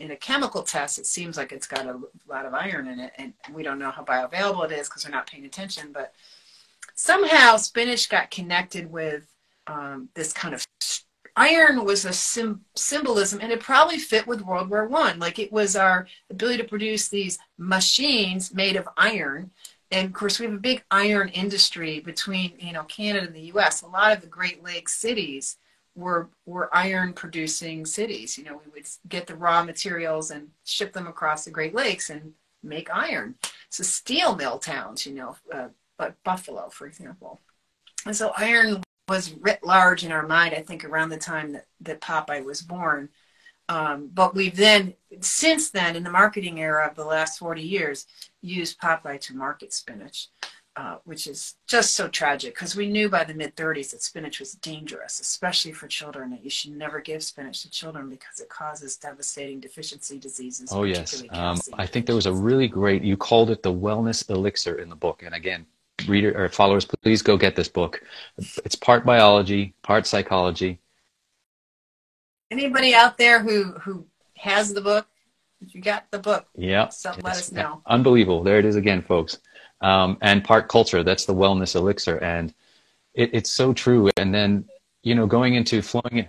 in 0.00 0.10
a 0.12 0.16
chemical 0.16 0.62
test, 0.62 0.98
it 0.98 1.04
seems 1.04 1.36
like 1.36 1.52
it's 1.52 1.66
got 1.66 1.84
a 1.84 2.00
lot 2.26 2.46
of 2.46 2.54
iron 2.54 2.88
in 2.88 2.98
it, 2.98 3.12
and 3.18 3.34
we 3.52 3.62
don't 3.62 3.78
know 3.78 3.90
how 3.90 4.02
bioavailable 4.02 4.64
it 4.64 4.72
is 4.72 4.88
because 4.88 5.04
we're 5.04 5.10
not 5.10 5.26
paying 5.26 5.44
attention. 5.44 5.90
But 5.92 6.14
somehow, 7.00 7.56
spinach 7.56 8.08
got 8.08 8.30
connected 8.30 8.90
with 8.90 9.26
um, 9.66 10.08
this 10.14 10.32
kind 10.32 10.54
of 10.54 10.66
iron 11.36 11.84
was 11.84 12.04
a 12.04 12.12
sim- 12.12 12.64
symbolism, 12.76 13.40
and 13.40 13.50
it 13.52 13.60
probably 13.60 13.98
fit 13.98 14.26
with 14.26 14.42
World 14.42 14.68
War 14.68 14.86
One. 14.86 15.18
Like 15.18 15.38
it 15.38 15.50
was 15.50 15.76
our 15.76 16.06
ability 16.28 16.58
to 16.58 16.68
produce 16.68 17.08
these 17.08 17.38
machines 17.56 18.52
made 18.52 18.76
of 18.76 18.88
iron. 18.96 19.50
And 19.90 20.06
of 20.06 20.12
course, 20.12 20.38
we 20.38 20.46
have 20.46 20.54
a 20.54 20.58
big 20.58 20.84
iron 20.90 21.30
industry 21.30 22.00
between 22.00 22.52
you 22.58 22.72
know 22.72 22.84
Canada 22.84 23.26
and 23.26 23.34
the 23.34 23.50
U.S. 23.54 23.82
A 23.82 23.86
lot 23.86 24.12
of 24.12 24.20
the 24.20 24.26
Great 24.26 24.62
Lakes 24.62 24.94
cities 24.94 25.56
were 25.94 26.28
were 26.44 26.74
iron 26.74 27.14
producing 27.14 27.86
cities. 27.86 28.36
You 28.36 28.44
know, 28.44 28.60
we 28.64 28.70
would 28.72 28.86
get 29.08 29.26
the 29.26 29.36
raw 29.36 29.64
materials 29.64 30.30
and 30.30 30.48
ship 30.64 30.92
them 30.92 31.06
across 31.06 31.44
the 31.44 31.50
Great 31.50 31.74
Lakes 31.74 32.10
and 32.10 32.34
make 32.62 32.94
iron. 32.94 33.36
So 33.70 33.82
steel 33.82 34.36
mill 34.36 34.58
towns, 34.58 35.06
you 35.06 35.14
know, 35.14 35.36
uh, 35.52 35.68
but 36.00 36.16
Buffalo, 36.24 36.70
for 36.70 36.86
example. 36.86 37.42
And 38.06 38.16
so 38.16 38.32
iron 38.34 38.82
was 39.06 39.34
writ 39.34 39.62
large 39.62 40.02
in 40.02 40.12
our 40.12 40.26
mind, 40.26 40.54
I 40.54 40.62
think, 40.62 40.82
around 40.82 41.10
the 41.10 41.18
time 41.18 41.52
that, 41.52 41.66
that 41.82 42.00
Popeye 42.00 42.42
was 42.42 42.62
born. 42.62 43.10
Um, 43.68 44.08
but 44.14 44.34
we've 44.34 44.56
then, 44.56 44.94
since 45.20 45.70
then, 45.70 45.96
in 45.96 46.02
the 46.02 46.10
marketing 46.10 46.58
era 46.58 46.88
of 46.88 46.96
the 46.96 47.04
last 47.04 47.38
40 47.38 47.60
years, 47.60 48.06
used 48.40 48.80
Popeye 48.80 49.20
to 49.20 49.36
market 49.36 49.74
spinach, 49.74 50.28
uh, 50.74 50.96
which 51.04 51.26
is 51.26 51.56
just 51.66 51.94
so 51.94 52.08
tragic 52.08 52.54
because 52.54 52.74
we 52.74 52.88
knew 52.88 53.10
by 53.10 53.24
the 53.24 53.34
mid 53.34 53.54
30s 53.56 53.90
that 53.90 54.02
spinach 54.02 54.40
was 54.40 54.52
dangerous, 54.52 55.20
especially 55.20 55.72
for 55.72 55.86
children, 55.86 56.30
that 56.30 56.42
you 56.42 56.48
should 56.48 56.70
never 56.70 57.02
give 57.02 57.22
spinach 57.22 57.60
to 57.60 57.70
children 57.70 58.08
because 58.08 58.40
it 58.40 58.48
causes 58.48 58.96
devastating 58.96 59.60
deficiency 59.60 60.18
diseases. 60.18 60.72
Oh, 60.72 60.84
yes. 60.84 61.22
Um, 61.28 61.60
I 61.74 61.86
think 61.86 62.06
there 62.06 62.16
was 62.16 62.26
a 62.26 62.32
really 62.32 62.68
great, 62.68 63.02
you 63.02 63.18
called 63.18 63.50
it 63.50 63.62
the 63.62 63.74
wellness 63.74 64.30
elixir 64.30 64.76
in 64.76 64.88
the 64.88 64.96
book. 64.96 65.22
And 65.22 65.34
again, 65.34 65.66
reader 66.08 66.32
or 66.36 66.48
followers, 66.48 66.84
please 66.84 67.22
go 67.22 67.36
get 67.36 67.56
this 67.56 67.68
book. 67.68 68.02
It's 68.64 68.76
part 68.76 69.04
biology, 69.04 69.74
part 69.82 70.06
psychology 70.06 70.80
Anybody 72.50 72.94
out 72.94 73.16
there 73.16 73.40
who 73.40 73.72
who 73.78 74.06
has 74.36 74.74
the 74.74 74.80
book? 74.80 75.06
You 75.60 75.80
got 75.80 76.10
the 76.10 76.18
book, 76.18 76.46
yeah, 76.56 76.88
so 76.88 77.14
let 77.22 77.36
us 77.36 77.52
know. 77.52 77.82
Unbelievable. 77.86 78.42
There 78.42 78.58
it 78.58 78.64
is 78.64 78.76
again, 78.76 79.02
folks. 79.02 79.38
Um, 79.80 80.18
and 80.20 80.42
part 80.42 80.68
culture. 80.68 81.04
That's 81.04 81.26
the 81.26 81.34
wellness 81.34 81.76
elixir, 81.76 82.16
and 82.18 82.52
it, 83.14 83.30
it's 83.34 83.50
so 83.50 83.72
true. 83.72 84.10
And 84.16 84.34
then 84.34 84.64
you 85.02 85.14
know, 85.14 85.26
going 85.26 85.54
into 85.54 85.80
flowing. 85.80 86.18
In, 86.18 86.28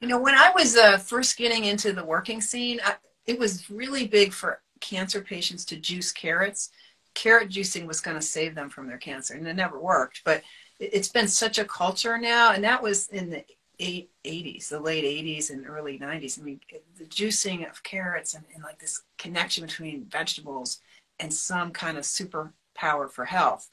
you 0.00 0.08
know, 0.08 0.20
when 0.20 0.34
I 0.34 0.50
was 0.54 0.76
uh, 0.76 0.98
first 0.98 1.38
getting 1.38 1.64
into 1.64 1.92
the 1.92 2.04
working 2.04 2.42
scene, 2.42 2.80
I, 2.84 2.96
it 3.26 3.38
was 3.38 3.70
really 3.70 4.06
big 4.06 4.32
for 4.32 4.60
cancer 4.80 5.22
patients 5.22 5.64
to 5.66 5.76
juice 5.76 6.12
carrots. 6.12 6.70
Carrot 7.14 7.50
juicing 7.50 7.86
was 7.86 8.00
going 8.00 8.16
to 8.16 8.22
save 8.22 8.54
them 8.54 8.70
from 8.70 8.86
their 8.86 8.98
cancer, 8.98 9.34
and 9.34 9.46
it 9.46 9.54
never 9.54 9.78
worked. 9.78 10.22
But 10.24 10.42
it's 10.78 11.08
been 11.08 11.28
such 11.28 11.58
a 11.58 11.64
culture 11.64 12.18
now, 12.18 12.52
and 12.52 12.64
that 12.64 12.82
was 12.82 13.08
in 13.08 13.30
the 13.30 13.44
eight, 13.78 14.10
80s, 14.24 14.68
the 14.68 14.80
late 14.80 15.04
80s 15.04 15.50
and 15.50 15.66
early 15.66 15.98
90s. 15.98 16.38
I 16.38 16.42
mean, 16.42 16.60
the 16.98 17.04
juicing 17.04 17.68
of 17.68 17.82
carrots 17.82 18.34
and, 18.34 18.44
and 18.54 18.62
like 18.62 18.78
this 18.78 19.02
connection 19.18 19.64
between 19.64 20.04
vegetables 20.04 20.80
and 21.18 21.32
some 21.32 21.70
kind 21.72 21.98
of 21.98 22.04
superpower 22.04 23.10
for 23.10 23.24
health 23.24 23.68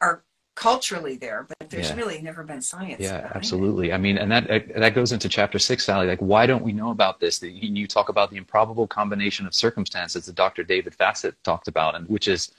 are 0.00 0.24
culturally 0.54 1.16
there, 1.16 1.46
but 1.46 1.70
there's 1.70 1.90
yeah. 1.90 1.96
really 1.96 2.20
never 2.20 2.42
been 2.42 2.60
science. 2.60 3.00
Yeah, 3.00 3.30
absolutely. 3.34 3.90
It. 3.90 3.94
I 3.94 3.98
mean, 3.98 4.18
and 4.18 4.30
that 4.32 4.74
that 4.74 4.94
goes 4.94 5.12
into 5.12 5.28
chapter 5.28 5.58
six, 5.58 5.84
Sally. 5.84 6.08
Like, 6.08 6.18
why 6.18 6.46
don't 6.46 6.64
we 6.64 6.72
know 6.72 6.90
about 6.90 7.20
this? 7.20 7.40
You 7.40 7.86
talk 7.86 8.08
about 8.08 8.30
the 8.30 8.36
improbable 8.36 8.86
combination 8.86 9.46
of 9.46 9.54
circumstances 9.54 10.26
that 10.26 10.34
Dr. 10.34 10.64
David 10.64 10.94
Fassett 10.94 11.34
talked 11.44 11.68
about, 11.68 11.94
and 11.94 12.08
which 12.08 12.26
is 12.26 12.52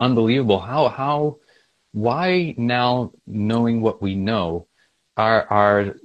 unbelievable. 0.00 0.60
How 0.60 0.88
how 0.88 1.38
why 1.92 2.54
now 2.56 3.12
knowing 3.26 3.80
what 3.80 4.02
we 4.02 4.14
know 4.14 4.66
are 5.16 5.46
are 5.50 5.96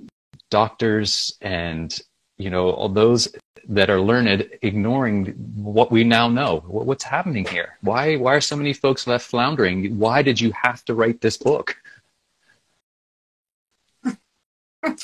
doctors 0.50 1.38
and 1.42 2.00
you 2.38 2.50
know 2.50 2.72
all 2.72 2.90
those 2.90 3.28
that 3.68 3.90
are 3.90 4.02
learned 4.02 4.50
ignoring 4.62 5.28
what 5.56 5.92
we 5.92 6.04
now 6.04 6.28
know? 6.28 6.64
What's 6.68 7.04
happening 7.04 7.46
here? 7.46 7.78
Why 7.82 8.16
why 8.16 8.36
are 8.36 8.42
so 8.42 8.56
many 8.56 8.74
folks 8.74 9.08
left 9.08 9.26
floundering? 9.28 9.98
Why 9.98 10.22
did 10.22 10.40
you 10.40 10.52
have 10.52 10.84
to 10.86 10.94
write 10.94 11.22
this 11.22 11.38
book? 11.38 11.76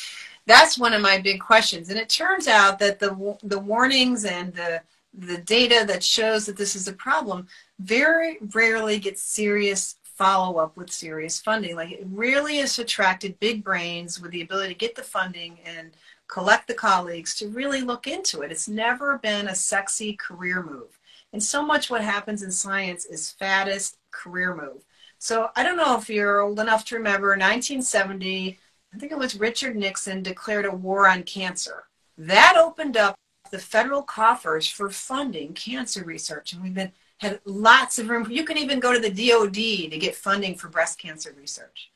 That's 0.47 0.77
one 0.77 0.93
of 0.93 1.01
my 1.01 1.17
big 1.19 1.41
questions. 1.41 1.89
And 1.89 1.99
it 1.99 2.09
turns 2.09 2.47
out 2.47 2.79
that 2.79 2.99
the 2.99 3.37
the 3.43 3.59
warnings 3.59 4.25
and 4.25 4.53
the 4.53 4.81
the 5.13 5.37
data 5.39 5.83
that 5.87 6.03
shows 6.03 6.45
that 6.45 6.57
this 6.57 6.75
is 6.75 6.87
a 6.87 6.93
problem 6.93 7.47
very 7.79 8.37
rarely 8.53 8.99
gets 8.99 9.21
serious 9.21 9.95
follow 10.17 10.57
up 10.57 10.75
with 10.75 10.91
serious 10.91 11.39
funding. 11.39 11.75
Like 11.75 11.91
it 11.91 12.07
really 12.11 12.57
has 12.57 12.79
attracted 12.79 13.39
big 13.39 13.63
brains 13.63 14.19
with 14.19 14.31
the 14.31 14.41
ability 14.41 14.73
to 14.73 14.79
get 14.79 14.95
the 14.95 15.03
funding 15.03 15.59
and 15.63 15.91
collect 16.27 16.67
the 16.67 16.73
colleagues 16.73 17.35
to 17.35 17.49
really 17.49 17.81
look 17.81 18.07
into 18.07 18.41
it. 18.41 18.51
It's 18.51 18.67
never 18.67 19.19
been 19.19 19.47
a 19.47 19.55
sexy 19.55 20.13
career 20.13 20.63
move. 20.63 20.99
And 21.33 21.43
so 21.43 21.63
much 21.63 21.89
what 21.89 22.01
happens 22.01 22.41
in 22.41 22.51
science 22.51 23.05
is 23.05 23.31
fattest 23.31 23.97
career 24.11 24.55
move. 24.55 24.83
So 25.19 25.49
I 25.55 25.63
don't 25.63 25.77
know 25.77 25.97
if 25.97 26.09
you're 26.09 26.41
old 26.41 26.59
enough 26.59 26.83
to 26.85 26.95
remember 26.95 27.29
1970, 27.29 28.57
I 28.93 28.97
think 28.97 29.11
it 29.11 29.17
was 29.17 29.39
Richard 29.39 29.75
Nixon 29.75 30.23
declared 30.23 30.65
a 30.65 30.71
war 30.71 31.07
on 31.07 31.23
cancer. 31.23 31.83
That 32.17 32.55
opened 32.57 32.97
up 32.97 33.15
the 33.51 33.59
federal 33.59 34.01
coffers 34.01 34.67
for 34.67 34.89
funding 34.89 35.53
cancer 35.53 36.03
research. 36.03 36.53
And 36.53 36.63
we've 36.63 36.73
been 36.73 36.91
had 37.17 37.39
lots 37.45 37.99
of 37.99 38.09
room. 38.09 38.27
You 38.29 38.43
can 38.43 38.57
even 38.57 38.79
go 38.79 38.93
to 38.93 38.99
the 38.99 39.29
DOD 39.29 39.91
to 39.91 39.97
get 39.97 40.15
funding 40.15 40.55
for 40.55 40.69
breast 40.69 40.99
cancer 40.99 41.33
research. 41.37 41.91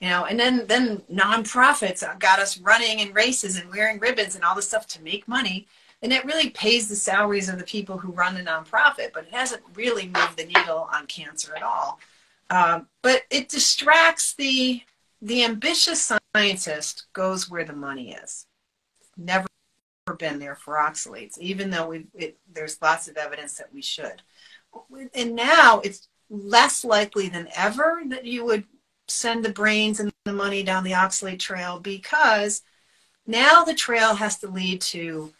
You 0.00 0.08
know, 0.10 0.24
and 0.24 0.38
then 0.38 0.66
then 0.66 0.98
nonprofits 1.12 2.02
got 2.18 2.38
us 2.38 2.58
running 2.58 2.98
in 2.98 3.12
races 3.12 3.56
and 3.56 3.70
wearing 3.70 3.98
ribbons 4.00 4.34
and 4.34 4.44
all 4.44 4.54
this 4.54 4.68
stuff 4.68 4.86
to 4.88 5.02
make 5.02 5.28
money. 5.28 5.66
And 6.02 6.12
it 6.12 6.24
really 6.24 6.50
pays 6.50 6.88
the 6.88 6.96
salaries 6.96 7.48
of 7.48 7.58
the 7.58 7.64
people 7.64 7.96
who 7.96 8.12
run 8.12 8.34
the 8.34 8.42
nonprofit, 8.42 9.12
but 9.14 9.24
it 9.24 9.32
hasn't 9.32 9.62
really 9.74 10.06
moved 10.06 10.36
the 10.36 10.44
needle 10.44 10.88
on 10.92 11.06
cancer 11.06 11.54
at 11.56 11.62
all. 11.62 11.98
Um, 12.50 12.88
but 13.02 13.22
it 13.30 13.48
distracts 13.48 14.34
the 14.34 14.82
the 15.22 15.44
ambitious 15.44 16.12
scientist 16.34 17.06
goes 17.12 17.48
where 17.48 17.64
the 17.64 17.72
money 17.72 18.12
is. 18.12 18.46
Never 19.16 19.46
been 20.18 20.38
there 20.38 20.56
for 20.56 20.74
oxalates, 20.74 21.38
even 21.38 21.70
though 21.70 21.86
we 21.86 22.06
there's 22.52 22.82
lots 22.82 23.08
of 23.08 23.16
evidence 23.16 23.54
that 23.54 23.72
we 23.72 23.80
should 23.80 24.22
and 25.14 25.34
now 25.34 25.80
it's 25.80 26.08
less 26.30 26.84
likely 26.84 27.28
than 27.28 27.48
ever 27.56 28.02
that 28.06 28.24
you 28.24 28.44
would 28.44 28.64
send 29.08 29.44
the 29.44 29.50
brains 29.50 30.00
and 30.00 30.12
the 30.24 30.32
money 30.32 30.62
down 30.62 30.84
the 30.84 30.92
oxalate 30.92 31.38
trail 31.38 31.78
because 31.78 32.62
now 33.26 33.64
the 33.64 33.74
trail 33.74 34.14
has 34.14 34.38
to 34.38 34.48
lead 34.48 34.80
to 34.80 35.32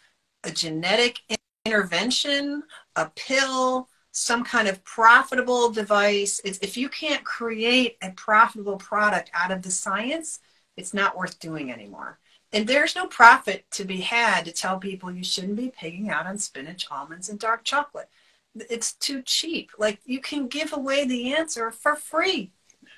a 0.43 0.51
genetic 0.51 1.19
intervention, 1.65 2.63
a 2.95 3.11
pill, 3.15 3.89
some 4.11 4.43
kind 4.43 4.67
of 4.67 4.83
profitable 4.83 5.71
device. 5.71 6.39
If 6.45 6.77
you 6.77 6.89
can't 6.89 7.23
create 7.23 7.97
a 8.01 8.11
profitable 8.11 8.77
product 8.77 9.31
out 9.33 9.51
of 9.51 9.61
the 9.61 9.71
science, 9.71 10.39
it's 10.77 10.93
not 10.93 11.17
worth 11.17 11.39
doing 11.39 11.71
anymore. 11.71 12.19
And 12.53 12.67
there's 12.67 12.95
no 12.95 13.07
profit 13.07 13.65
to 13.71 13.83
be 13.83 14.01
had 14.01 14.45
to 14.45 14.51
tell 14.51 14.77
people 14.77 15.11
you 15.11 15.23
shouldn't 15.23 15.57
be 15.57 15.73
pigging 15.77 16.09
out 16.09 16.27
on 16.27 16.37
spinach, 16.37 16.85
almonds, 16.89 17.27
and 17.27 17.39
dark 17.39 17.63
chocolate 17.63 18.09
it's 18.69 18.93
too 18.93 19.21
cheap. 19.21 19.71
Like 19.77 19.99
you 20.05 20.19
can 20.19 20.47
give 20.47 20.73
away 20.73 21.05
the 21.05 21.33
answer 21.33 21.71
for 21.71 21.95
free. 21.95 22.51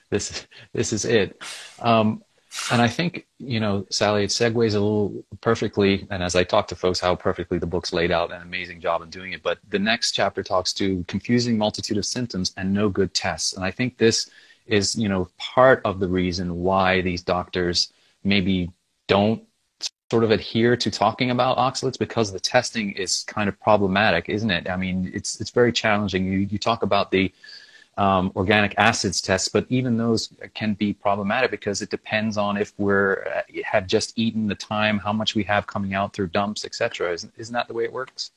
This 0.09 0.31
is 0.31 0.47
this 0.73 0.93
is 0.93 1.05
it. 1.05 1.41
Um, 1.79 2.23
and 2.71 2.81
I 2.81 2.87
think 2.87 3.27
you 3.39 3.59
know, 3.59 3.85
Sally, 3.89 4.23
it 4.23 4.29
segues 4.29 4.75
a 4.75 4.79
little 4.79 5.23
perfectly. 5.41 6.07
And 6.09 6.23
as 6.23 6.35
I 6.35 6.43
talk 6.43 6.67
to 6.69 6.75
folks, 6.75 6.99
how 6.99 7.15
perfectly 7.15 7.57
the 7.57 7.67
book's 7.67 7.93
laid 7.93 8.11
out, 8.11 8.31
an 8.31 8.41
amazing 8.41 8.79
job 8.79 9.01
in 9.01 9.09
doing 9.09 9.33
it. 9.33 9.43
But 9.43 9.59
the 9.69 9.79
next 9.79 10.13
chapter 10.13 10.43
talks 10.43 10.73
to 10.73 11.03
confusing 11.07 11.57
multitude 11.57 11.97
of 11.97 12.05
symptoms 12.05 12.53
and 12.57 12.73
no 12.73 12.89
good 12.89 13.13
tests. 13.13 13.53
And 13.53 13.63
I 13.63 13.71
think 13.71 13.97
this 13.97 14.29
is 14.65 14.95
you 14.95 15.09
know 15.09 15.29
part 15.37 15.81
of 15.85 15.99
the 15.99 16.07
reason 16.07 16.55
why 16.57 17.01
these 17.01 17.21
doctors 17.21 17.91
maybe 18.23 18.71
don't 19.07 19.46
sort 20.09 20.23
of 20.23 20.31
adhere 20.31 20.77
to 20.77 20.89
talking 20.89 21.31
about 21.31 21.57
oxalates 21.57 21.99
because 21.99 22.31
the 22.31 22.39
testing 22.39 22.91
is 22.93 23.23
kind 23.23 23.49
of 23.49 23.59
problematic, 23.59 24.29
isn't 24.29 24.51
it? 24.51 24.69
I 24.69 24.77
mean, 24.77 25.11
it's 25.13 25.41
it's 25.41 25.49
very 25.49 25.71
challenging. 25.71 26.25
You 26.25 26.39
you 26.39 26.57
talk 26.57 26.83
about 26.83 27.11
the 27.11 27.31
um, 27.97 28.31
organic 28.35 28.75
acids 28.77 29.21
tests, 29.21 29.49
but 29.49 29.65
even 29.69 29.97
those 29.97 30.31
can 30.53 30.75
be 30.75 30.93
problematic 30.93 31.51
because 31.51 31.81
it 31.81 31.89
depends 31.89 32.37
on 32.37 32.55
if 32.55 32.73
we're 32.77 33.25
uh, 33.25 33.41
have 33.65 33.87
just 33.87 34.17
eaten 34.17 34.47
the 34.47 34.55
time, 34.55 34.99
how 34.99 35.11
much 35.11 35.35
we 35.35 35.43
have 35.43 35.67
coming 35.67 35.93
out 35.93 36.13
through 36.13 36.27
dumps, 36.27 36.63
etc. 36.63 37.11
Isn't 37.11 37.33
isn't 37.37 37.53
that 37.53 37.67
the 37.67 37.73
way 37.73 37.83
it 37.83 37.91
works? 37.91 38.31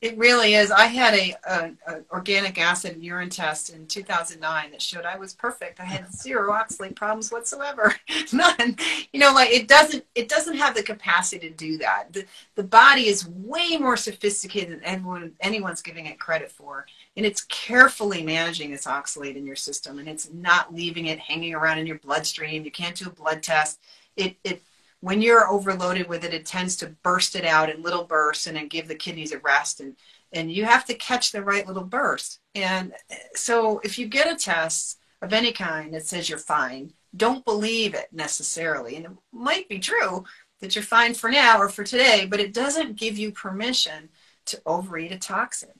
It 0.00 0.16
really 0.16 0.54
is. 0.54 0.70
I 0.70 0.86
had 0.86 1.14
a, 1.14 1.34
a, 1.44 1.70
a, 1.88 2.00
organic 2.12 2.56
acid 2.56 3.02
urine 3.02 3.30
test 3.30 3.70
in 3.70 3.88
2009 3.88 4.70
that 4.70 4.80
showed 4.80 5.04
I 5.04 5.18
was 5.18 5.34
perfect. 5.34 5.80
I 5.80 5.86
had 5.86 6.12
zero 6.14 6.52
oxalate 6.52 6.94
problems 6.94 7.32
whatsoever, 7.32 7.92
none. 8.32 8.76
You 9.12 9.18
know, 9.18 9.32
like 9.32 9.50
it 9.50 9.66
doesn't 9.66 10.04
it 10.14 10.28
doesn't 10.28 10.56
have 10.56 10.76
the 10.76 10.84
capacity 10.84 11.48
to 11.48 11.54
do 11.54 11.78
that. 11.78 12.12
The 12.12 12.26
the 12.54 12.62
body 12.62 13.08
is 13.08 13.26
way 13.26 13.76
more 13.76 13.96
sophisticated 13.96 14.70
than 14.70 14.84
anyone 14.84 15.32
anyone's 15.40 15.82
giving 15.82 16.06
it 16.06 16.20
credit 16.20 16.52
for, 16.52 16.86
and 17.16 17.26
it's 17.26 17.42
carefully 17.46 18.22
managing 18.22 18.70
this 18.70 18.86
oxalate 18.86 19.34
in 19.34 19.44
your 19.44 19.56
system, 19.56 19.98
and 19.98 20.08
it's 20.08 20.30
not 20.32 20.72
leaving 20.72 21.06
it 21.06 21.18
hanging 21.18 21.54
around 21.54 21.78
in 21.78 21.88
your 21.88 21.98
bloodstream. 21.98 22.64
You 22.64 22.70
can't 22.70 22.94
do 22.94 23.08
a 23.08 23.10
blood 23.10 23.42
test. 23.42 23.80
It 24.16 24.36
it 24.44 24.62
when 25.00 25.22
you're 25.22 25.48
overloaded 25.48 26.08
with 26.08 26.24
it, 26.24 26.34
it 26.34 26.44
tends 26.44 26.76
to 26.76 26.94
burst 27.02 27.36
it 27.36 27.44
out 27.44 27.70
in 27.70 27.82
little 27.82 28.04
bursts 28.04 28.46
and 28.46 28.56
then 28.56 28.68
give 28.68 28.88
the 28.88 28.94
kidneys 28.94 29.32
a 29.32 29.38
rest. 29.38 29.80
And, 29.80 29.96
and 30.32 30.50
you 30.50 30.64
have 30.64 30.84
to 30.86 30.94
catch 30.94 31.30
the 31.30 31.42
right 31.42 31.66
little 31.66 31.84
burst. 31.84 32.40
And 32.54 32.92
so 33.34 33.80
if 33.84 33.98
you 33.98 34.06
get 34.06 34.32
a 34.32 34.36
test 34.36 34.98
of 35.22 35.32
any 35.32 35.52
kind 35.52 35.94
that 35.94 36.06
says 36.06 36.28
you're 36.28 36.38
fine, 36.38 36.92
don't 37.16 37.44
believe 37.44 37.94
it 37.94 38.08
necessarily. 38.12 38.96
And 38.96 39.06
it 39.06 39.12
might 39.32 39.68
be 39.68 39.78
true 39.78 40.24
that 40.60 40.74
you're 40.74 40.84
fine 40.84 41.14
for 41.14 41.30
now 41.30 41.58
or 41.58 41.68
for 41.68 41.84
today, 41.84 42.26
but 42.28 42.40
it 42.40 42.52
doesn't 42.52 42.96
give 42.96 43.16
you 43.16 43.30
permission 43.30 44.08
to 44.46 44.60
overeat 44.66 45.12
a 45.12 45.18
toxin. 45.18 45.70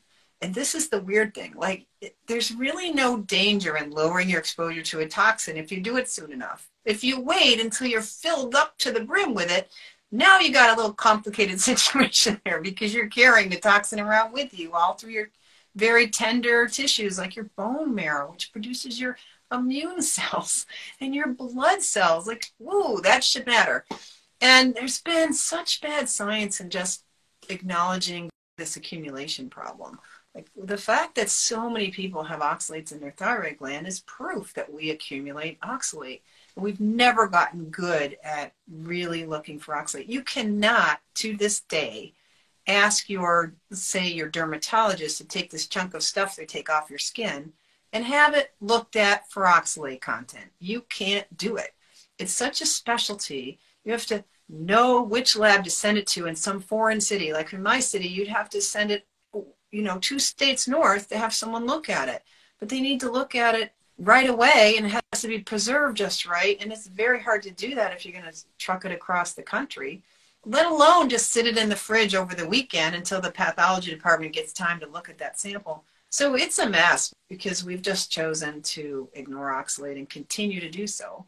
And 0.40 0.54
this 0.54 0.74
is 0.74 0.88
the 0.88 1.00
weird 1.00 1.34
thing 1.34 1.52
like 1.56 1.86
it, 2.00 2.16
there's 2.26 2.54
really 2.54 2.92
no 2.92 3.18
danger 3.18 3.76
in 3.76 3.90
lowering 3.90 4.28
your 4.28 4.38
exposure 4.38 4.82
to 4.82 5.00
a 5.00 5.08
toxin 5.08 5.56
if 5.56 5.72
you 5.72 5.80
do 5.80 5.96
it 5.96 6.08
soon 6.08 6.32
enough. 6.32 6.68
If 6.84 7.04
you 7.04 7.20
wait 7.20 7.60
until 7.60 7.86
you're 7.86 8.00
filled 8.00 8.54
up 8.54 8.78
to 8.78 8.92
the 8.92 9.04
brim 9.04 9.34
with 9.34 9.50
it 9.50 9.70
now 10.10 10.38
you 10.38 10.52
got 10.52 10.70
a 10.70 10.76
little 10.76 10.94
complicated 10.94 11.60
situation 11.70 12.40
there 12.44 12.60
because 12.60 12.94
you're 12.94 13.08
carrying 13.08 13.50
the 13.50 13.58
toxin 13.58 14.00
around 14.00 14.32
with 14.32 14.58
you 14.58 14.72
all 14.72 14.94
through 14.94 15.10
your 15.10 15.28
very 15.76 16.08
tender 16.08 16.66
tissues 16.66 17.18
like 17.18 17.36
your 17.36 17.50
bone 17.56 17.94
marrow 17.94 18.30
which 18.32 18.52
produces 18.52 19.00
your 19.00 19.16
immune 19.52 20.02
cells 20.02 20.66
and 21.00 21.14
your 21.14 21.28
blood 21.28 21.82
cells. 21.82 22.26
Like 22.26 22.46
whoa 22.58 23.00
that 23.00 23.24
should 23.24 23.46
matter. 23.46 23.84
And 24.40 24.74
there's 24.74 25.00
been 25.00 25.32
such 25.32 25.80
bad 25.80 26.08
science 26.08 26.60
in 26.60 26.70
just 26.70 27.04
acknowledging 27.48 28.30
this 28.56 28.76
accumulation 28.76 29.48
problem 29.48 29.98
like 30.38 30.68
the 30.68 30.78
fact 30.78 31.16
that 31.16 31.30
so 31.30 31.68
many 31.68 31.90
people 31.90 32.22
have 32.22 32.38
oxalates 32.38 32.92
in 32.92 33.00
their 33.00 33.10
thyroid 33.10 33.58
gland 33.58 33.88
is 33.88 33.98
proof 34.00 34.54
that 34.54 34.72
we 34.72 34.90
accumulate 34.90 35.60
oxalate. 35.62 36.20
We've 36.54 36.78
never 36.78 37.26
gotten 37.26 37.70
good 37.70 38.16
at 38.22 38.52
really 38.70 39.26
looking 39.26 39.58
for 39.58 39.74
oxalate. 39.74 40.08
You 40.08 40.22
cannot, 40.22 41.00
to 41.16 41.36
this 41.36 41.62
day, 41.62 42.12
ask 42.68 43.10
your, 43.10 43.54
say, 43.72 44.06
your 44.06 44.28
dermatologist 44.28 45.18
to 45.18 45.24
take 45.24 45.50
this 45.50 45.66
chunk 45.66 45.94
of 45.94 46.04
stuff 46.04 46.36
they 46.36 46.46
take 46.46 46.70
off 46.70 46.88
your 46.88 47.00
skin 47.00 47.52
and 47.92 48.04
have 48.04 48.32
it 48.34 48.52
looked 48.60 48.94
at 48.94 49.28
for 49.32 49.44
oxalate 49.44 50.00
content. 50.00 50.46
You 50.60 50.82
can't 50.82 51.36
do 51.36 51.56
it. 51.56 51.74
It's 52.16 52.32
such 52.32 52.60
a 52.60 52.66
specialty. 52.66 53.58
You 53.84 53.90
have 53.90 54.06
to 54.06 54.22
know 54.48 55.02
which 55.02 55.36
lab 55.36 55.64
to 55.64 55.70
send 55.70 55.98
it 55.98 56.06
to 56.08 56.26
in 56.26 56.36
some 56.36 56.60
foreign 56.60 57.00
city. 57.00 57.32
Like 57.32 57.52
in 57.52 57.60
my 57.60 57.80
city, 57.80 58.06
you'd 58.06 58.28
have 58.28 58.48
to 58.50 58.60
send 58.60 58.92
it 58.92 59.04
you 59.70 59.82
know, 59.82 59.98
two 59.98 60.18
states 60.18 60.66
north 60.68 61.08
to 61.08 61.18
have 61.18 61.34
someone 61.34 61.66
look 61.66 61.88
at 61.88 62.08
it. 62.08 62.22
But 62.58 62.68
they 62.68 62.80
need 62.80 63.00
to 63.00 63.10
look 63.10 63.34
at 63.34 63.54
it 63.54 63.72
right 63.98 64.28
away 64.28 64.74
and 64.76 64.86
it 64.86 65.02
has 65.12 65.22
to 65.22 65.28
be 65.28 65.40
preserved 65.40 65.96
just 65.96 66.26
right. 66.26 66.56
And 66.60 66.72
it's 66.72 66.86
very 66.86 67.20
hard 67.20 67.42
to 67.42 67.50
do 67.50 67.74
that 67.74 67.92
if 67.92 68.04
you're 68.04 68.20
going 68.20 68.32
to 68.32 68.44
truck 68.58 68.84
it 68.84 68.92
across 68.92 69.32
the 69.32 69.42
country, 69.42 70.02
let 70.44 70.66
alone 70.66 71.08
just 71.08 71.32
sit 71.32 71.46
it 71.46 71.58
in 71.58 71.68
the 71.68 71.76
fridge 71.76 72.14
over 72.14 72.34
the 72.34 72.48
weekend 72.48 72.94
until 72.94 73.20
the 73.20 73.30
pathology 73.30 73.90
department 73.90 74.32
gets 74.32 74.52
time 74.52 74.80
to 74.80 74.86
look 74.86 75.08
at 75.08 75.18
that 75.18 75.38
sample. 75.38 75.84
So 76.10 76.36
it's 76.36 76.58
a 76.58 76.68
mess 76.68 77.12
because 77.28 77.64
we've 77.64 77.82
just 77.82 78.10
chosen 78.10 78.62
to 78.62 79.08
ignore 79.12 79.52
oxalate 79.52 79.98
and 79.98 80.08
continue 80.08 80.60
to 80.60 80.70
do 80.70 80.86
so. 80.86 81.26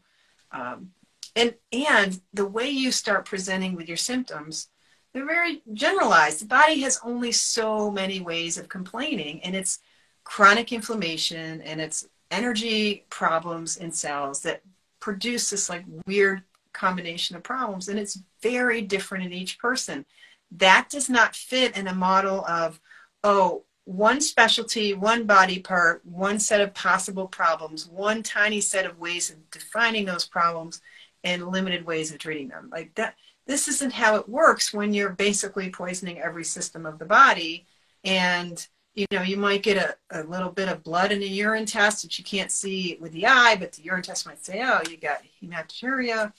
Um, 0.51 0.91
and, 1.35 1.53
and 1.71 2.19
the 2.33 2.45
way 2.45 2.69
you 2.69 2.91
start 2.91 3.25
presenting 3.25 3.75
with 3.75 3.87
your 3.87 3.97
symptoms 3.97 4.69
they're 5.13 5.25
very 5.25 5.61
generalized. 5.73 6.41
The 6.41 6.45
body 6.45 6.81
has 6.81 6.99
only 7.03 7.31
so 7.31 7.91
many 7.91 8.19
ways 8.21 8.57
of 8.57 8.69
complaining, 8.69 9.41
and 9.43 9.55
it's 9.55 9.79
chronic 10.23 10.71
inflammation 10.71 11.61
and 11.61 11.81
it's 11.81 12.07
energy 12.29 13.05
problems 13.09 13.77
in 13.77 13.91
cells 13.91 14.41
that 14.41 14.61
produce 14.99 15.49
this 15.49 15.69
like 15.69 15.83
weird 16.05 16.43
combination 16.73 17.35
of 17.35 17.43
problems, 17.43 17.89
and 17.89 17.99
it's 17.99 18.19
very 18.41 18.81
different 18.81 19.25
in 19.25 19.33
each 19.33 19.59
person. 19.59 20.05
That 20.51 20.87
does 20.89 21.09
not 21.09 21.35
fit 21.35 21.75
in 21.77 21.87
a 21.87 21.93
model 21.93 22.45
of, 22.45 22.79
oh, 23.23 23.63
one 23.85 24.21
specialty, 24.21 24.93
one 24.93 25.25
body 25.25 25.59
part, 25.59 26.05
one 26.05 26.39
set 26.39 26.61
of 26.61 26.73
possible 26.73 27.27
problems, 27.27 27.87
one 27.87 28.23
tiny 28.23 28.61
set 28.61 28.85
of 28.85 28.99
ways 28.99 29.29
of 29.29 29.49
defining 29.49 30.05
those 30.05 30.25
problems, 30.25 30.81
and 31.23 31.47
limited 31.47 31.85
ways 31.85 32.11
of 32.11 32.19
treating 32.19 32.47
them. 32.47 32.69
Like 32.71 32.95
that 32.95 33.15
this 33.51 33.67
isn't 33.67 33.93
how 33.93 34.15
it 34.15 34.29
works 34.29 34.73
when 34.73 34.93
you're 34.93 35.09
basically 35.09 35.69
poisoning 35.69 36.19
every 36.19 36.43
system 36.43 36.85
of 36.85 36.99
the 36.99 37.05
body. 37.05 37.65
And 38.03 38.65
you 38.95 39.05
know 39.11 39.21
you 39.21 39.37
might 39.37 39.63
get 39.63 39.77
a, 39.77 40.21
a 40.21 40.23
little 40.23 40.49
bit 40.49 40.67
of 40.67 40.83
blood 40.83 41.11
in 41.11 41.21
a 41.21 41.25
urine 41.25 41.65
test 41.65 42.01
that 42.01 42.17
you 42.17 42.25
can't 42.25 42.51
see 42.51 42.97
with 42.99 43.13
the 43.13 43.25
eye 43.25 43.55
but 43.57 43.71
the 43.71 43.83
urine 43.83 44.01
test 44.01 44.25
might 44.25 44.43
say 44.43 44.61
oh 44.65 44.81
you 44.89 44.97
got 44.97 45.21
hematuria 45.41 46.33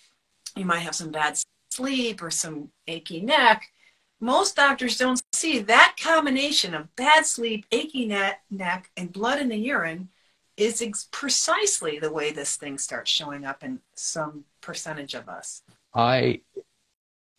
you 0.55 0.67
might 0.67 0.81
have 0.81 0.95
some 0.95 1.11
bad 1.11 1.39
sleep 1.73 2.23
or 2.23 2.31
some 2.31 2.71
achy 2.87 3.21
neck. 3.21 3.69
Most 4.21 4.55
doctors 4.55 4.99
don't 4.99 5.21
see 5.33 5.59
that 5.61 5.97
combination 6.01 6.75
of 6.75 6.95
bad 6.95 7.27
sleep 7.27 7.67
achy 7.73 8.07
neck, 8.07 8.43
neck 8.51 8.91
and 8.97 9.13
blood 9.13 9.41
in 9.41 9.49
the 9.49 9.57
urine 9.57 10.09
is 10.57 10.83
ex- 10.83 11.09
precisely 11.11 11.99
the 11.99 12.13
way 12.13 12.31
this 12.31 12.57
thing 12.57 12.79
starts 12.79 13.11
showing 13.11 13.45
up 13.45 13.65
in 13.65 13.81
some 13.95 14.45
percentage 14.61 15.15
of 15.15 15.29
us. 15.29 15.63
I 15.95 16.41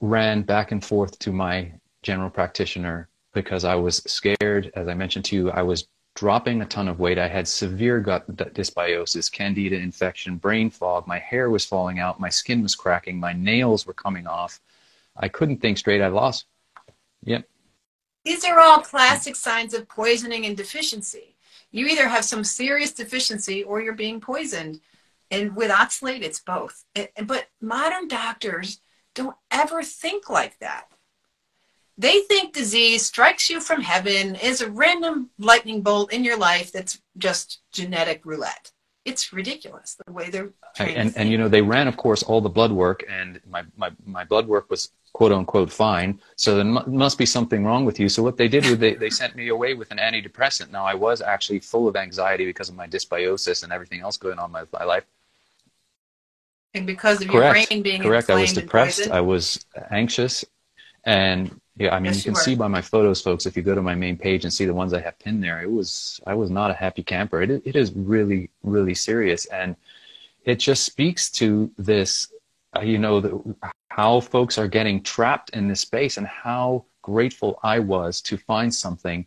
ran 0.03 0.41
back 0.41 0.73
and 0.73 0.83
forth 0.83 1.17
to 1.17 1.31
my 1.31 1.71
general 2.01 2.29
practitioner 2.29 3.07
because 3.33 3.63
I 3.63 3.75
was 3.75 3.97
scared. 4.05 4.69
As 4.75 4.89
I 4.89 4.93
mentioned 4.93 5.23
to 5.25 5.35
you, 5.35 5.49
I 5.49 5.61
was 5.61 5.87
dropping 6.15 6.61
a 6.61 6.65
ton 6.65 6.89
of 6.89 6.99
weight. 6.99 7.17
I 7.17 7.29
had 7.29 7.47
severe 7.47 8.01
gut 8.01 8.29
dysbiosis, 8.35 9.31
candida 9.31 9.77
infection, 9.77 10.35
brain 10.35 10.69
fog. 10.69 11.07
My 11.07 11.19
hair 11.19 11.49
was 11.49 11.63
falling 11.63 11.99
out. 11.99 12.19
My 12.19 12.27
skin 12.27 12.61
was 12.61 12.75
cracking. 12.75 13.17
My 13.17 13.31
nails 13.31 13.87
were 13.87 13.93
coming 13.93 14.27
off. 14.27 14.59
I 15.15 15.29
couldn't 15.29 15.61
think 15.61 15.77
straight. 15.77 16.01
I 16.01 16.07
lost. 16.07 16.47
Yep. 17.23 17.47
These 18.25 18.43
are 18.43 18.59
all 18.59 18.81
classic 18.81 19.37
signs 19.37 19.73
of 19.73 19.87
poisoning 19.87 20.45
and 20.45 20.57
deficiency. 20.57 21.37
You 21.71 21.87
either 21.87 22.09
have 22.09 22.25
some 22.25 22.43
serious 22.43 22.91
deficiency 22.91 23.63
or 23.63 23.81
you're 23.81 23.93
being 23.93 24.19
poisoned. 24.19 24.81
And 25.31 25.55
with 25.55 25.71
oxalate, 25.71 26.23
it's 26.23 26.39
both. 26.41 26.83
But 27.25 27.47
modern 27.61 28.09
doctors 28.09 28.79
don't 29.13 29.35
ever 29.51 29.83
think 29.83 30.29
like 30.29 30.59
that. 30.59 30.87
They 31.97 32.21
think 32.21 32.53
disease 32.53 33.05
strikes 33.05 33.49
you 33.49 33.59
from 33.59 33.81
heaven, 33.81 34.35
is 34.35 34.61
a 34.61 34.69
random 34.69 35.29
lightning 35.37 35.81
bolt 35.81 36.11
in 36.11 36.23
your 36.23 36.37
life 36.37 36.71
that's 36.71 36.99
just 37.17 37.61
genetic 37.71 38.25
roulette. 38.25 38.71
It's 39.05 39.33
ridiculous 39.33 39.97
the 40.05 40.11
way 40.11 40.29
they're 40.29 40.53
and 40.79 41.13
and 41.17 41.29
you 41.29 41.37
know 41.37 41.49
they 41.49 41.61
ran 41.61 41.89
of 41.89 41.97
course 41.97 42.23
all 42.23 42.39
the 42.39 42.49
blood 42.49 42.71
work 42.71 43.03
and 43.09 43.39
my 43.47 43.63
my 43.75 43.91
my 44.05 44.23
blood 44.23 44.47
work 44.47 44.69
was 44.69 44.91
quote 45.11 45.33
unquote 45.33 45.71
fine. 45.71 46.19
So 46.37 46.55
there 46.55 46.63
must 46.63 47.17
be 47.17 47.25
something 47.25 47.65
wrong 47.65 47.85
with 47.85 47.99
you. 47.99 48.07
So 48.09 48.23
what 48.23 48.37
they 48.37 48.47
did 48.47 48.63
was 48.63 48.77
they, 48.77 48.95
they 48.95 49.09
sent 49.09 49.35
me 49.35 49.49
away 49.49 49.73
with 49.73 49.91
an 49.91 49.97
antidepressant. 49.97 50.71
Now 50.71 50.85
i 50.85 50.95
was 50.95 51.21
actually 51.21 51.59
full 51.59 51.87
of 51.87 51.95
anxiety 51.95 52.45
because 52.45 52.69
of 52.69 52.75
my 52.75 52.87
dysbiosis 52.87 53.63
and 53.63 53.73
everything 53.73 53.99
else 53.99 54.17
going 54.17 54.39
on 54.39 54.45
in 54.45 54.51
my, 54.51 54.63
my 54.71 54.85
life 54.85 55.05
and 56.73 56.87
because 56.87 57.21
of 57.21 57.27
correct. 57.27 57.57
your 57.57 57.67
brain 57.67 57.83
being 57.83 58.01
correct. 58.01 58.29
I 58.29 58.39
was 58.39 58.53
depressed. 58.53 59.09
i 59.09 59.21
was 59.21 59.65
anxious. 59.91 60.45
And 61.05 61.59
yeah 61.75 61.95
i 61.95 61.99
mean 61.99 62.13
yes, 62.13 62.17
you 62.17 62.31
can 62.31 62.33
you 62.33 62.41
see 62.41 62.55
by 62.55 62.67
my 62.67 62.81
photos 62.81 63.19
folks 63.19 63.47
if 63.47 63.57
you 63.57 63.63
go 63.63 63.73
to 63.73 63.81
my 63.81 63.95
main 63.95 64.15
page 64.15 64.43
and 64.43 64.53
see 64.53 64.65
the 64.65 64.73
ones 64.73 64.93
i 64.93 65.01
have 65.01 65.17
pinned 65.17 65.43
there 65.43 65.59
it 65.63 65.71
was 65.71 66.19
i 66.27 66.33
was 66.33 66.51
not 66.51 66.69
a 66.69 66.73
happy 66.73 67.03
camper. 67.03 67.41
It, 67.41 67.49
it 67.65 67.75
is 67.75 67.91
really 67.93 68.49
really 68.63 68.93
serious. 68.93 69.45
And 69.47 69.75
it 70.45 70.59
just 70.59 70.83
speaks 70.85 71.31
to 71.31 71.71
this 71.77 72.31
uh, 72.75 72.81
you 72.81 72.97
know 72.97 73.19
the, 73.19 73.55
how 73.89 74.19
folks 74.19 74.57
are 74.57 74.67
getting 74.67 75.01
trapped 75.01 75.49
in 75.51 75.67
this 75.67 75.81
space 75.81 76.17
and 76.17 76.27
how 76.27 76.85
grateful 77.01 77.59
i 77.63 77.79
was 77.79 78.21
to 78.21 78.37
find 78.37 78.73
something 78.73 79.25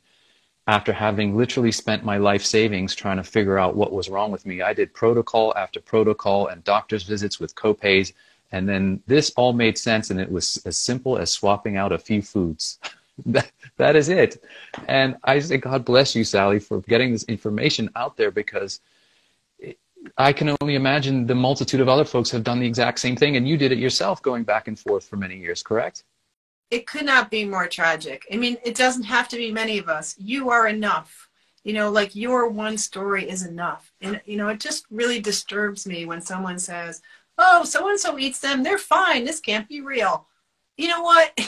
after 0.66 0.92
having 0.92 1.36
literally 1.36 1.70
spent 1.70 2.04
my 2.04 2.16
life 2.16 2.44
savings 2.44 2.94
trying 2.94 3.18
to 3.18 3.22
figure 3.22 3.58
out 3.58 3.76
what 3.76 3.92
was 3.92 4.08
wrong 4.08 4.32
with 4.32 4.44
me. 4.44 4.62
I 4.62 4.72
did 4.72 4.92
protocol 4.92 5.54
after 5.56 5.80
protocol 5.80 6.48
and 6.48 6.64
doctor's 6.64 7.04
visits 7.04 7.38
with 7.38 7.54
copays. 7.54 8.12
And 8.52 8.68
then 8.68 9.00
this 9.06 9.30
all 9.36 9.52
made 9.52 9.78
sense, 9.78 10.10
and 10.10 10.20
it 10.20 10.30
was 10.30 10.62
as 10.66 10.76
simple 10.76 11.18
as 11.18 11.30
swapping 11.32 11.76
out 11.76 11.92
a 11.92 11.98
few 11.98 12.22
foods. 12.22 12.78
that, 13.26 13.50
that 13.76 13.96
is 13.96 14.08
it. 14.08 14.42
And 14.88 15.16
I 15.24 15.38
say, 15.38 15.56
God 15.56 15.84
bless 15.84 16.14
you, 16.14 16.24
Sally, 16.24 16.58
for 16.58 16.80
getting 16.82 17.12
this 17.12 17.24
information 17.24 17.90
out 17.96 18.16
there 18.16 18.30
because 18.30 18.80
I 20.16 20.32
can 20.32 20.54
only 20.60 20.74
imagine 20.74 21.26
the 21.26 21.34
multitude 21.34 21.80
of 21.80 21.88
other 21.88 22.04
folks 22.04 22.30
have 22.30 22.44
done 22.44 22.60
the 22.60 22.66
exact 22.66 23.00
same 23.00 23.16
thing, 23.16 23.36
and 23.36 23.48
you 23.48 23.56
did 23.56 23.72
it 23.72 23.78
yourself 23.78 24.22
going 24.22 24.44
back 24.44 24.68
and 24.68 24.78
forth 24.78 25.04
for 25.04 25.16
many 25.16 25.36
years, 25.36 25.62
correct? 25.62 26.04
It 26.70 26.86
could 26.86 27.04
not 27.04 27.30
be 27.30 27.44
more 27.44 27.68
tragic. 27.68 28.26
I 28.32 28.36
mean, 28.36 28.56
it 28.64 28.74
doesn't 28.74 29.04
have 29.04 29.28
to 29.28 29.36
be 29.36 29.52
many 29.52 29.78
of 29.78 29.88
us. 29.88 30.14
You 30.18 30.50
are 30.50 30.66
enough. 30.66 31.28
You 31.64 31.72
know, 31.72 31.90
like 31.90 32.14
your 32.14 32.48
one 32.48 32.78
story 32.78 33.28
is 33.28 33.44
enough. 33.44 33.92
And, 34.00 34.20
you 34.24 34.36
know, 34.36 34.48
it 34.48 34.60
just 34.60 34.86
really 34.90 35.20
disturbs 35.20 35.86
me 35.86 36.04
when 36.04 36.20
someone 36.20 36.58
says, 36.58 37.02
oh, 37.38 37.64
so 37.64 37.88
and 37.88 37.98
so 37.98 38.18
eats 38.18 38.38
them. 38.40 38.62
They're 38.62 38.78
fine. 38.78 39.24
This 39.24 39.40
can't 39.40 39.68
be 39.68 39.80
real. 39.80 40.26
You 40.76 40.88
know 40.88 41.02
what? 41.02 41.38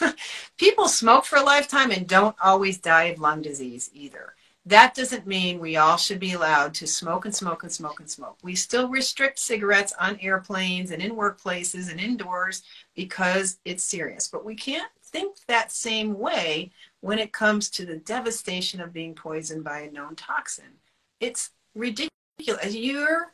People 0.58 0.88
smoke 0.88 1.24
for 1.24 1.36
a 1.36 1.42
lifetime 1.42 1.90
and 1.90 2.06
don't 2.06 2.36
always 2.42 2.78
die 2.78 3.04
of 3.04 3.18
lung 3.18 3.42
disease 3.42 3.90
either 3.92 4.34
that 4.66 4.94
doesn't 4.96 5.28
mean 5.28 5.60
we 5.60 5.76
all 5.76 5.96
should 5.96 6.18
be 6.18 6.32
allowed 6.32 6.74
to 6.74 6.88
smoke 6.88 7.24
and 7.24 7.34
smoke 7.34 7.62
and 7.62 7.70
smoke 7.70 8.00
and 8.00 8.10
smoke. 8.10 8.36
We 8.42 8.56
still 8.56 8.88
restrict 8.88 9.38
cigarettes 9.38 9.94
on 9.98 10.18
airplanes 10.20 10.90
and 10.90 11.00
in 11.00 11.14
workplaces 11.14 11.88
and 11.88 12.00
indoors 12.00 12.62
because 12.96 13.58
it's 13.64 13.84
serious. 13.84 14.26
But 14.26 14.44
we 14.44 14.56
can't 14.56 14.90
think 15.04 15.36
that 15.46 15.70
same 15.70 16.18
way 16.18 16.72
when 17.00 17.18
it 17.18 17.32
comes 17.32 17.70
to 17.70 17.86
the 17.86 17.98
devastation 17.98 18.80
of 18.80 18.92
being 18.92 19.14
poisoned 19.14 19.62
by 19.62 19.80
a 19.80 19.90
known 19.90 20.16
toxin. 20.16 20.80
It's 21.20 21.50
ridiculous. 21.74 22.74
You're 22.74 23.32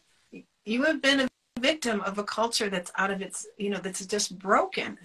you 0.64 0.84
have 0.84 1.02
been 1.02 1.20
a 1.20 1.28
victim 1.60 2.00
of 2.02 2.18
a 2.18 2.24
culture 2.24 2.68
that's 2.68 2.92
out 2.96 3.10
of 3.10 3.20
its, 3.20 3.46
you 3.56 3.70
know, 3.70 3.78
that's 3.78 4.04
just 4.06 4.38
broken. 4.38 4.98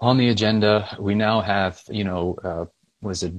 On 0.00 0.16
the 0.18 0.28
agenda, 0.28 0.96
we 0.98 1.14
now 1.14 1.40
have, 1.40 1.80
you 1.88 2.04
know, 2.04 2.36
uh, 2.44 2.64
was 3.00 3.22
it 3.22 3.32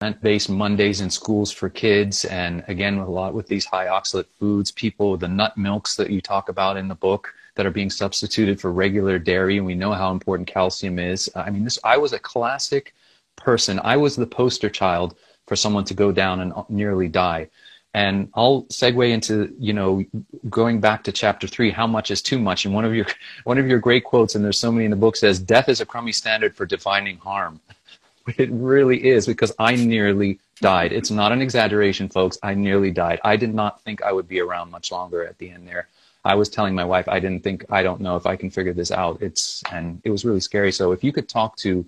plant-based 0.00 0.50
Mondays 0.50 1.00
in 1.00 1.08
schools 1.08 1.50
for 1.50 1.70
kids, 1.70 2.26
and 2.26 2.62
again, 2.68 2.98
a 2.98 3.08
lot 3.08 3.32
with 3.32 3.46
these 3.46 3.64
high 3.64 3.86
oxalate 3.86 4.26
foods. 4.38 4.70
People, 4.70 5.16
the 5.16 5.28
nut 5.28 5.56
milks 5.56 5.96
that 5.96 6.10
you 6.10 6.20
talk 6.20 6.50
about 6.50 6.76
in 6.76 6.88
the 6.88 6.94
book 6.94 7.32
that 7.56 7.66
are 7.66 7.70
being 7.70 7.90
substituted 7.90 8.60
for 8.60 8.72
regular 8.72 9.18
dairy, 9.18 9.56
and 9.56 9.66
we 9.66 9.74
know 9.74 9.92
how 9.92 10.12
important 10.12 10.46
calcium 10.46 10.98
is. 10.98 11.28
Uh, 11.34 11.40
I 11.40 11.50
mean, 11.50 11.64
this. 11.64 11.78
I 11.82 11.96
was 11.96 12.12
a 12.12 12.18
classic 12.18 12.94
person. 13.34 13.80
I 13.82 13.96
was 13.96 14.14
the 14.14 14.26
poster 14.26 14.70
child 14.70 15.16
for 15.46 15.56
someone 15.56 15.84
to 15.84 15.94
go 15.94 16.12
down 16.12 16.40
and 16.40 16.52
uh, 16.52 16.64
nearly 16.68 17.08
die. 17.08 17.48
And 17.94 18.28
I'll 18.34 18.64
segue 18.64 19.10
into, 19.10 19.54
you 19.58 19.72
know, 19.72 20.04
going 20.50 20.80
back 20.80 21.04
to 21.04 21.12
chapter 21.12 21.46
three, 21.46 21.70
how 21.70 21.86
much 21.86 22.10
is 22.10 22.20
too 22.20 22.38
much? 22.38 22.66
And 22.66 22.74
one 22.74 22.84
of 22.84 22.94
your, 22.94 23.06
one 23.44 23.56
of 23.58 23.66
your 23.66 23.78
great 23.78 24.04
quotes, 24.04 24.34
and 24.34 24.44
there's 24.44 24.58
so 24.58 24.70
many 24.70 24.84
in 24.84 24.90
the 24.90 24.96
book, 24.96 25.16
says, 25.16 25.40
"Death 25.40 25.68
is 25.68 25.80
a 25.80 25.86
crummy 25.86 26.12
standard 26.12 26.54
for 26.54 26.66
defining 26.66 27.18
harm." 27.18 27.60
It 28.38 28.50
really 28.50 29.06
is 29.06 29.24
because 29.24 29.52
I 29.56 29.76
nearly 29.76 30.40
died. 30.60 30.92
It's 30.92 31.12
not 31.12 31.30
an 31.30 31.40
exaggeration, 31.40 32.08
folks. 32.08 32.36
I 32.42 32.54
nearly 32.54 32.90
died. 32.90 33.20
I 33.22 33.36
did 33.36 33.54
not 33.54 33.80
think 33.82 34.02
I 34.02 34.10
would 34.10 34.26
be 34.26 34.40
around 34.40 34.72
much 34.72 34.90
longer 34.90 35.24
at 35.24 35.38
the 35.38 35.48
end 35.48 35.68
there. 35.68 35.86
I 36.26 36.34
was 36.34 36.48
telling 36.48 36.74
my 36.74 36.84
wife, 36.84 37.08
I 37.08 37.20
didn't 37.20 37.44
think, 37.44 37.64
I 37.70 37.82
don't 37.82 38.00
know 38.00 38.16
if 38.16 38.26
I 38.26 38.34
can 38.34 38.50
figure 38.50 38.72
this 38.72 38.90
out. 38.90 39.22
It's, 39.22 39.62
and 39.70 40.00
it 40.04 40.10
was 40.10 40.24
really 40.24 40.40
scary. 40.40 40.72
So 40.72 40.90
if 40.90 41.04
you 41.04 41.12
could 41.12 41.28
talk 41.28 41.56
to, 41.58 41.86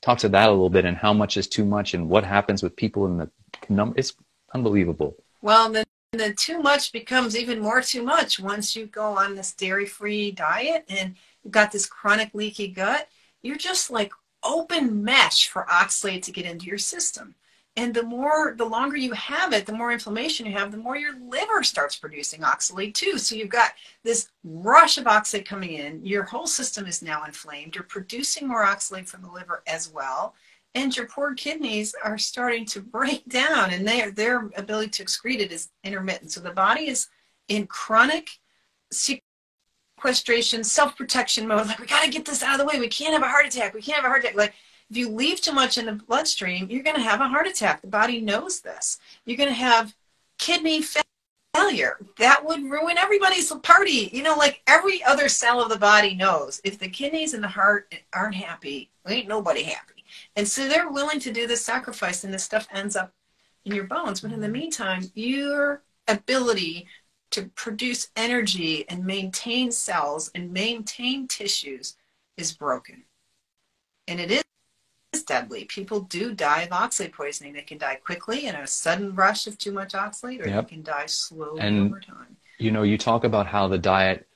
talk 0.00 0.18
to 0.18 0.28
that 0.28 0.48
a 0.48 0.52
little 0.52 0.70
bit 0.70 0.84
and 0.84 0.96
how 0.96 1.12
much 1.12 1.36
is 1.36 1.48
too 1.48 1.64
much 1.64 1.94
and 1.94 2.08
what 2.08 2.24
happens 2.24 2.62
with 2.62 2.76
people 2.76 3.06
in 3.06 3.18
the 3.18 3.30
number, 3.68 3.98
it's 3.98 4.14
unbelievable. 4.54 5.16
Well, 5.42 5.70
the, 5.72 5.84
the 6.12 6.32
too 6.34 6.60
much 6.62 6.92
becomes 6.92 7.36
even 7.36 7.58
more 7.58 7.82
too 7.82 8.02
much 8.02 8.38
once 8.38 8.76
you 8.76 8.86
go 8.86 9.18
on 9.18 9.34
this 9.34 9.52
dairy 9.52 9.86
free 9.86 10.30
diet 10.30 10.84
and 10.88 11.16
you've 11.42 11.52
got 11.52 11.72
this 11.72 11.86
chronic 11.86 12.30
leaky 12.32 12.68
gut. 12.68 13.08
You're 13.42 13.56
just 13.56 13.90
like 13.90 14.12
open 14.44 15.02
mesh 15.02 15.48
for 15.48 15.66
oxalate 15.68 16.22
to 16.22 16.32
get 16.32 16.46
into 16.46 16.66
your 16.66 16.78
system. 16.78 17.34
And 17.76 17.94
the 17.94 18.02
more, 18.02 18.54
the 18.58 18.64
longer 18.64 18.96
you 18.96 19.12
have 19.12 19.52
it, 19.52 19.64
the 19.64 19.72
more 19.72 19.92
inflammation 19.92 20.44
you 20.44 20.52
have, 20.52 20.72
the 20.72 20.76
more 20.76 20.96
your 20.96 21.18
liver 21.20 21.62
starts 21.62 21.96
producing 21.96 22.40
oxalate 22.40 22.94
too. 22.94 23.16
So 23.16 23.36
you've 23.36 23.48
got 23.48 23.72
this 24.02 24.28
rush 24.42 24.98
of 24.98 25.04
oxalate 25.04 25.46
coming 25.46 25.74
in. 25.74 26.04
Your 26.04 26.24
whole 26.24 26.48
system 26.48 26.86
is 26.86 27.00
now 27.00 27.24
inflamed. 27.24 27.74
You're 27.74 27.84
producing 27.84 28.48
more 28.48 28.64
oxalate 28.64 29.08
from 29.08 29.22
the 29.22 29.30
liver 29.30 29.62
as 29.66 29.88
well. 29.88 30.34
And 30.74 30.96
your 30.96 31.06
poor 31.06 31.34
kidneys 31.34 31.94
are 32.02 32.18
starting 32.18 32.64
to 32.66 32.80
break 32.80 33.26
down 33.28 33.70
and 33.70 33.86
their 33.86 34.10
their 34.10 34.50
ability 34.56 34.90
to 34.90 35.04
excrete 35.04 35.40
it 35.40 35.52
is 35.52 35.70
intermittent. 35.84 36.32
So 36.32 36.40
the 36.40 36.50
body 36.50 36.88
is 36.88 37.08
in 37.48 37.66
chronic 37.66 38.30
sequestration, 38.92 40.64
self-protection 40.64 41.46
mode. 41.46 41.66
Like, 41.66 41.78
we 41.78 41.86
got 41.86 42.04
to 42.04 42.10
get 42.10 42.24
this 42.24 42.42
out 42.42 42.54
of 42.54 42.58
the 42.58 42.66
way. 42.66 42.80
We 42.80 42.88
can't 42.88 43.12
have 43.12 43.22
a 43.22 43.28
heart 43.28 43.46
attack. 43.46 43.74
We 43.74 43.82
can't 43.82 43.96
have 43.96 44.04
a 44.04 44.08
heart 44.08 44.24
attack. 44.24 44.36
Like, 44.36 44.54
if 44.90 44.96
you 44.96 45.08
leave 45.08 45.40
too 45.40 45.52
much 45.52 45.78
in 45.78 45.86
the 45.86 45.92
bloodstream, 45.92 46.68
you're 46.68 46.82
going 46.82 46.96
to 46.96 47.02
have 47.02 47.20
a 47.20 47.28
heart 47.28 47.46
attack. 47.46 47.80
The 47.80 47.86
body 47.86 48.20
knows 48.20 48.60
this. 48.60 48.98
You're 49.24 49.36
going 49.36 49.48
to 49.48 49.54
have 49.54 49.94
kidney 50.38 50.82
failure. 51.54 51.98
That 52.18 52.44
would 52.44 52.64
ruin 52.64 52.98
everybody's 52.98 53.52
party. 53.52 54.10
You 54.12 54.22
know, 54.22 54.34
like 54.34 54.62
every 54.66 55.02
other 55.04 55.28
cell 55.28 55.62
of 55.62 55.68
the 55.68 55.78
body 55.78 56.14
knows 56.14 56.60
if 56.64 56.78
the 56.78 56.88
kidneys 56.88 57.34
and 57.34 57.42
the 57.42 57.48
heart 57.48 57.94
aren't 58.12 58.34
happy, 58.34 58.90
ain't 59.06 59.28
nobody 59.28 59.62
happy. 59.62 60.04
And 60.34 60.46
so 60.46 60.66
they're 60.66 60.90
willing 60.90 61.20
to 61.20 61.32
do 61.32 61.46
this 61.46 61.64
sacrifice, 61.64 62.24
and 62.24 62.34
this 62.34 62.44
stuff 62.44 62.66
ends 62.72 62.96
up 62.96 63.12
in 63.64 63.74
your 63.74 63.84
bones. 63.84 64.20
But 64.20 64.32
in 64.32 64.40
the 64.40 64.48
meantime, 64.48 65.10
your 65.14 65.82
ability 66.08 66.88
to 67.30 67.42
produce 67.54 68.10
energy 68.16 68.88
and 68.88 69.04
maintain 69.04 69.70
cells 69.70 70.32
and 70.34 70.52
maintain 70.52 71.28
tissues 71.28 71.96
is 72.36 72.52
broken. 72.52 73.04
And 74.08 74.18
it 74.18 74.44
is 75.12 75.22
deadly. 75.22 75.64
People 75.64 76.00
do 76.00 76.34
die 76.34 76.62
of 76.62 76.70
oxalate 76.70 77.12
poisoning. 77.12 77.52
They 77.52 77.62
can 77.62 77.78
die 77.78 77.96
quickly 77.96 78.46
in 78.46 78.54
a 78.54 78.66
sudden 78.66 79.14
rush 79.14 79.46
of 79.46 79.58
too 79.58 79.72
much 79.72 79.92
oxalate, 79.92 80.44
or 80.44 80.48
yep. 80.48 80.68
they 80.68 80.74
can 80.74 80.82
die 80.82 81.06
slowly 81.06 81.60
and, 81.60 81.90
over 81.90 82.00
time. 82.00 82.36
You 82.58 82.70
know, 82.70 82.82
you 82.82 82.98
talk 82.98 83.24
about 83.24 83.46
how 83.46 83.68
the 83.68 83.78
diet 83.78 84.26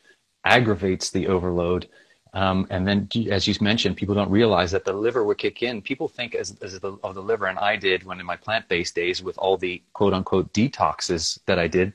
aggravates 0.45 1.11
the 1.11 1.29
overload. 1.29 1.89
Um, 2.33 2.67
and 2.71 2.87
then, 2.87 3.09
as 3.31 3.47
you 3.47 3.55
mentioned, 3.61 3.97
people 3.97 4.15
don't 4.17 4.31
realize 4.31 4.73
that 4.73 4.85
the 4.85 4.93
liver 4.93 5.23
would 5.23 5.39
kick 5.39 5.63
in. 5.63 5.81
People 5.81 6.09
think 6.09 6.35
as, 6.35 6.57
as 6.63 6.81
the, 6.81 6.99
of 7.05 7.15
the 7.15 7.23
liver, 7.23 7.47
and 7.47 7.59
I 7.59 7.77
did 7.77 8.03
when 8.03 8.19
in 8.19 8.27
my 8.27 8.37
plant-based 8.37 8.95
days 8.95 9.23
with 9.23 9.39
all 9.39 9.57
the 9.57 9.81
quote-unquote 9.93 10.53
detoxes 10.53 11.39
that 11.47 11.61
I 11.61 11.69
did. 11.69 11.93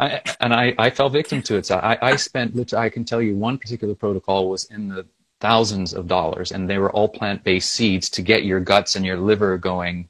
I, 0.00 0.22
and 0.40 0.54
I, 0.54 0.74
I 0.78 0.90
fell 0.90 1.10
victim 1.10 1.42
to 1.42 1.56
it. 1.56 1.66
So 1.66 1.76
I, 1.76 1.98
I 2.00 2.16
spent, 2.16 2.72
I 2.72 2.88
can 2.88 3.04
tell 3.04 3.20
you 3.20 3.36
one 3.36 3.58
particular 3.58 3.94
protocol 3.94 4.48
was 4.48 4.64
in 4.64 4.88
the 4.88 5.06
thousands 5.44 5.92
of 5.92 6.08
dollars, 6.08 6.52
and 6.52 6.70
they 6.70 6.78
were 6.78 6.90
all 6.92 7.06
plant-based 7.06 7.68
seeds 7.68 8.08
to 8.08 8.22
get 8.22 8.46
your 8.46 8.60
guts 8.60 8.96
and 8.96 9.04
your 9.04 9.18
liver 9.18 9.58
going, 9.58 10.08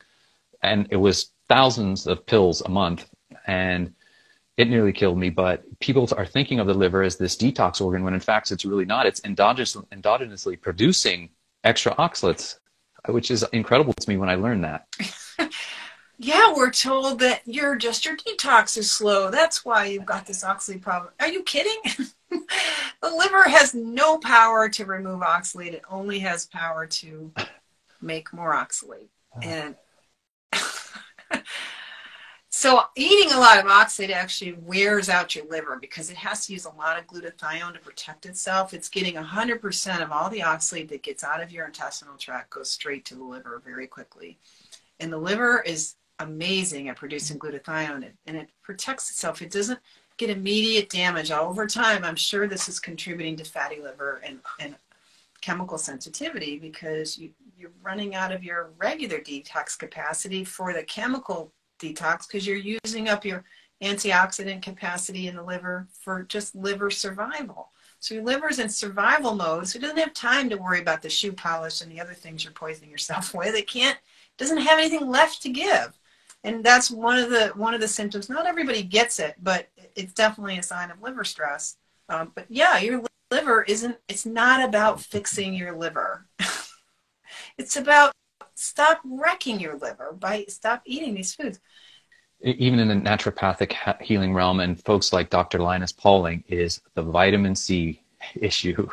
and 0.62 0.86
it 0.90 0.96
was 0.96 1.32
thousands 1.48 2.06
of 2.06 2.24
pills 2.24 2.60
a 2.60 2.68
month, 2.68 3.10
and 3.48 3.92
it 4.56 4.68
nearly 4.68 4.92
killed 4.92 5.18
me. 5.18 5.30
But 5.30 5.64
people 5.80 6.08
are 6.16 6.24
thinking 6.24 6.60
of 6.60 6.68
the 6.68 6.74
liver 6.74 7.02
as 7.02 7.16
this 7.16 7.36
detox 7.36 7.80
organ, 7.80 8.04
when 8.04 8.14
in 8.14 8.20
fact 8.20 8.52
it's 8.52 8.64
really 8.64 8.84
not. 8.84 9.06
It's 9.06 9.22
endogenous, 9.24 9.74
endogenously 9.74 10.60
producing 10.60 11.30
extra 11.64 11.96
oxalates, 11.96 12.60
which 13.08 13.32
is 13.32 13.44
incredible 13.52 13.92
to 13.92 14.08
me 14.08 14.16
when 14.16 14.28
I 14.28 14.36
learned 14.36 14.62
that. 14.62 14.86
yeah, 16.16 16.54
we're 16.54 16.70
told 16.70 17.18
that 17.18 17.42
you're 17.44 17.74
just 17.74 18.04
your 18.04 18.16
detox 18.16 18.78
is 18.78 18.88
slow. 18.88 19.32
That's 19.32 19.64
why 19.64 19.86
you've 19.86 20.06
got 20.06 20.26
this 20.26 20.44
oxalate 20.44 20.82
problem. 20.82 21.12
Are 21.18 21.26
you 21.26 21.42
kidding? 21.42 21.80
the 23.02 23.10
liver 23.10 23.48
has 23.48 23.74
no 23.74 24.18
power 24.18 24.68
to 24.68 24.84
remove 24.84 25.20
oxalate. 25.20 25.74
It 25.74 25.82
only 25.90 26.18
has 26.20 26.46
power 26.46 26.86
to 26.86 27.32
make 28.00 28.32
more 28.32 28.54
oxalate. 28.54 29.08
Uh-huh. 29.36 29.42
And 29.42 29.74
so 32.48 32.82
eating 32.96 33.32
a 33.32 33.38
lot 33.38 33.58
of 33.58 33.64
oxalate 33.66 34.10
actually 34.10 34.52
wears 34.52 35.08
out 35.08 35.34
your 35.34 35.46
liver 35.46 35.78
because 35.80 36.10
it 36.10 36.16
has 36.16 36.46
to 36.46 36.52
use 36.52 36.64
a 36.64 36.70
lot 36.70 36.98
of 36.98 37.06
glutathione 37.06 37.74
to 37.74 37.80
protect 37.80 38.26
itself. 38.26 38.72
It's 38.72 38.88
getting 38.88 39.14
100% 39.14 40.02
of 40.02 40.12
all 40.12 40.30
the 40.30 40.40
oxalate 40.40 40.88
that 40.88 41.02
gets 41.02 41.24
out 41.24 41.42
of 41.42 41.52
your 41.52 41.66
intestinal 41.66 42.16
tract 42.16 42.50
goes 42.50 42.70
straight 42.70 43.04
to 43.06 43.14
the 43.14 43.24
liver 43.24 43.60
very 43.64 43.86
quickly. 43.86 44.38
And 45.00 45.12
the 45.12 45.18
liver 45.18 45.60
is 45.60 45.96
amazing 46.20 46.88
at 46.88 46.96
producing 46.96 47.38
glutathione 47.38 48.12
and 48.26 48.36
it 48.36 48.48
protects 48.62 49.10
itself. 49.10 49.42
It 49.42 49.50
doesn't 49.50 49.80
get 50.16 50.30
immediate 50.30 50.88
damage 50.90 51.30
over 51.30 51.66
time. 51.66 52.04
I'm 52.04 52.16
sure 52.16 52.46
this 52.46 52.68
is 52.68 52.78
contributing 52.78 53.36
to 53.36 53.44
fatty 53.44 53.80
liver 53.80 54.20
and, 54.24 54.38
and 54.60 54.76
chemical 55.40 55.78
sensitivity 55.78 56.58
because 56.58 57.18
you, 57.18 57.30
you're 57.58 57.72
running 57.82 58.14
out 58.14 58.32
of 58.32 58.44
your 58.44 58.70
regular 58.78 59.18
detox 59.18 59.78
capacity 59.78 60.44
for 60.44 60.72
the 60.72 60.82
chemical 60.84 61.52
detox 61.80 62.26
because 62.26 62.46
you're 62.46 62.56
using 62.84 63.08
up 63.08 63.24
your 63.24 63.44
antioxidant 63.82 64.62
capacity 64.62 65.26
in 65.26 65.36
the 65.36 65.42
liver 65.42 65.86
for 66.00 66.22
just 66.22 66.54
liver 66.54 66.90
survival. 66.90 67.70
So 67.98 68.14
your 68.14 68.24
liver's 68.24 68.58
in 68.58 68.68
survival 68.68 69.34
mode, 69.34 69.66
so 69.66 69.78
it 69.78 69.82
doesn't 69.82 69.98
have 69.98 70.14
time 70.14 70.48
to 70.50 70.56
worry 70.56 70.80
about 70.80 71.02
the 71.02 71.08
shoe 71.08 71.32
polish 71.32 71.80
and 71.80 71.90
the 71.90 72.00
other 72.00 72.14
things 72.14 72.44
you're 72.44 72.52
poisoning 72.52 72.90
yourself 72.90 73.34
with. 73.34 73.54
It 73.54 73.68
can't, 73.68 73.98
doesn't 74.38 74.58
have 74.58 74.78
anything 74.78 75.08
left 75.08 75.42
to 75.42 75.48
give 75.48 75.98
and 76.44 76.62
that's 76.62 76.90
one 76.90 77.18
of 77.18 77.30
the 77.30 77.48
one 77.56 77.74
of 77.74 77.80
the 77.80 77.88
symptoms. 77.88 78.28
Not 78.28 78.46
everybody 78.46 78.82
gets 78.82 79.18
it, 79.18 79.34
but 79.42 79.68
it's 79.96 80.12
definitely 80.12 80.58
a 80.58 80.62
sign 80.62 80.90
of 80.90 81.02
liver 81.02 81.24
stress. 81.24 81.76
Um, 82.08 82.32
but 82.34 82.46
yeah, 82.48 82.78
your 82.78 83.02
liver 83.30 83.62
isn't. 83.62 83.96
It's 84.08 84.26
not 84.26 84.66
about 84.66 85.00
fixing 85.00 85.54
your 85.54 85.76
liver. 85.76 86.26
it's 87.58 87.76
about 87.76 88.12
stop 88.54 89.00
wrecking 89.04 89.60
your 89.60 89.76
liver 89.76 90.12
by 90.12 90.44
stop 90.48 90.82
eating 90.84 91.14
these 91.14 91.34
foods. 91.34 91.60
Even 92.40 92.78
in 92.78 92.88
the 92.88 92.94
naturopathic 92.94 94.02
healing 94.02 94.34
realm, 94.34 94.60
and 94.60 94.82
folks 94.84 95.12
like 95.12 95.30
Dr. 95.30 95.60
Linus 95.60 95.92
Pauling, 95.92 96.44
is 96.48 96.80
the 96.94 97.02
vitamin 97.02 97.54
C 97.54 98.02
issue, 98.34 98.88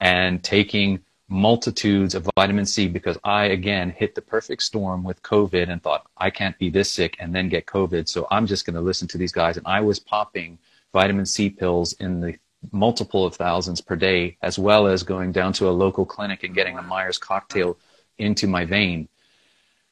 and 0.00 0.42
taking 0.42 1.00
multitudes 1.28 2.14
of 2.14 2.28
vitamin 2.36 2.64
C 2.64 2.88
because 2.88 3.18
I, 3.22 3.46
again, 3.46 3.90
hit 3.90 4.14
the 4.14 4.22
perfect 4.22 4.62
storm 4.62 5.04
with 5.04 5.22
COVID 5.22 5.68
and 5.68 5.82
thought, 5.82 6.06
I 6.16 6.30
can't 6.30 6.58
be 6.58 6.70
this 6.70 6.90
sick 6.90 7.16
and 7.18 7.34
then 7.34 7.48
get 7.48 7.66
COVID. 7.66 8.08
So 8.08 8.26
I'm 8.30 8.46
just 8.46 8.64
going 8.64 8.76
to 8.76 8.80
listen 8.80 9.06
to 9.08 9.18
these 9.18 9.32
guys. 9.32 9.56
And 9.56 9.66
I 9.66 9.80
was 9.80 9.98
popping 9.98 10.58
vitamin 10.92 11.26
C 11.26 11.50
pills 11.50 11.92
in 11.94 12.20
the 12.20 12.36
multiple 12.72 13.24
of 13.26 13.36
thousands 13.36 13.80
per 13.80 13.94
day, 13.94 14.36
as 14.42 14.58
well 14.58 14.86
as 14.86 15.02
going 15.02 15.32
down 15.32 15.52
to 15.54 15.68
a 15.68 15.70
local 15.70 16.06
clinic 16.06 16.44
and 16.44 16.54
getting 16.54 16.78
a 16.78 16.82
Myers 16.82 17.18
cocktail 17.18 17.78
into 18.16 18.46
my 18.46 18.64
vein. 18.64 19.08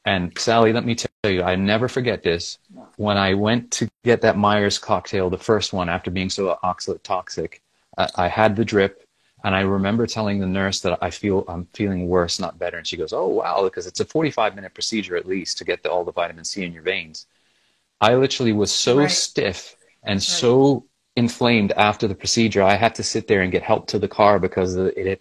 And 0.05 0.37
Sally, 0.37 0.73
let 0.73 0.85
me 0.85 0.95
tell 0.95 1.09
you, 1.31 1.43
I 1.43 1.55
never 1.55 1.87
forget 1.87 2.23
this. 2.23 2.57
When 2.95 3.17
I 3.17 3.33
went 3.33 3.71
to 3.71 3.87
get 4.03 4.21
that 4.21 4.37
Myers 4.37 4.79
cocktail, 4.79 5.29
the 5.29 5.37
first 5.37 5.71
one 5.71 5.89
after 5.89 6.09
being 6.09 6.29
so 6.29 6.57
oxalate 6.63 7.03
toxic, 7.03 7.61
I 8.15 8.27
had 8.27 8.55
the 8.55 8.65
drip 8.65 9.06
and 9.47 9.55
I 9.55 9.61
remember 9.61 10.05
telling 10.05 10.39
the 10.39 10.45
nurse 10.45 10.81
that 10.81 10.99
I 11.01 11.09
feel 11.09 11.45
I'm 11.47 11.63
feeling 11.73 12.09
worse, 12.09 12.37
not 12.37 12.59
better. 12.59 12.77
And 12.77 12.85
she 12.85 12.97
goes, 12.97 13.13
"Oh 13.13 13.27
wow," 13.27 13.63
because 13.63 13.87
it's 13.87 14.01
a 14.01 14.05
45 14.05 14.55
minute 14.55 14.73
procedure 14.73 15.15
at 15.15 15.25
least 15.25 15.57
to 15.59 15.63
get 15.63 15.83
the, 15.83 15.89
all 15.89 16.03
the 16.03 16.11
vitamin 16.11 16.43
C 16.43 16.65
in 16.65 16.73
your 16.73 16.83
veins. 16.83 17.27
I 18.01 18.15
literally 18.15 18.51
was 18.51 18.73
so 18.73 18.97
right. 18.97 19.09
stiff 19.09 19.77
and 20.03 20.17
right. 20.17 20.21
so 20.21 20.85
inflamed 21.15 21.71
after 21.77 22.09
the 22.09 22.13
procedure. 22.13 22.61
I 22.61 22.75
had 22.75 22.93
to 22.95 23.03
sit 23.03 23.29
there 23.29 23.41
and 23.41 23.49
get 23.49 23.63
help 23.63 23.87
to 23.87 23.99
the 23.99 24.07
car 24.09 24.37
because 24.37 24.75
it 24.75 25.07
had, 25.07 25.19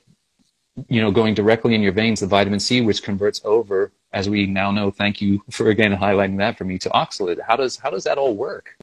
you 0.89 1.01
know, 1.01 1.12
going 1.12 1.35
directly 1.35 1.77
in 1.77 1.81
your 1.81 1.93
veins, 1.93 2.18
the 2.18 2.27
vitamin 2.27 2.59
C, 2.59 2.81
which 2.81 3.05
converts 3.05 3.41
over 3.45 3.93
as 4.12 4.29
we 4.29 4.45
now 4.45 4.72
know, 4.72 4.91
thank 4.91 5.20
you 5.20 5.41
for 5.53 5.70
again 5.70 5.95
highlighting 5.95 6.39
that 6.39 6.59
for 6.59 6.64
me 6.64 6.79
to 6.79 6.89
oxalate. 6.91 7.41
How 7.47 7.55
does 7.55 7.77
how 7.77 7.91
does 7.91 8.03
that 8.03 8.18
all 8.18 8.35
work? 8.35 8.77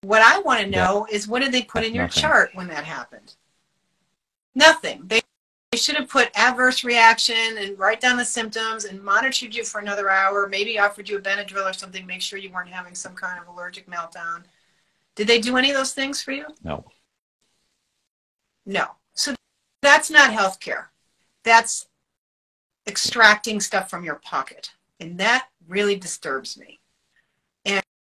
What 0.00 0.22
I 0.22 0.38
want 0.38 0.60
to 0.62 0.66
know 0.66 1.06
yeah. 1.10 1.14
is 1.14 1.28
what 1.28 1.42
did 1.42 1.52
they 1.52 1.62
put 1.62 1.84
in 1.84 1.94
your 1.94 2.04
Nothing. 2.04 2.22
chart 2.22 2.50
when 2.54 2.68
that 2.68 2.84
happened? 2.84 3.34
Nothing. 4.58 5.02
They, 5.06 5.20
they 5.70 5.78
should 5.78 5.94
have 5.94 6.08
put 6.08 6.32
adverse 6.34 6.82
reaction 6.82 7.58
and 7.58 7.78
write 7.78 8.00
down 8.00 8.16
the 8.16 8.24
symptoms 8.24 8.86
and 8.86 9.00
monitored 9.00 9.54
you 9.54 9.62
for 9.62 9.80
another 9.80 10.10
hour, 10.10 10.48
maybe 10.48 10.80
offered 10.80 11.08
you 11.08 11.16
a 11.16 11.20
Benadryl 11.20 11.70
or 11.70 11.72
something, 11.72 12.04
make 12.04 12.20
sure 12.20 12.40
you 12.40 12.50
weren't 12.50 12.68
having 12.68 12.96
some 12.96 13.14
kind 13.14 13.40
of 13.40 13.46
allergic 13.46 13.88
meltdown. 13.88 14.42
Did 15.14 15.28
they 15.28 15.40
do 15.40 15.56
any 15.56 15.70
of 15.70 15.76
those 15.76 15.92
things 15.92 16.20
for 16.20 16.32
you? 16.32 16.46
No. 16.64 16.84
No. 18.66 18.88
So 19.14 19.36
that's 19.80 20.10
not 20.10 20.32
healthcare. 20.32 20.86
That's 21.44 21.86
extracting 22.88 23.60
stuff 23.60 23.88
from 23.88 24.02
your 24.02 24.16
pocket. 24.16 24.72
And 24.98 25.18
that 25.18 25.46
really 25.68 25.94
disturbs 25.94 26.58
me. 26.58 26.80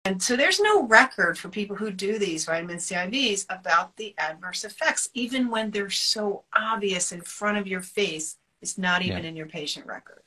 And, 0.08 0.24
so 0.24 0.38
there's 0.38 0.60
no 0.60 0.84
record 0.84 1.38
for 1.38 1.50
people 1.50 1.76
who 1.76 1.92
do 1.92 2.18
these 2.18 2.46
vitamin 2.46 2.80
C 2.80 2.96
IVs 2.96 3.46
about 3.50 3.98
the 3.98 4.16
adverse 4.18 4.64
effects, 4.64 5.10
even 5.14 5.50
when 5.50 5.70
they're 5.72 5.90
so 5.90 6.44
obvious 6.56 7.12
in 7.12 7.22
front 7.22 7.58
of 7.58 7.68
your 7.68 7.82
face. 7.82 8.38
It's 8.62 8.78
not 8.78 9.02
even 9.02 9.24
yeah. 9.24 9.30
in 9.30 9.36
your 9.36 9.48
patient 9.48 9.86
record. 9.86 10.24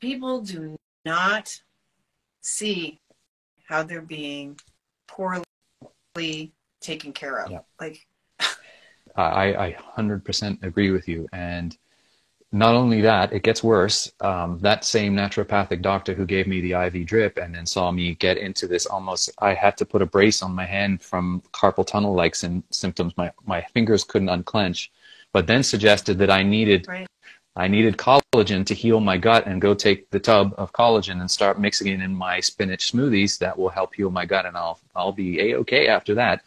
People 0.00 0.40
do 0.40 0.76
not 1.04 1.60
see 2.40 3.00
how 3.68 3.82
they're 3.82 4.00
being 4.00 4.58
poorly 5.06 5.44
taken 6.80 7.12
care 7.12 7.38
of. 7.38 7.50
Yeah. 7.50 7.60
Like 7.78 8.06
I, 9.14 9.54
I 9.54 9.76
100% 9.96 10.62
agree 10.62 10.90
with 10.90 11.06
you. 11.06 11.28
And 11.32 11.76
not 12.54 12.74
only 12.74 13.00
that, 13.00 13.32
it 13.32 13.42
gets 13.42 13.64
worse. 13.64 14.12
Um, 14.20 14.58
that 14.60 14.84
same 14.84 15.16
naturopathic 15.16 15.80
doctor 15.80 16.12
who 16.12 16.26
gave 16.26 16.46
me 16.46 16.60
the 16.60 16.72
IV 16.72 17.06
drip 17.06 17.38
and 17.38 17.54
then 17.54 17.64
saw 17.64 17.90
me 17.90 18.14
get 18.14 18.36
into 18.36 18.66
this 18.66 18.84
almost, 18.84 19.30
I 19.38 19.54
had 19.54 19.78
to 19.78 19.86
put 19.86 20.02
a 20.02 20.06
brace 20.06 20.42
on 20.42 20.54
my 20.54 20.66
hand 20.66 21.00
from 21.00 21.42
carpal 21.54 21.86
tunnel 21.86 22.14
like 22.14 22.34
symptoms. 22.34 23.16
My, 23.16 23.32
my 23.46 23.62
fingers 23.72 24.04
couldn't 24.04 24.28
unclench, 24.28 24.92
but 25.32 25.46
then 25.46 25.62
suggested 25.62 26.18
that 26.18 26.30
I 26.30 26.42
needed, 26.42 26.86
right. 26.88 27.06
I 27.56 27.68
needed 27.68 27.96
collagen 27.96 28.66
to 28.66 28.74
heal 28.74 29.00
my 29.00 29.16
gut 29.16 29.46
and 29.46 29.60
go 29.60 29.72
take 29.72 30.10
the 30.10 30.20
tub 30.20 30.54
of 30.58 30.72
collagen 30.74 31.20
and 31.20 31.30
start 31.30 31.58
mixing 31.58 31.86
it 31.86 32.02
in 32.02 32.14
my 32.14 32.38
spinach 32.40 32.92
smoothies. 32.92 33.38
That 33.38 33.58
will 33.58 33.70
help 33.70 33.94
heal 33.94 34.10
my 34.10 34.26
gut 34.26 34.44
and 34.44 34.58
I'll, 34.58 34.78
I'll 34.94 35.12
be 35.12 35.40
a-okay 35.40 35.88
after 35.88 36.14
that. 36.16 36.42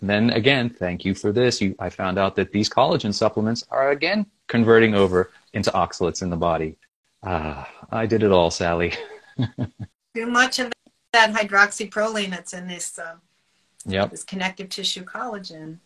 And 0.00 0.08
then 0.08 0.30
again, 0.30 0.70
thank 0.70 1.04
you 1.04 1.14
for 1.14 1.32
this. 1.32 1.60
You, 1.60 1.74
I 1.80 1.90
found 1.90 2.16
out 2.16 2.36
that 2.36 2.52
these 2.52 2.68
collagen 2.68 3.12
supplements 3.12 3.64
are 3.70 3.90
again 3.90 4.26
converting 4.46 4.94
over 4.94 5.30
into 5.52 5.70
oxalates 5.70 6.22
in 6.22 6.30
the 6.30 6.36
body. 6.36 6.76
Ah, 7.22 7.68
I 7.90 8.06
did 8.06 8.22
it 8.22 8.30
all, 8.30 8.50
Sally. 8.50 8.94
Too 10.14 10.26
much 10.26 10.58
of 10.58 10.72
that 11.12 11.32
hydroxyproline 11.32 12.30
that's 12.30 12.52
in 12.52 12.68
this, 12.68 12.98
uh, 12.98 13.16
yep. 13.86 14.10
this 14.10 14.24
connective 14.24 14.68
tissue 14.68 15.04
collagen 15.04 15.78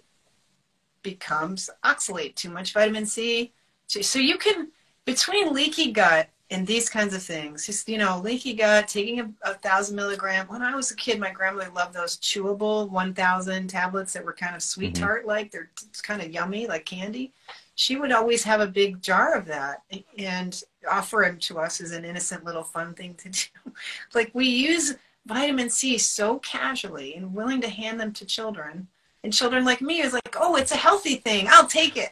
becomes 1.02 1.70
oxalate. 1.84 2.34
Too 2.34 2.50
much 2.50 2.72
vitamin 2.72 3.06
C. 3.06 3.52
So 3.86 4.18
you 4.18 4.38
can, 4.38 4.68
between 5.04 5.52
leaky 5.52 5.92
gut 5.92 6.28
and 6.50 6.66
these 6.66 6.88
kinds 6.88 7.14
of 7.14 7.22
things, 7.22 7.66
just, 7.66 7.88
you 7.88 7.98
know, 7.98 8.18
leaky 8.18 8.54
gut, 8.54 8.88
taking 8.88 9.20
a, 9.20 9.30
a 9.42 9.54
thousand 9.54 9.96
milligram. 9.96 10.46
When 10.48 10.62
I 10.62 10.74
was 10.74 10.90
a 10.90 10.96
kid, 10.96 11.18
my 11.18 11.30
grandmother 11.30 11.70
loved 11.74 11.94
those 11.94 12.18
chewable 12.18 12.90
1000 12.90 13.68
tablets 13.68 14.12
that 14.12 14.24
were 14.24 14.32
kind 14.32 14.54
of 14.54 14.62
sweet 14.62 14.94
mm-hmm. 14.94 15.04
tart 15.04 15.26
like. 15.26 15.50
They're 15.50 15.70
kind 16.02 16.22
of 16.22 16.30
yummy, 16.30 16.66
like 16.66 16.84
candy 16.84 17.32
she 17.74 17.96
would 17.96 18.12
always 18.12 18.44
have 18.44 18.60
a 18.60 18.66
big 18.66 19.00
jar 19.00 19.34
of 19.34 19.46
that 19.46 19.82
and 20.18 20.62
offer 20.90 21.24
them 21.26 21.38
to 21.38 21.58
us 21.58 21.80
as 21.80 21.92
an 21.92 22.04
innocent 22.04 22.44
little 22.44 22.62
fun 22.62 22.94
thing 22.94 23.14
to 23.14 23.30
do. 23.30 23.72
like 24.14 24.30
we 24.34 24.46
use 24.46 24.94
vitamin 25.26 25.70
C 25.70 25.98
so 25.98 26.38
casually 26.40 27.14
and 27.14 27.34
willing 27.34 27.60
to 27.60 27.68
hand 27.68 27.98
them 27.98 28.12
to 28.14 28.26
children. 28.26 28.88
And 29.24 29.32
children 29.32 29.64
like 29.64 29.80
me 29.80 30.00
is 30.00 30.12
like, 30.12 30.36
oh, 30.38 30.56
it's 30.56 30.72
a 30.72 30.76
healthy 30.76 31.16
thing. 31.16 31.46
I'll 31.48 31.66
take 31.66 31.96
it. 31.96 32.10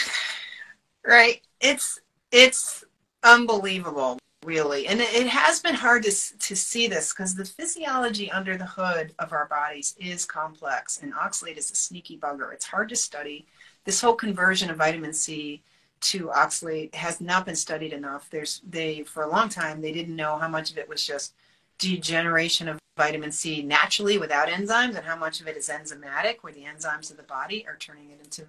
right? 1.05 1.41
It's 1.59 1.99
it's 2.31 2.83
unbelievable, 3.23 4.19
really. 4.45 4.87
And 4.87 5.01
it, 5.01 5.27
has 5.27 5.59
been 5.59 5.75
hard 5.75 6.03
to 6.03 6.11
to 6.11 6.55
see 6.55 6.87
this 6.87 7.13
because 7.13 7.35
the 7.35 7.45
physiology 7.45 8.31
under 8.31 8.57
the 8.57 8.65
hood 8.65 9.13
of 9.19 9.33
our 9.33 9.47
bodies 9.47 9.95
is 9.99 10.25
complex, 10.25 11.01
and 11.01 11.13
oxalate 11.13 11.57
is 11.57 11.71
a 11.71 11.75
sneaky 11.75 12.17
bugger. 12.17 12.53
It's 12.53 12.65
hard 12.65 12.89
to 12.89 12.95
study 12.95 13.45
this 13.87 14.01
whole 14.01 14.15
conversion 14.15 14.69
of 14.69 14.75
vitamin 14.75 15.13
C 15.13 15.63
to 16.01 16.27
oxalate 16.27 16.93
has 16.93 17.21
not 17.21 17.45
been 17.45 17.55
studied 17.55 17.93
enough. 17.93 18.29
There's 18.29 18.61
they 18.69 19.03
for 19.03 19.23
a 19.23 19.29
long 19.29 19.47
time 19.47 19.81
they 19.81 19.93
didn't 19.93 20.15
know 20.15 20.37
how 20.37 20.49
much 20.49 20.69
of 20.69 20.77
it 20.77 20.89
was 20.89 21.07
just 21.07 21.33
degeneration 21.77 22.67
of 22.67 22.79
vitamin 22.97 23.31
C 23.31 23.61
naturally 23.63 24.17
without 24.17 24.49
enzymes 24.49 24.97
and 24.97 25.05
how 25.05 25.15
much 25.15 25.39
of 25.39 25.47
it 25.47 25.55
is 25.55 25.69
enzymatic 25.69 26.39
where 26.41 26.51
the 26.51 26.65
enzymes 26.65 27.09
of 27.09 27.15
the 27.15 27.23
body 27.23 27.65
are 27.65 27.77
turning 27.77 28.11
it 28.11 28.19
into 28.21 28.45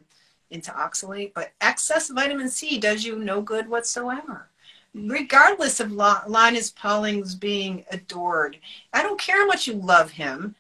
into 0.51 0.73
oxalate. 0.73 1.33
But 1.35 1.53
excess 1.61 2.11
vitamin 2.11 2.51
C 2.51 2.81
does 2.81 3.05
you 3.05 3.17
no 3.17 3.41
good 3.41 3.69
whatsoever. 3.69 4.49
Regardless 4.93 5.79
of 5.79 5.93
Linus 5.93 6.73
Pauling's 6.73 7.37
being 7.37 7.85
adored, 7.93 8.59
I 8.93 9.05
don't 9.05 9.21
care 9.21 9.43
how 9.43 9.47
much 9.47 9.69
you 9.69 9.75
love 9.75 10.11
him 10.11 10.57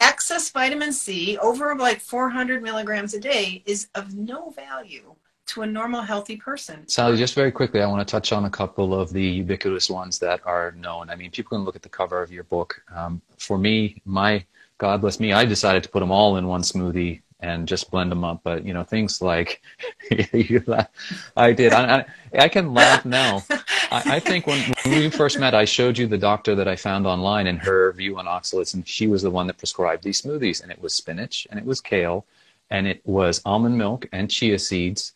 excess 0.00 0.50
vitamin 0.50 0.92
C 0.92 1.38
over 1.38 1.74
like 1.74 2.00
400 2.00 2.62
milligrams 2.62 3.14
a 3.14 3.20
day 3.20 3.62
is 3.66 3.88
of 3.94 4.14
no 4.14 4.50
value 4.50 5.14
to 5.46 5.62
a 5.62 5.66
normal 5.66 6.00
healthy 6.00 6.36
person. 6.36 6.88
Sally, 6.88 7.16
just 7.16 7.34
very 7.34 7.52
quickly, 7.52 7.82
I 7.82 7.86
want 7.86 8.06
to 8.06 8.10
touch 8.10 8.32
on 8.32 8.46
a 8.46 8.50
couple 8.50 8.98
of 8.98 9.12
the 9.12 9.22
ubiquitous 9.22 9.90
ones 9.90 10.18
that 10.20 10.40
are 10.46 10.72
known. 10.72 11.10
I 11.10 11.16
mean, 11.16 11.30
people 11.30 11.58
can 11.58 11.64
look 11.64 11.76
at 11.76 11.82
the 11.82 11.88
cover 11.88 12.22
of 12.22 12.32
your 12.32 12.44
book. 12.44 12.82
Um, 12.94 13.20
for 13.38 13.58
me, 13.58 14.00
my 14.06 14.44
God 14.78 15.00
bless 15.00 15.20
me, 15.20 15.32
I 15.32 15.44
decided 15.44 15.82
to 15.84 15.88
put 15.88 16.00
them 16.00 16.10
all 16.10 16.36
in 16.36 16.48
one 16.48 16.62
smoothie 16.62 17.22
and 17.44 17.68
just 17.68 17.90
blend 17.90 18.10
them 18.10 18.24
up. 18.24 18.40
But 18.42 18.64
you 18.64 18.72
know, 18.72 18.84
things 18.84 19.20
like 19.20 19.62
I 20.10 21.52
did. 21.52 21.72
I, 21.72 21.98
I, 21.98 22.04
I, 22.38 22.48
can 22.48 22.72
laugh 22.72 23.04
now. 23.04 23.42
I, 23.90 24.16
I 24.16 24.20
think 24.20 24.46
when, 24.46 24.60
when, 24.84 24.98
we 24.98 25.10
first 25.10 25.38
met, 25.38 25.54
I 25.54 25.66
showed 25.66 25.98
you 25.98 26.06
the 26.06 26.18
doctor 26.18 26.54
that 26.54 26.66
I 26.66 26.74
found 26.74 27.06
online 27.06 27.46
and 27.46 27.58
her 27.60 27.92
view 27.92 28.18
on 28.18 28.24
oxalates, 28.24 28.72
and 28.72 28.88
she 28.88 29.06
was 29.06 29.22
the 29.22 29.30
one 29.30 29.46
that 29.48 29.58
prescribed 29.58 30.02
these 30.02 30.22
smoothies, 30.22 30.62
and 30.62 30.72
it 30.72 30.80
was 30.80 30.94
spinach, 30.94 31.46
and 31.50 31.58
it 31.58 31.66
was 31.66 31.82
kale, 31.82 32.24
and 32.70 32.86
it 32.86 33.02
was 33.04 33.42
almond 33.44 33.76
milk 33.76 34.08
and 34.10 34.30
chia 34.30 34.58
seeds. 34.58 35.12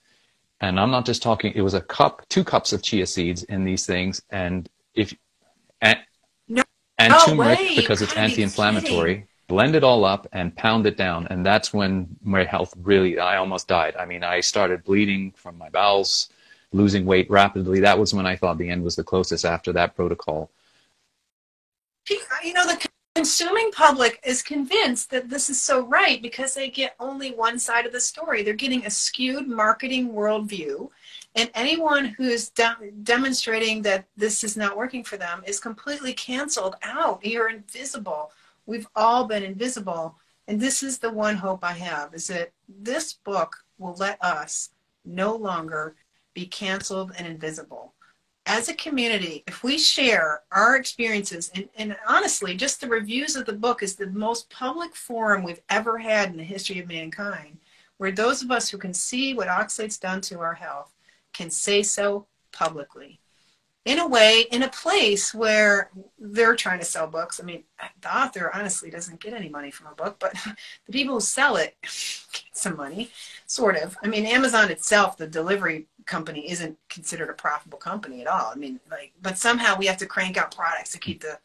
And 0.60 0.78
I'm 0.78 0.90
not 0.90 1.06
just 1.06 1.22
talking; 1.22 1.52
it 1.54 1.62
was 1.62 1.74
a 1.74 1.80
cup, 1.80 2.28
two 2.28 2.44
cups 2.44 2.74
of 2.74 2.82
chia 2.82 3.06
seeds 3.06 3.42
in 3.44 3.64
these 3.64 3.86
things, 3.86 4.20
and 4.28 4.68
if 4.94 5.14
and, 5.80 5.98
no, 6.46 6.62
and 6.98 7.12
no 7.12 7.24
turmeric 7.24 7.58
way. 7.58 7.76
because 7.76 8.02
it's 8.02 8.16
anti-inflammatory 8.16 9.28
blend 9.48 9.74
it 9.74 9.82
all 9.82 10.04
up 10.04 10.28
and 10.32 10.54
pound 10.54 10.86
it 10.86 10.96
down. 10.96 11.26
And 11.28 11.44
that's 11.44 11.72
when 11.72 12.06
my 12.22 12.44
health 12.44 12.74
really, 12.82 13.18
I 13.18 13.38
almost 13.38 13.66
died. 13.66 13.96
I 13.96 14.04
mean, 14.04 14.22
I 14.22 14.40
started 14.40 14.84
bleeding 14.84 15.32
from 15.32 15.58
my 15.58 15.70
bowels, 15.70 16.28
losing 16.72 17.06
weight 17.06 17.28
rapidly. 17.30 17.80
That 17.80 17.98
was 17.98 18.14
when 18.14 18.26
I 18.26 18.36
thought 18.36 18.58
the 18.58 18.68
end 18.68 18.84
was 18.84 18.94
the 18.94 19.02
closest 19.02 19.44
after 19.44 19.72
that 19.72 19.96
protocol. 19.96 20.50
You 22.44 22.52
know, 22.52 22.66
the 22.66 22.86
consuming 23.14 23.70
public 23.72 24.20
is 24.24 24.42
convinced 24.42 25.10
that 25.10 25.28
this 25.28 25.50
is 25.50 25.60
so 25.60 25.84
right 25.86 26.22
because 26.22 26.54
they 26.54 26.68
get 26.70 26.94
only 27.00 27.32
one 27.32 27.58
side 27.58 27.84
of 27.84 27.92
the 27.92 28.00
story. 28.00 28.42
They're 28.42 28.54
getting 28.54 28.84
a 28.86 28.90
skewed 28.90 29.48
marketing 29.48 30.12
worldview. 30.12 30.90
And 31.34 31.50
anyone 31.54 32.04
who's 32.04 32.50
de- 32.50 32.92
demonstrating 33.02 33.82
that 33.82 34.06
this 34.16 34.44
is 34.44 34.56
not 34.56 34.76
working 34.76 35.04
for 35.04 35.16
them 35.16 35.42
is 35.46 35.58
completely 35.58 36.12
canceled 36.12 36.76
out. 36.82 37.24
You're 37.24 37.50
invisible 37.50 38.30
We've 38.68 38.86
all 38.94 39.24
been 39.24 39.42
invisible. 39.42 40.16
And 40.46 40.60
this 40.60 40.82
is 40.82 40.98
the 40.98 41.10
one 41.10 41.36
hope 41.36 41.64
I 41.64 41.72
have 41.72 42.12
is 42.12 42.26
that 42.26 42.52
this 42.68 43.14
book 43.14 43.56
will 43.78 43.94
let 43.94 44.22
us 44.22 44.70
no 45.06 45.34
longer 45.34 45.96
be 46.34 46.44
canceled 46.44 47.12
and 47.16 47.26
invisible. 47.26 47.94
As 48.44 48.68
a 48.68 48.74
community, 48.74 49.42
if 49.46 49.62
we 49.64 49.78
share 49.78 50.42
our 50.52 50.76
experiences, 50.76 51.50
and, 51.54 51.70
and 51.78 51.96
honestly, 52.06 52.54
just 52.54 52.82
the 52.82 52.88
reviews 52.88 53.36
of 53.36 53.46
the 53.46 53.54
book 53.54 53.82
is 53.82 53.96
the 53.96 54.08
most 54.08 54.50
public 54.50 54.94
forum 54.94 55.42
we've 55.42 55.62
ever 55.70 55.96
had 55.96 56.30
in 56.30 56.36
the 56.36 56.44
history 56.44 56.78
of 56.78 56.88
mankind, 56.88 57.56
where 57.96 58.12
those 58.12 58.42
of 58.42 58.50
us 58.50 58.68
who 58.68 58.76
can 58.76 58.92
see 58.92 59.32
what 59.32 59.48
oxalate's 59.48 59.98
done 59.98 60.20
to 60.20 60.40
our 60.40 60.54
health 60.54 60.92
can 61.32 61.50
say 61.50 61.82
so 61.82 62.26
publicly 62.52 63.18
in 63.88 63.98
a 64.00 64.06
way, 64.06 64.44
in 64.52 64.62
a 64.62 64.68
place 64.68 65.32
where 65.32 65.90
they're 66.18 66.54
trying 66.54 66.78
to 66.78 66.84
sell 66.84 67.06
books. 67.06 67.40
I 67.40 67.42
mean, 67.42 67.64
the 68.02 68.14
author 68.14 68.54
honestly 68.54 68.90
doesn't 68.90 69.18
get 69.18 69.32
any 69.32 69.48
money 69.48 69.70
from 69.70 69.86
a 69.86 69.94
book, 69.94 70.16
but 70.18 70.34
the 70.86 70.92
people 70.92 71.14
who 71.14 71.20
sell 71.20 71.56
it 71.56 71.74
get 71.82 72.42
some 72.52 72.76
money, 72.76 73.10
sort 73.46 73.76
of. 73.76 73.96
I 74.04 74.08
mean, 74.08 74.26
Amazon 74.26 74.70
itself, 74.70 75.16
the 75.16 75.26
delivery 75.26 75.86
company, 76.04 76.50
isn't 76.50 76.76
considered 76.90 77.30
a 77.30 77.32
profitable 77.32 77.78
company 77.78 78.20
at 78.20 78.26
all. 78.26 78.52
I 78.52 78.56
mean, 78.56 78.78
like, 78.90 79.14
but 79.22 79.38
somehow 79.38 79.78
we 79.78 79.86
have 79.86 79.96
to 79.98 80.06
crank 80.06 80.36
out 80.36 80.54
products 80.54 80.92
to 80.92 80.98
keep 80.98 81.22
the 81.22 81.38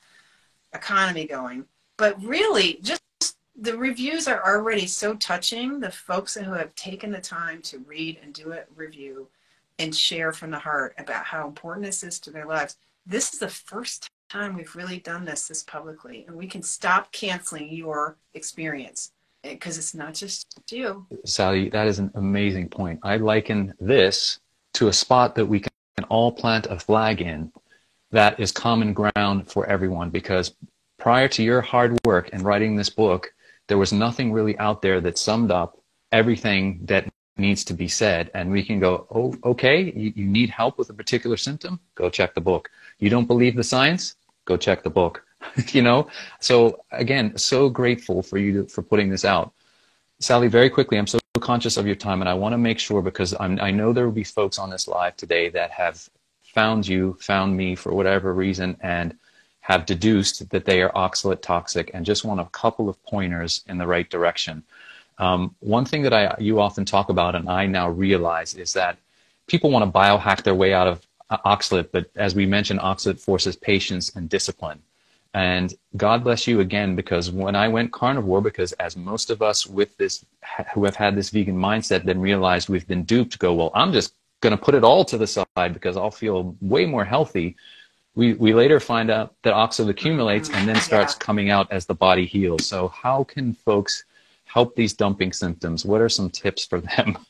economy 0.73 1.25
going. 1.25 1.63
But 1.95 2.21
really, 2.21 2.79
just 2.81 3.01
the 3.55 3.77
reviews 3.77 4.27
are 4.27 4.43
already 4.45 4.85
so 4.85 5.13
touching. 5.13 5.79
The 5.79 5.91
folks 5.91 6.35
who 6.35 6.51
have 6.51 6.75
taken 6.75 7.09
the 7.09 7.21
time 7.21 7.61
to 7.61 7.79
read 7.87 8.19
and 8.21 8.33
do 8.33 8.51
a 8.51 8.63
review 8.75 9.29
and 9.79 9.95
share 9.95 10.31
from 10.31 10.51
the 10.51 10.59
heart 10.59 10.95
about 10.97 11.25
how 11.25 11.47
important 11.47 11.85
this 11.85 12.03
is 12.03 12.19
to 12.21 12.31
their 12.31 12.45
lives. 12.45 12.77
This 13.05 13.33
is 13.33 13.39
the 13.39 13.49
first 13.49 14.09
time 14.29 14.55
we've 14.55 14.75
really 14.75 14.99
done 14.99 15.25
this 15.25 15.47
this 15.47 15.63
publicly, 15.63 16.25
and 16.27 16.35
we 16.35 16.47
can 16.47 16.61
stop 16.61 17.11
canceling 17.11 17.71
your 17.71 18.17
experience 18.33 19.11
eh, 19.43 19.53
because 19.53 19.77
it's 19.77 19.93
not 19.93 20.13
just 20.13 20.59
you. 20.71 21.05
Sally, 21.25 21.69
that 21.69 21.87
is 21.87 21.99
an 21.99 22.11
amazing 22.15 22.69
point. 22.69 22.99
I 23.03 23.17
liken 23.17 23.73
this 23.79 24.39
to 24.75 24.87
a 24.87 24.93
spot 24.93 25.35
that 25.35 25.45
we 25.45 25.59
can 25.59 26.05
all 26.09 26.31
plant 26.31 26.67
a 26.67 26.79
flag 26.79 27.21
in 27.21 27.51
that 28.11 28.39
is 28.39 28.51
common 28.51 28.93
ground 28.93 29.47
for 29.51 29.65
everyone 29.65 30.09
because 30.09 30.55
prior 30.97 31.27
to 31.27 31.43
your 31.43 31.61
hard 31.61 31.99
work 32.05 32.29
and 32.31 32.43
writing 32.43 32.75
this 32.75 32.89
book, 32.89 33.33
there 33.67 33.77
was 33.77 33.91
nothing 33.91 34.31
really 34.31 34.57
out 34.59 34.81
there 34.81 35.01
that 35.01 35.17
summed 35.17 35.51
up 35.51 35.77
everything 36.11 36.79
that 36.83 37.11
needs 37.37 37.63
to 37.65 37.73
be 37.73 37.87
said. 37.87 38.29
And 38.33 38.51
we 38.51 38.63
can 38.63 38.79
go, 38.79 39.07
oh, 39.13 39.35
okay, 39.43 39.91
you, 39.95 40.13
you 40.15 40.25
need 40.25 40.49
help 40.49 40.77
with 40.77 40.89
a 40.89 40.93
particular 40.93 41.37
symptom? 41.37 41.79
Go 41.95 42.09
check 42.09 42.33
the 42.33 42.41
book. 42.41 42.69
You 42.99 43.09
don't 43.09 43.27
believe 43.27 43.55
the 43.55 43.63
science? 43.63 44.15
Go 44.45 44.57
check 44.57 44.83
the 44.83 44.89
book. 44.89 45.25
you 45.69 45.81
know? 45.81 46.07
So 46.39 46.83
again, 46.91 47.37
so 47.37 47.69
grateful 47.69 48.21
for 48.21 48.37
you 48.37 48.63
to, 48.63 48.69
for 48.69 48.81
putting 48.81 49.09
this 49.09 49.25
out. 49.25 49.53
Sally, 50.19 50.47
very 50.47 50.69
quickly, 50.69 50.97
I'm 50.97 51.07
so 51.07 51.19
conscious 51.39 51.75
of 51.77 51.85
your 51.85 51.95
time 51.95 52.21
and 52.21 52.29
I 52.29 52.33
want 52.33 52.53
to 52.53 52.57
make 52.57 52.79
sure 52.79 53.01
because 53.01 53.35
I'm, 53.39 53.59
I 53.59 53.71
know 53.71 53.91
there 53.91 54.05
will 54.05 54.13
be 54.13 54.23
folks 54.23 54.57
on 54.57 54.69
this 54.69 54.87
live 54.87 55.17
today 55.17 55.49
that 55.49 55.71
have 55.71 56.07
found 56.41 56.87
you, 56.87 57.17
found 57.19 57.57
me 57.57 57.75
for 57.75 57.93
whatever 57.93 58.33
reason, 58.33 58.77
and 58.81 59.17
have 59.61 59.85
deduced 59.85 60.49
that 60.49 60.65
they 60.65 60.81
are 60.81 60.91
oxalate 60.91 61.41
toxic 61.41 61.89
and 61.93 62.05
just 62.05 62.25
want 62.25 62.39
a 62.39 62.45
couple 62.45 62.89
of 62.89 63.01
pointers 63.03 63.63
in 63.67 63.77
the 63.77 63.87
right 63.87 64.09
direction. 64.09 64.63
Um, 65.17 65.55
one 65.59 65.85
thing 65.85 66.01
that 66.03 66.13
I 66.13 66.35
you 66.39 66.59
often 66.59 66.85
talk 66.85 67.09
about, 67.09 67.35
and 67.35 67.49
I 67.49 67.65
now 67.65 67.89
realize, 67.89 68.55
is 68.55 68.73
that 68.73 68.97
people 69.47 69.69
want 69.71 69.85
to 69.85 69.99
biohack 69.99 70.43
their 70.43 70.55
way 70.55 70.73
out 70.73 70.87
of 70.87 71.05
uh, 71.29 71.37
oxalate, 71.45 71.89
but 71.91 72.09
as 72.15 72.35
we 72.35 72.45
mentioned, 72.45 72.79
oxalate 72.79 73.19
forces 73.19 73.55
patience 73.55 74.15
and 74.15 74.29
discipline. 74.29 74.81
And 75.35 75.73
God 75.97 76.23
bless 76.23 76.45
you 76.45 76.59
again, 76.59 76.95
because 76.95 77.31
when 77.31 77.55
I 77.55 77.67
went 77.67 77.91
carnivore, 77.91 78.41
because 78.41 78.71
as 78.73 78.95
most 78.95 79.31
of 79.31 79.41
us 79.41 79.65
with 79.65 79.97
this 79.97 80.23
who 80.73 80.85
have 80.85 80.95
had 80.95 81.15
this 81.15 81.31
vegan 81.31 81.57
mindset, 81.57 82.03
then 82.05 82.21
realized 82.21 82.69
we've 82.69 82.87
been 82.87 83.03
duped, 83.03 83.39
go, 83.39 83.53
well, 83.53 83.71
I'm 83.73 83.91
just 83.91 84.13
going 84.41 84.55
to 84.55 84.63
put 84.63 84.75
it 84.75 84.83
all 84.83 85.03
to 85.05 85.17
the 85.17 85.25
side 85.25 85.73
because 85.73 85.97
I'll 85.97 86.11
feel 86.11 86.55
way 86.61 86.85
more 86.85 87.05
healthy. 87.05 87.55
We, 88.13 88.33
we 88.33 88.53
later 88.53 88.79
find 88.79 89.09
out 89.09 89.33
that 89.41 89.55
oxalate 89.55 89.89
accumulates 89.89 90.49
and 90.51 90.67
then 90.67 90.75
starts 90.75 91.13
yeah. 91.15 91.19
coming 91.19 91.49
out 91.49 91.71
as 91.71 91.87
the 91.87 91.95
body 91.95 92.27
heals. 92.27 92.67
So 92.67 92.89
how 92.89 93.23
can 93.23 93.53
folks 93.53 94.05
help 94.53 94.75
these 94.75 94.93
dumping 94.93 95.33
symptoms? 95.33 95.83
What 95.83 95.99
are 95.99 96.09
some 96.09 96.29
tips 96.29 96.65
for 96.65 96.79
them? 96.79 97.17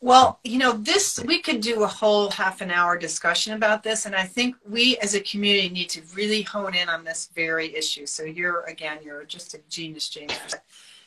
Well, 0.00 0.38
you 0.44 0.58
know, 0.58 0.74
this, 0.74 1.18
we 1.24 1.40
could 1.40 1.60
do 1.60 1.82
a 1.82 1.88
whole 1.88 2.30
half 2.30 2.60
an 2.60 2.70
hour 2.70 2.96
discussion 2.96 3.54
about 3.54 3.82
this. 3.82 4.06
And 4.06 4.14
I 4.14 4.22
think 4.22 4.54
we 4.64 4.96
as 4.98 5.16
a 5.16 5.20
community 5.20 5.68
need 5.70 5.90
to 5.90 6.02
really 6.14 6.42
hone 6.42 6.76
in 6.76 6.88
on 6.88 7.02
this 7.02 7.30
very 7.34 7.74
issue. 7.74 8.06
So 8.06 8.22
you're, 8.22 8.62
again, 8.66 8.98
you're 9.02 9.24
just 9.24 9.54
a 9.54 9.60
genius, 9.68 10.08
James. 10.08 10.54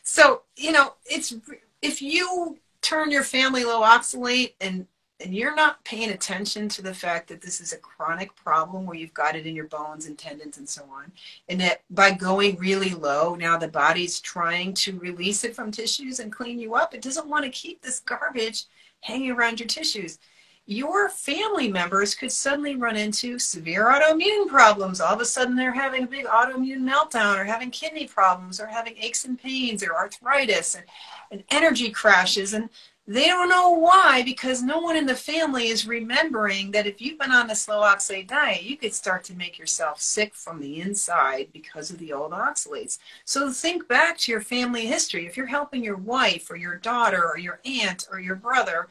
So, 0.03 0.41
you 0.57 0.73
know, 0.73 0.95
it's, 1.05 1.33
if 1.81 2.01
you 2.01 2.57
turn 2.81 3.11
your 3.11 3.23
family 3.23 3.63
low 3.63 3.81
oxalate 3.81 4.55
and 4.59 4.85
and 5.21 5.33
you're 5.35 5.55
not 5.55 5.83
paying 5.83 6.11
attention 6.11 6.67
to 6.69 6.81
the 6.81 6.93
fact 6.93 7.27
that 7.27 7.41
this 7.41 7.61
is 7.61 7.73
a 7.73 7.77
chronic 7.77 8.35
problem 8.35 8.85
where 8.85 8.97
you've 8.97 9.13
got 9.13 9.35
it 9.35 9.45
in 9.45 9.55
your 9.55 9.67
bones 9.67 10.05
and 10.05 10.17
tendons 10.17 10.57
and 10.57 10.67
so 10.67 10.83
on, 10.91 11.11
and 11.49 11.61
that 11.61 11.81
by 11.89 12.11
going 12.11 12.57
really 12.57 12.91
low, 12.91 13.35
now 13.35 13.57
the 13.57 13.67
body's 13.67 14.19
trying 14.19 14.73
to 14.73 14.99
release 14.99 15.43
it 15.43 15.55
from 15.55 15.71
tissues 15.71 16.19
and 16.19 16.31
clean 16.31 16.59
you 16.59 16.75
up. 16.75 16.93
It 16.93 17.01
doesn't 17.01 17.27
want 17.27 17.45
to 17.45 17.51
keep 17.51 17.81
this 17.81 17.99
garbage 17.99 18.65
hanging 19.01 19.31
around 19.31 19.59
your 19.59 19.67
tissues. 19.67 20.19
Your 20.67 21.09
family 21.09 21.69
members 21.69 22.13
could 22.13 22.31
suddenly 22.31 22.75
run 22.75 22.95
into 22.95 23.39
severe 23.39 23.85
autoimmune 23.85 24.47
problems. 24.47 25.01
All 25.01 25.13
of 25.13 25.19
a 25.19 25.25
sudden, 25.25 25.55
they're 25.55 25.73
having 25.73 26.03
a 26.03 26.07
big 26.07 26.25
autoimmune 26.25 26.87
meltdown, 26.87 27.37
or 27.37 27.43
having 27.43 27.71
kidney 27.71 28.05
problems, 28.05 28.59
or 28.59 28.67
having 28.67 28.95
aches 28.97 29.25
and 29.25 29.41
pains, 29.41 29.83
or 29.83 29.95
arthritis, 29.95 30.75
and, 30.75 30.85
and 31.31 31.43
energy 31.49 31.89
crashes. 31.89 32.53
And 32.53 32.69
they 33.13 33.25
don't 33.25 33.49
know 33.49 33.71
why 33.71 34.21
because 34.23 34.61
no 34.61 34.79
one 34.79 34.95
in 34.95 35.05
the 35.05 35.15
family 35.15 35.67
is 35.67 35.87
remembering 35.87 36.71
that 36.71 36.87
if 36.87 37.01
you've 37.01 37.19
been 37.19 37.31
on 37.31 37.47
the 37.47 37.55
slow 37.55 37.81
oxalate 37.81 38.27
diet, 38.27 38.63
you 38.63 38.77
could 38.77 38.93
start 38.93 39.23
to 39.25 39.35
make 39.35 39.59
yourself 39.59 39.99
sick 39.99 40.33
from 40.33 40.61
the 40.61 40.79
inside 40.79 41.49
because 41.51 41.89
of 41.89 41.97
the 41.97 42.13
old 42.13 42.31
oxalates. 42.31 42.99
So 43.25 43.51
think 43.51 43.87
back 43.87 44.17
to 44.19 44.31
your 44.31 44.41
family 44.41 44.85
history. 44.85 45.25
If 45.25 45.35
you're 45.35 45.45
helping 45.47 45.83
your 45.83 45.97
wife 45.97 46.49
or 46.49 46.55
your 46.55 46.75
daughter 46.75 47.25
or 47.25 47.37
your 47.37 47.59
aunt 47.65 48.07
or 48.09 48.19
your 48.19 48.35
brother, 48.35 48.87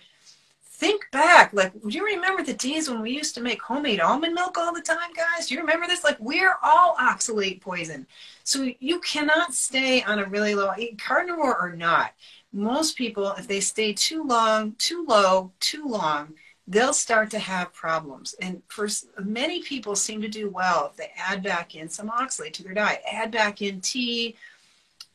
think 0.62 1.10
back. 1.12 1.52
Like, 1.52 1.72
do 1.80 1.88
you 1.88 2.04
remember 2.04 2.42
the 2.42 2.54
days 2.54 2.90
when 2.90 3.02
we 3.02 3.12
used 3.12 3.34
to 3.36 3.42
make 3.42 3.62
homemade 3.62 4.00
almond 4.00 4.34
milk 4.34 4.58
all 4.58 4.74
the 4.74 4.80
time, 4.80 5.12
guys? 5.14 5.46
Do 5.46 5.54
you 5.54 5.60
remember 5.60 5.86
this? 5.86 6.04
Like, 6.04 6.18
we're 6.18 6.56
all 6.62 6.96
oxalate 6.96 7.60
poison. 7.60 8.06
So 8.44 8.70
you 8.80 9.00
cannot 9.00 9.54
stay 9.54 10.02
on 10.02 10.18
a 10.18 10.24
really 10.24 10.54
low, 10.54 10.70
eh, 10.70 10.88
carnivore 10.98 11.58
or 11.60 11.76
not 11.76 12.12
most 12.52 12.96
people, 12.96 13.32
if 13.32 13.46
they 13.46 13.60
stay 13.60 13.92
too 13.92 14.24
long, 14.24 14.74
too 14.78 15.04
low, 15.08 15.52
too 15.60 15.86
long, 15.86 16.34
they'll 16.66 16.92
start 16.92 17.30
to 17.30 17.38
have 17.38 17.72
problems. 17.72 18.34
And 18.40 18.62
for 18.68 18.88
many 19.22 19.62
people 19.62 19.96
seem 19.96 20.20
to 20.22 20.28
do 20.28 20.48
well 20.48 20.86
if 20.90 20.96
they 20.96 21.12
add 21.16 21.42
back 21.42 21.74
in 21.74 21.88
some 21.88 22.08
oxalate 22.10 22.52
to 22.54 22.62
their 22.62 22.74
diet, 22.74 23.02
add 23.10 23.30
back 23.30 23.60
in 23.60 23.80
tea, 23.80 24.36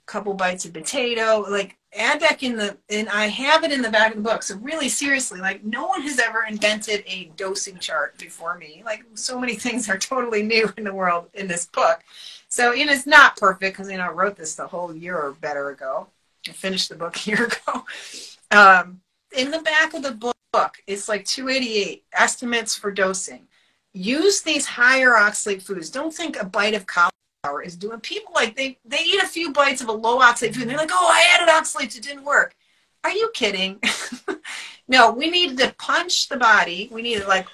a 0.08 0.12
couple 0.12 0.34
bites 0.34 0.66
of 0.66 0.74
potato, 0.74 1.46
like 1.50 1.78
add 1.98 2.20
back 2.20 2.44
in 2.44 2.58
the, 2.58 2.78
and 2.90 3.08
I 3.10 3.28
have 3.28 3.64
it 3.64 3.72
in 3.72 3.82
the 3.82 3.90
back 3.90 4.12
of 4.12 4.18
the 4.18 4.30
book. 4.30 4.44
So 4.44 4.58
really 4.58 4.90
seriously, 4.90 5.40
like 5.40 5.64
no 5.64 5.88
one 5.88 6.02
has 6.02 6.20
ever 6.20 6.46
invented 6.48 7.06
a 7.08 7.32
dosing 7.38 7.80
chart 7.80 8.18
before 8.18 8.58
me. 8.58 8.82
Like 8.86 9.06
so 9.14 9.40
many 9.40 9.56
things 9.56 9.90
are 9.90 9.98
totally 9.98 10.44
new 10.44 10.72
in 10.78 10.84
the 10.84 10.94
world 10.94 11.30
in 11.34 11.48
this 11.48 11.66
book. 11.66 12.04
So, 12.50 12.74
and 12.74 12.90
it's 12.90 13.08
not 13.08 13.38
perfect 13.38 13.78
because, 13.78 13.92
you 13.92 13.98
know, 13.98 14.06
I 14.06 14.12
wrote 14.12 14.36
this 14.36 14.56
the 14.56 14.68
whole 14.68 14.96
year 14.96 15.18
or 15.18 15.32
better 15.32 15.70
ago. 15.70 16.08
I 16.48 16.52
finished 16.52 16.89
the 16.89 16.96
book 16.96 17.18
a 17.18 17.30
year 17.30 17.46
ago. 17.68 17.86
Um, 18.52 19.02
in 19.36 19.52
the 19.52 19.62
back 19.62 19.93
of 19.93 20.04
the 20.04 20.12
book, 20.12 20.78
it's 20.88 21.10
like 21.10 21.26
288 21.26 22.04
estimates 22.14 22.76
for 22.76 22.91
dosing. 22.91 23.48
Use 23.93 24.41
these 24.41 24.66
higher 24.66 25.12
oxalate 25.12 25.62
foods. 25.62 25.89
Don't 25.89 26.14
think 26.14 26.38
a 26.38 26.46
bite 26.46 26.74
of 26.74 26.86
cauliflower 26.86 27.62
is 27.64 27.76
doing. 27.76 28.00
People 28.02 28.34
like 28.34 28.56
they 28.56 28.78
they 28.86 29.00
eat 29.00 29.24
a 29.24 29.28
few 29.28 29.52
bites 29.52 29.82
of 29.82 29.88
a 29.88 29.93
low 29.93 30.20
oxalate 30.20 30.54
food 30.54 30.64
and 30.64 30.72
they're 30.72 30.78
like, 30.78 30.91
oh, 30.91 31.10
I 31.12 31.36
added 31.36 31.52
oxalates, 31.52 31.98
it 31.98 32.04
didn't 32.04 32.26
work. 32.26 32.56
Are 33.04 33.12
you 33.12 33.30
kidding? 33.34 33.80
no, 34.88 35.12
we 35.12 35.30
need 35.30 35.58
to 35.60 35.74
punch 35.78 36.28
the 36.28 36.38
body. 36.38 36.89
We 36.91 37.02
need 37.02 37.22
to 37.22 37.28
like 37.28 37.48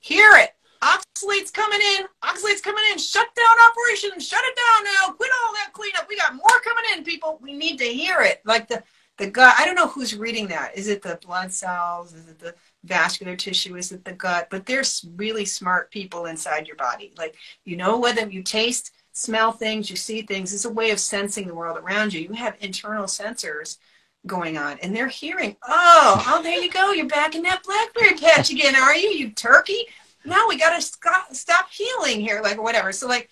hear 0.00 0.30
it. 0.36 0.50
Oxalate's 0.82 1.50
coming 1.50 1.80
in. 1.96 2.06
Oxalate's 2.22 2.60
coming 2.60 2.84
in. 2.92 2.98
Shut 2.98 3.28
down 3.34 3.70
operation. 3.70 4.18
Shut 4.20 4.42
it 4.44 4.56
down 4.56 4.84
now. 4.84 5.12
Quit 5.12 5.30
all 5.44 5.52
that 5.54 5.72
cleanup. 5.72 6.08
We 6.08 6.16
got 6.16 6.34
more 6.34 6.60
coming 6.64 6.84
in, 6.96 7.04
people. 7.04 7.38
We 7.42 7.52
need 7.52 7.78
to 7.78 7.84
hear 7.84 8.20
it. 8.20 8.40
Like 8.44 8.68
the 8.68 8.82
the 9.18 9.28
gut. 9.28 9.54
I 9.58 9.66
don't 9.66 9.74
know 9.74 9.88
who's 9.88 10.16
reading 10.16 10.48
that. 10.48 10.76
Is 10.76 10.88
it 10.88 11.02
the 11.02 11.18
blood 11.24 11.52
cells? 11.52 12.14
Is 12.14 12.28
it 12.28 12.38
the 12.38 12.54
vascular 12.84 13.36
tissue? 13.36 13.76
Is 13.76 13.92
it 13.92 14.04
the 14.04 14.12
gut? 14.12 14.48
But 14.50 14.64
there's 14.64 15.04
really 15.16 15.44
smart 15.44 15.90
people 15.90 16.26
inside 16.26 16.66
your 16.66 16.76
body. 16.76 17.12
Like 17.18 17.36
you 17.64 17.76
know 17.76 17.98
whether 17.98 18.26
you 18.26 18.42
taste, 18.42 18.92
smell 19.12 19.52
things, 19.52 19.90
you 19.90 19.96
see 19.96 20.22
things. 20.22 20.54
It's 20.54 20.64
a 20.64 20.72
way 20.72 20.90
of 20.90 21.00
sensing 21.00 21.46
the 21.46 21.54
world 21.54 21.76
around 21.76 22.14
you. 22.14 22.22
You 22.22 22.32
have 22.32 22.56
internal 22.60 23.04
sensors 23.04 23.76
going 24.26 24.58
on 24.58 24.78
and 24.82 24.94
they're 24.94 25.08
hearing 25.08 25.56
oh 25.66 26.22
oh 26.28 26.42
there 26.42 26.60
you 26.60 26.70
go 26.70 26.92
you're 26.92 27.06
back 27.06 27.34
in 27.34 27.42
that 27.42 27.62
blackberry 27.62 28.14
patch 28.18 28.50
again 28.50 28.76
are 28.76 28.94
you 28.94 29.08
you 29.08 29.30
turkey 29.30 29.86
no, 30.24 30.46
we 30.48 30.58
got 30.58 30.76
to 30.76 30.82
stop, 30.82 31.34
stop 31.34 31.70
healing 31.70 32.20
here, 32.20 32.40
like 32.42 32.60
whatever. 32.60 32.92
So 32.92 33.06
like, 33.06 33.30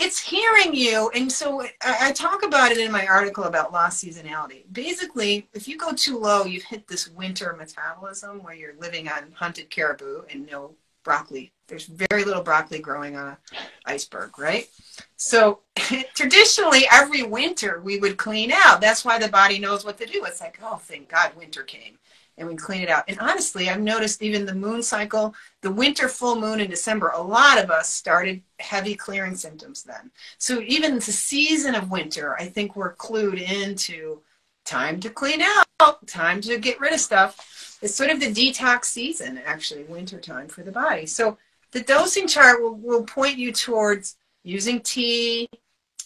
it's 0.00 0.18
hearing 0.18 0.74
you. 0.74 1.10
And 1.14 1.30
so 1.30 1.60
I, 1.60 2.08
I, 2.08 2.12
talk 2.12 2.42
about 2.42 2.72
it 2.72 2.78
in 2.78 2.90
my 2.90 3.06
article 3.06 3.44
about 3.44 3.72
lost 3.72 4.02
seasonality. 4.02 4.64
Basically, 4.72 5.46
if 5.52 5.68
you 5.68 5.76
go 5.76 5.92
too 5.92 6.18
low, 6.18 6.44
you've 6.44 6.62
hit 6.62 6.88
this 6.88 7.08
winter 7.08 7.54
metabolism 7.58 8.42
where 8.42 8.54
you're 8.54 8.78
living 8.78 9.08
on 9.08 9.32
hunted 9.34 9.68
caribou 9.68 10.22
and 10.30 10.46
no 10.50 10.74
broccoli. 11.04 11.52
There's 11.68 11.86
very 11.86 12.24
little 12.24 12.42
broccoli 12.42 12.78
growing 12.78 13.16
on 13.16 13.28
an 13.28 13.36
iceberg, 13.84 14.38
right? 14.38 14.68
So 15.16 15.60
traditionally, 16.14 16.86
every 16.90 17.22
winter 17.22 17.80
we 17.80 17.98
would 17.98 18.16
clean 18.16 18.52
out. 18.52 18.80
That's 18.80 19.04
why 19.04 19.18
the 19.18 19.28
body 19.28 19.58
knows 19.58 19.84
what 19.84 19.98
to 19.98 20.06
do. 20.06 20.24
It's 20.24 20.40
like, 20.40 20.58
oh, 20.62 20.76
thank 20.76 21.10
God 21.10 21.36
winter 21.36 21.62
came 21.62 21.98
and 22.40 22.48
we 22.48 22.56
clean 22.56 22.82
it 22.82 22.88
out. 22.88 23.04
And 23.06 23.18
honestly, 23.20 23.68
I've 23.68 23.80
noticed 23.80 24.22
even 24.22 24.46
the 24.46 24.54
moon 24.54 24.82
cycle, 24.82 25.34
the 25.60 25.70
winter 25.70 26.08
full 26.08 26.40
moon 26.40 26.58
in 26.58 26.70
December, 26.70 27.12
a 27.14 27.22
lot 27.22 27.62
of 27.62 27.70
us 27.70 27.88
started 27.88 28.42
heavy 28.58 28.94
clearing 28.94 29.36
symptoms 29.36 29.82
then. 29.82 30.10
So 30.38 30.60
even 30.62 30.94
the 30.94 31.02
season 31.02 31.74
of 31.74 31.90
winter, 31.90 32.34
I 32.40 32.46
think 32.46 32.74
we're 32.74 32.96
clued 32.96 33.40
into 33.40 34.22
time 34.64 35.00
to 35.00 35.10
clean 35.10 35.42
out, 35.42 36.06
time 36.06 36.40
to 36.40 36.58
get 36.58 36.80
rid 36.80 36.94
of 36.94 37.00
stuff. 37.00 37.78
It's 37.82 37.94
sort 37.94 38.10
of 38.10 38.20
the 38.20 38.32
detox 38.32 38.86
season, 38.86 39.40
actually, 39.44 39.84
winter 39.84 40.18
time 40.18 40.48
for 40.48 40.62
the 40.62 40.72
body. 40.72 41.06
So 41.06 41.36
the 41.72 41.82
dosing 41.82 42.26
chart 42.26 42.62
will, 42.62 42.74
will 42.74 43.04
point 43.04 43.36
you 43.36 43.52
towards 43.52 44.16
using 44.42 44.80
tea 44.80 45.48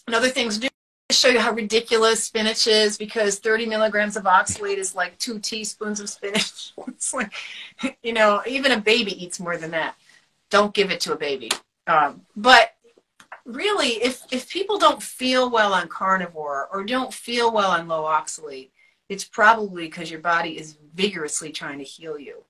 and 0.05 0.15
other 0.15 0.29
things 0.29 0.59
show 1.11 1.27
you 1.27 1.39
how 1.39 1.51
ridiculous 1.51 2.23
spinach 2.23 2.65
is 2.65 2.97
because 2.97 3.37
30 3.37 3.67
milligrams 3.67 4.17
of 4.17 4.23
oxalate 4.23 4.77
is 4.77 4.95
like 4.95 5.17
two 5.19 5.39
teaspoons 5.39 5.99
of 5.99 6.09
spinach. 6.09 6.73
it's 6.87 7.13
like, 7.13 7.31
you 8.01 8.13
know, 8.13 8.41
even 8.47 8.71
a 8.71 8.81
baby 8.81 9.23
eats 9.23 9.39
more 9.39 9.57
than 9.57 9.71
that. 9.71 9.95
Don't 10.49 10.73
give 10.73 10.91
it 10.91 10.99
to 11.01 11.13
a 11.13 11.17
baby. 11.17 11.51
Um, 11.87 12.21
but 12.35 12.73
really, 13.45 13.89
if, 14.03 14.23
if 14.31 14.49
people 14.49 14.79
don't 14.79 15.01
feel 15.01 15.49
well 15.49 15.73
on 15.73 15.87
carnivore 15.87 16.67
or 16.71 16.83
don't 16.83 17.13
feel 17.13 17.51
well 17.51 17.71
on 17.71 17.87
low 17.87 18.03
oxalate, 18.03 18.69
it's 19.07 19.23
probably 19.23 19.85
because 19.85 20.09
your 20.09 20.21
body 20.21 20.57
is 20.57 20.77
vigorously 20.95 21.51
trying 21.51 21.77
to 21.77 21.83
heal 21.83 22.17
you. 22.17 22.43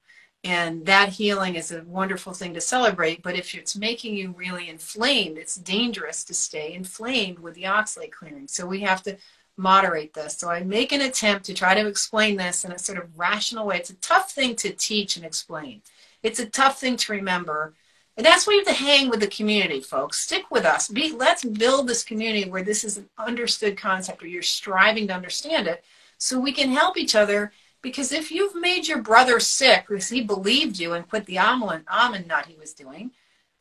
And 0.45 0.85
that 0.85 1.09
healing 1.09 1.55
is 1.55 1.71
a 1.71 1.83
wonderful 1.85 2.31
thing 2.31 2.53
to 2.53 2.61
celebrate. 2.61 3.23
But 3.23 3.35
if 3.35 3.55
it's 3.55 3.75
making 3.75 4.15
you 4.15 4.35
really 4.37 4.69
inflamed, 4.69 5.39
it's 5.39 5.55
dangerous 5.55 6.23
to 6.25 6.35
stay 6.35 6.75
inflamed 6.75 7.39
with 7.39 7.55
the 7.55 7.63
oxalate 7.63 8.11
clearing. 8.11 8.47
So 8.47 8.67
we 8.67 8.81
have 8.81 9.01
to 9.03 9.17
moderate 9.57 10.13
this. 10.13 10.37
So 10.37 10.51
I 10.51 10.61
make 10.61 10.91
an 10.91 11.01
attempt 11.01 11.45
to 11.45 11.55
try 11.55 11.73
to 11.73 11.87
explain 11.87 12.37
this 12.37 12.63
in 12.63 12.71
a 12.71 12.77
sort 12.77 12.99
of 12.99 13.17
rational 13.17 13.65
way. 13.65 13.77
It's 13.77 13.89
a 13.89 13.95
tough 13.95 14.33
thing 14.33 14.55
to 14.57 14.69
teach 14.69 15.17
and 15.17 15.25
explain. 15.25 15.81
It's 16.21 16.39
a 16.39 16.45
tough 16.45 16.79
thing 16.79 16.95
to 16.97 17.13
remember. 17.13 17.73
And 18.15 18.23
that's 18.23 18.45
why 18.45 18.53
you 18.53 18.59
have 18.59 18.67
to 18.67 18.83
hang 18.83 19.09
with 19.09 19.21
the 19.21 19.27
community, 19.27 19.81
folks. 19.81 20.19
Stick 20.19 20.51
with 20.51 20.63
us. 20.63 20.89
Be, 20.89 21.11
let's 21.11 21.43
build 21.43 21.87
this 21.87 22.03
community 22.03 22.47
where 22.47 22.63
this 22.63 22.83
is 22.83 22.97
an 22.97 23.09
understood 23.17 23.77
concept, 23.77 24.21
where 24.21 24.29
you're 24.29 24.43
striving 24.43 25.07
to 25.07 25.15
understand 25.15 25.67
it, 25.67 25.83
so 26.19 26.39
we 26.39 26.51
can 26.51 26.69
help 26.69 26.97
each 26.97 27.15
other 27.15 27.51
because 27.85 28.11
if 28.11 28.31
you've 28.31 28.55
made 28.55 28.87
your 28.87 28.99
brother 28.99 29.39
sick 29.39 29.85
because 29.87 30.09
he 30.09 30.19
believed 30.19 30.79
you 30.79 30.93
and 30.93 31.07
quit 31.07 31.27
the 31.27 31.37
almond, 31.37 31.83
almond 31.87 32.27
nut 32.27 32.47
he 32.47 32.57
was 32.57 32.73
doing, 32.73 33.11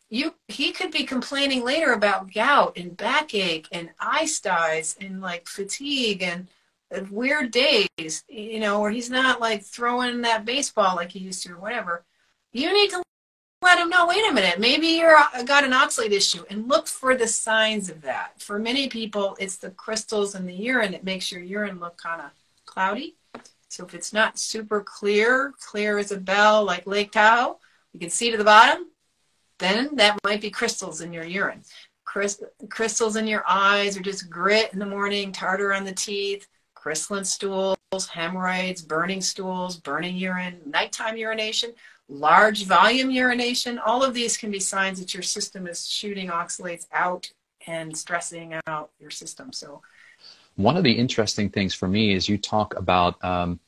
you 0.09 0.35
he 0.49 0.73
could 0.73 0.91
be 0.91 1.05
complaining 1.05 1.63
later 1.63 1.93
about 1.93 2.33
gout 2.33 2.75
and 2.79 2.97
backache 2.97 3.69
and 3.71 3.91
eye 4.01 4.25
styes 4.25 4.97
and 4.99 5.21
like 5.21 5.47
fatigue 5.47 6.23
and 6.23 6.49
weird 7.11 7.51
days, 7.51 8.25
you 8.27 8.61
know, 8.61 8.81
where 8.81 8.91
he's 8.91 9.11
not 9.11 9.43
like 9.43 9.63
throwing 9.63 10.23
that 10.23 10.47
baseball 10.47 10.97
like 10.97 11.13
he 11.13 11.19
used 11.19 11.43
to 11.43 11.53
or 11.53 11.59
whatever. 11.59 12.03
You 12.55 12.73
need 12.73 12.89
to 12.93 13.03
let 13.61 13.79
him 13.79 13.91
know, 13.91 14.07
wait 14.07 14.27
a 14.27 14.33
minute, 14.33 14.59
maybe 14.59 14.87
you're 14.87 15.19
uh, 15.19 15.43
got 15.43 15.65
an 15.65 15.73
oxalate 15.73 16.13
issue 16.13 16.45
and 16.49 16.67
look 16.67 16.87
for 16.87 17.15
the 17.15 17.29
signs 17.29 17.91
of 17.91 18.01
that. 18.01 18.41
For 18.41 18.59
many 18.59 18.89
people, 18.89 19.37
it's 19.39 19.57
the 19.57 19.71
crystals 19.73 20.35
in 20.35 20.47
the 20.47 20.55
urine 20.55 20.93
that 20.93 21.05
makes 21.05 21.31
your 21.31 21.43
urine 21.43 21.79
look 21.79 21.99
kind 21.99 22.23
of 22.23 22.31
cloudy 22.65 23.17
so 23.75 23.85
if 23.85 23.93
it's 23.93 24.13
not 24.13 24.39
super 24.39 24.81
clear, 24.81 25.53
clear 25.59 25.99
as 25.99 26.13
a 26.13 26.17
bell 26.17 26.63
like 26.65 26.87
Lake 26.87 27.11
Tahoe, 27.11 27.59
you 27.93 27.99
can 27.99 28.09
see 28.09 28.31
to 28.31 28.37
the 28.37 28.45
bottom, 28.45 28.87
then 29.59 29.97
that 29.97 30.17
might 30.23 30.41
be 30.41 30.51
crystals 30.51 31.01
in 31.01 31.13
your 31.13 31.25
urine. 31.25 31.63
crystals 32.71 33.17
in 33.17 33.27
your 33.27 33.43
eyes 33.49 33.97
or 33.97 34.01
just 34.01 34.31
grit 34.31 34.73
in 34.73 34.79
the 34.79 34.87
morning, 34.87 35.33
tartar 35.33 35.73
on 35.73 35.83
the 35.83 35.93
teeth, 35.93 36.47
crystalline 36.77 37.25
stools, 37.25 37.77
hemorrhoids, 38.13 38.81
burning 38.81 39.21
stools, 39.21 39.77
burning 39.77 40.15
urine, 40.15 40.61
nighttime 40.67 41.17
urination, 41.17 41.73
large 42.09 42.67
volume 42.67 43.11
urination. 43.11 43.81
All 43.81 44.05
of 44.05 44.15
these 44.15 44.37
can 44.37 44.53
be 44.53 44.61
signs 44.61 45.01
that 45.01 45.15
your 45.15 45.25
system 45.25 45.67
is 45.67 45.89
shooting 45.89 46.29
oxalates 46.29 46.87
out 46.93 47.29
and 47.67 47.97
stressing 47.97 48.55
out 48.69 48.91
your 49.01 49.11
system. 49.11 49.53
So 49.53 49.83
one 50.57 50.77
of 50.77 50.85
the 50.85 50.93
interesting 50.93 51.51
things 51.51 51.75
for 51.75 51.89
me 51.89 52.15
is 52.15 52.29
you 52.29 52.39
talk 52.39 52.77
about 52.77 53.23
um, 53.25 53.59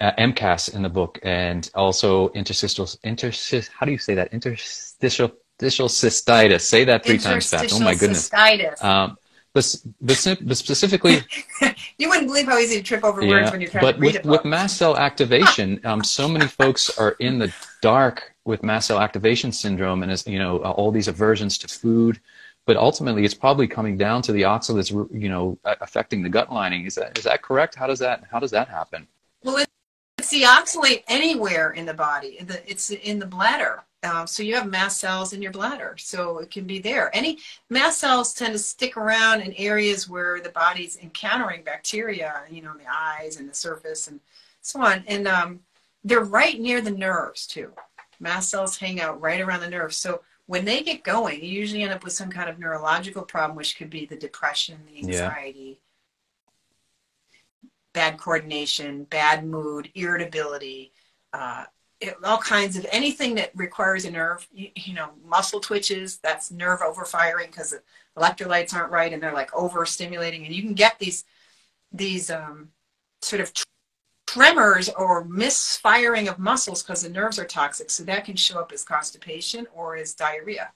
uh, 0.00 0.12
MCAS 0.18 0.74
in 0.74 0.82
the 0.82 0.88
book 0.88 1.18
and 1.22 1.70
also 1.74 2.30
interstitial, 2.30 2.88
interstitial, 3.04 3.72
how 3.76 3.86
do 3.86 3.92
you 3.92 3.98
say 3.98 4.14
that? 4.14 4.32
Interstitial, 4.32 5.32
interstitial 5.58 5.88
cystitis. 5.88 6.62
Say 6.62 6.84
that 6.84 7.04
three 7.04 7.18
times 7.18 7.50
fast. 7.50 7.74
Oh 7.74 7.80
my 7.80 7.94
goodness. 7.94 8.28
Cystitis. 8.28 8.82
Um, 8.82 9.16
but, 9.52 9.76
but, 10.00 10.16
specifically, 10.56 11.22
you 11.98 12.08
wouldn't 12.08 12.28
believe 12.28 12.46
how 12.46 12.56
easy 12.58 12.76
to 12.76 12.82
trip 12.82 13.02
over 13.02 13.20
yeah, 13.20 13.30
words 13.30 13.50
when 13.50 13.60
you're 13.60 13.70
trying 13.70 13.82
but 13.82 13.92
to 13.96 14.00
read 14.00 14.14
with, 14.14 14.24
with 14.24 14.44
mast 14.44 14.76
cell 14.76 14.96
activation, 14.96 15.80
um, 15.84 16.04
so 16.04 16.28
many 16.28 16.46
folks 16.46 16.96
are 16.98 17.16
in 17.18 17.38
the 17.38 17.52
dark 17.82 18.34
with 18.44 18.62
mast 18.62 18.86
cell 18.86 19.00
activation 19.00 19.50
syndrome, 19.50 20.04
and 20.04 20.12
as 20.12 20.24
you 20.24 20.38
know, 20.38 20.58
all 20.58 20.92
these 20.92 21.08
aversions 21.08 21.58
to 21.58 21.68
food, 21.68 22.20
but 22.64 22.76
ultimately 22.76 23.24
it's 23.24 23.34
probably 23.34 23.66
coming 23.66 23.98
down 23.98 24.22
to 24.22 24.30
the 24.30 24.42
oxalates, 24.42 24.92
you 25.12 25.28
know, 25.28 25.58
affecting 25.64 26.22
the 26.22 26.28
gut 26.28 26.52
lining. 26.52 26.86
Is 26.86 26.94
that 26.94 27.18
is 27.18 27.24
that 27.24 27.42
correct? 27.42 27.74
How 27.74 27.88
does 27.88 27.98
that 27.98 28.22
how 28.30 28.38
does 28.38 28.52
that 28.52 28.68
happen? 28.68 29.08
Well, 29.42 29.64
it's 30.32 30.74
the 30.74 30.78
oxalate 30.78 31.02
anywhere 31.08 31.72
in 31.72 31.86
the 31.86 31.94
body. 31.94 32.38
It's 32.66 32.90
in 32.90 33.18
the 33.18 33.26
bladder. 33.26 33.82
Um, 34.02 34.26
so 34.26 34.42
you 34.42 34.54
have 34.54 34.66
mast 34.66 34.98
cells 34.98 35.34
in 35.34 35.42
your 35.42 35.52
bladder, 35.52 35.94
so 35.98 36.38
it 36.38 36.50
can 36.50 36.64
be 36.64 36.78
there. 36.78 37.14
Any 37.14 37.38
mast 37.68 38.00
cells 38.00 38.32
tend 38.32 38.54
to 38.54 38.58
stick 38.58 38.96
around 38.96 39.42
in 39.42 39.52
areas 39.54 40.08
where 40.08 40.40
the 40.40 40.48
body's 40.48 40.96
encountering 40.98 41.62
bacteria, 41.62 42.42
you 42.50 42.62
know, 42.62 42.72
in 42.72 42.78
the 42.78 42.90
eyes 42.90 43.38
and 43.38 43.48
the 43.48 43.54
surface 43.54 44.08
and 44.08 44.20
so 44.62 44.80
on. 44.80 45.04
And 45.06 45.28
um, 45.28 45.60
they're 46.02 46.20
right 46.24 46.58
near 46.58 46.80
the 46.80 46.90
nerves 46.90 47.46
too. 47.46 47.72
Mast 48.20 48.48
cells 48.48 48.78
hang 48.78 49.00
out 49.00 49.20
right 49.20 49.40
around 49.40 49.60
the 49.60 49.68
nerves. 49.68 49.96
So 49.96 50.22
when 50.46 50.64
they 50.64 50.82
get 50.82 51.04
going, 51.04 51.42
you 51.42 51.50
usually 51.50 51.82
end 51.82 51.92
up 51.92 52.04
with 52.04 52.14
some 52.14 52.30
kind 52.30 52.48
of 52.48 52.58
neurological 52.58 53.22
problem, 53.22 53.56
which 53.56 53.76
could 53.76 53.90
be 53.90 54.06
the 54.06 54.16
depression, 54.16 54.78
the 54.86 54.98
anxiety, 54.98 55.60
yeah. 55.60 55.89
Bad 57.92 58.18
coordination, 58.18 59.04
bad 59.04 59.44
mood, 59.44 59.90
irritability, 59.94 60.92
uh, 61.32 61.64
it, 62.00 62.14
all 62.24 62.38
kinds 62.38 62.76
of 62.76 62.86
anything 62.90 63.34
that 63.34 63.50
requires 63.54 64.04
a 64.04 64.10
nerve, 64.10 64.46
you, 64.52 64.68
you 64.74 64.94
know, 64.94 65.10
muscle 65.24 65.60
twitches, 65.60 66.18
that's 66.18 66.50
nerve 66.50 66.80
overfiring 66.80 67.46
because 67.46 67.74
electrolytes 68.16 68.74
aren't 68.74 68.92
right 68.92 69.12
and 69.12 69.22
they're 69.22 69.34
like 69.34 69.50
overstimulating. 69.50 70.46
And 70.46 70.54
you 70.54 70.62
can 70.62 70.74
get 70.74 70.98
these, 70.98 71.24
these 71.92 72.30
um, 72.30 72.70
sort 73.20 73.42
of 73.42 73.52
tremors 74.26 74.88
or 74.90 75.24
misfiring 75.24 76.28
of 76.28 76.38
muscles 76.38 76.82
because 76.82 77.02
the 77.02 77.08
nerves 77.08 77.38
are 77.38 77.44
toxic. 77.44 77.90
So 77.90 78.04
that 78.04 78.24
can 78.24 78.36
show 78.36 78.60
up 78.60 78.72
as 78.72 78.84
constipation 78.84 79.66
or 79.74 79.96
as 79.96 80.14
diarrhea. 80.14 80.72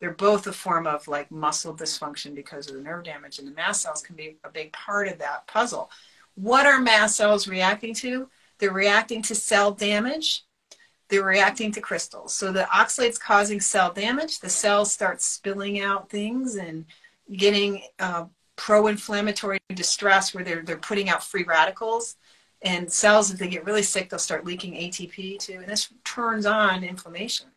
They're 0.00 0.12
both 0.12 0.46
a 0.46 0.52
form 0.52 0.86
of 0.86 1.06
like 1.06 1.30
muscle 1.30 1.74
dysfunction 1.76 2.34
because 2.34 2.68
of 2.68 2.74
the 2.74 2.80
nerve 2.80 3.04
damage, 3.04 3.38
and 3.38 3.46
the 3.46 3.52
mast 3.52 3.82
cells 3.82 4.02
can 4.02 4.16
be 4.16 4.36
a 4.42 4.50
big 4.50 4.72
part 4.72 5.06
of 5.06 5.18
that 5.18 5.46
puzzle. 5.46 5.90
What 6.34 6.66
are 6.66 6.80
mast 6.80 7.16
cells 7.16 7.46
reacting 7.48 7.94
to? 7.96 8.28
They're 8.58 8.72
reacting 8.72 9.22
to 9.22 9.34
cell 9.34 9.72
damage. 9.72 10.44
They're 11.08 11.24
reacting 11.24 11.72
to 11.72 11.80
crystals. 11.80 12.32
So 12.32 12.52
the 12.52 12.68
oxalate's 12.74 13.18
causing 13.18 13.60
cell 13.60 13.92
damage. 13.92 14.40
The 14.40 14.48
cells 14.48 14.92
start 14.92 15.20
spilling 15.20 15.80
out 15.80 16.08
things 16.08 16.56
and 16.56 16.86
getting 17.36 17.82
uh, 17.98 18.26
pro-inflammatory 18.56 19.58
distress 19.74 20.34
where 20.34 20.44
they're, 20.44 20.62
they're 20.62 20.78
putting 20.78 21.08
out 21.08 21.22
free 21.22 21.44
radicals 21.44 22.16
and 22.62 22.90
cells, 22.90 23.30
if 23.32 23.38
they 23.38 23.48
get 23.48 23.64
really 23.64 23.82
sick, 23.82 24.08
they'll 24.08 24.18
start 24.18 24.44
leaking 24.44 24.74
ATP 24.74 25.38
too. 25.38 25.54
And 25.54 25.68
this 25.68 25.92
turns 26.04 26.46
on 26.46 26.84
inflammation 26.84 27.48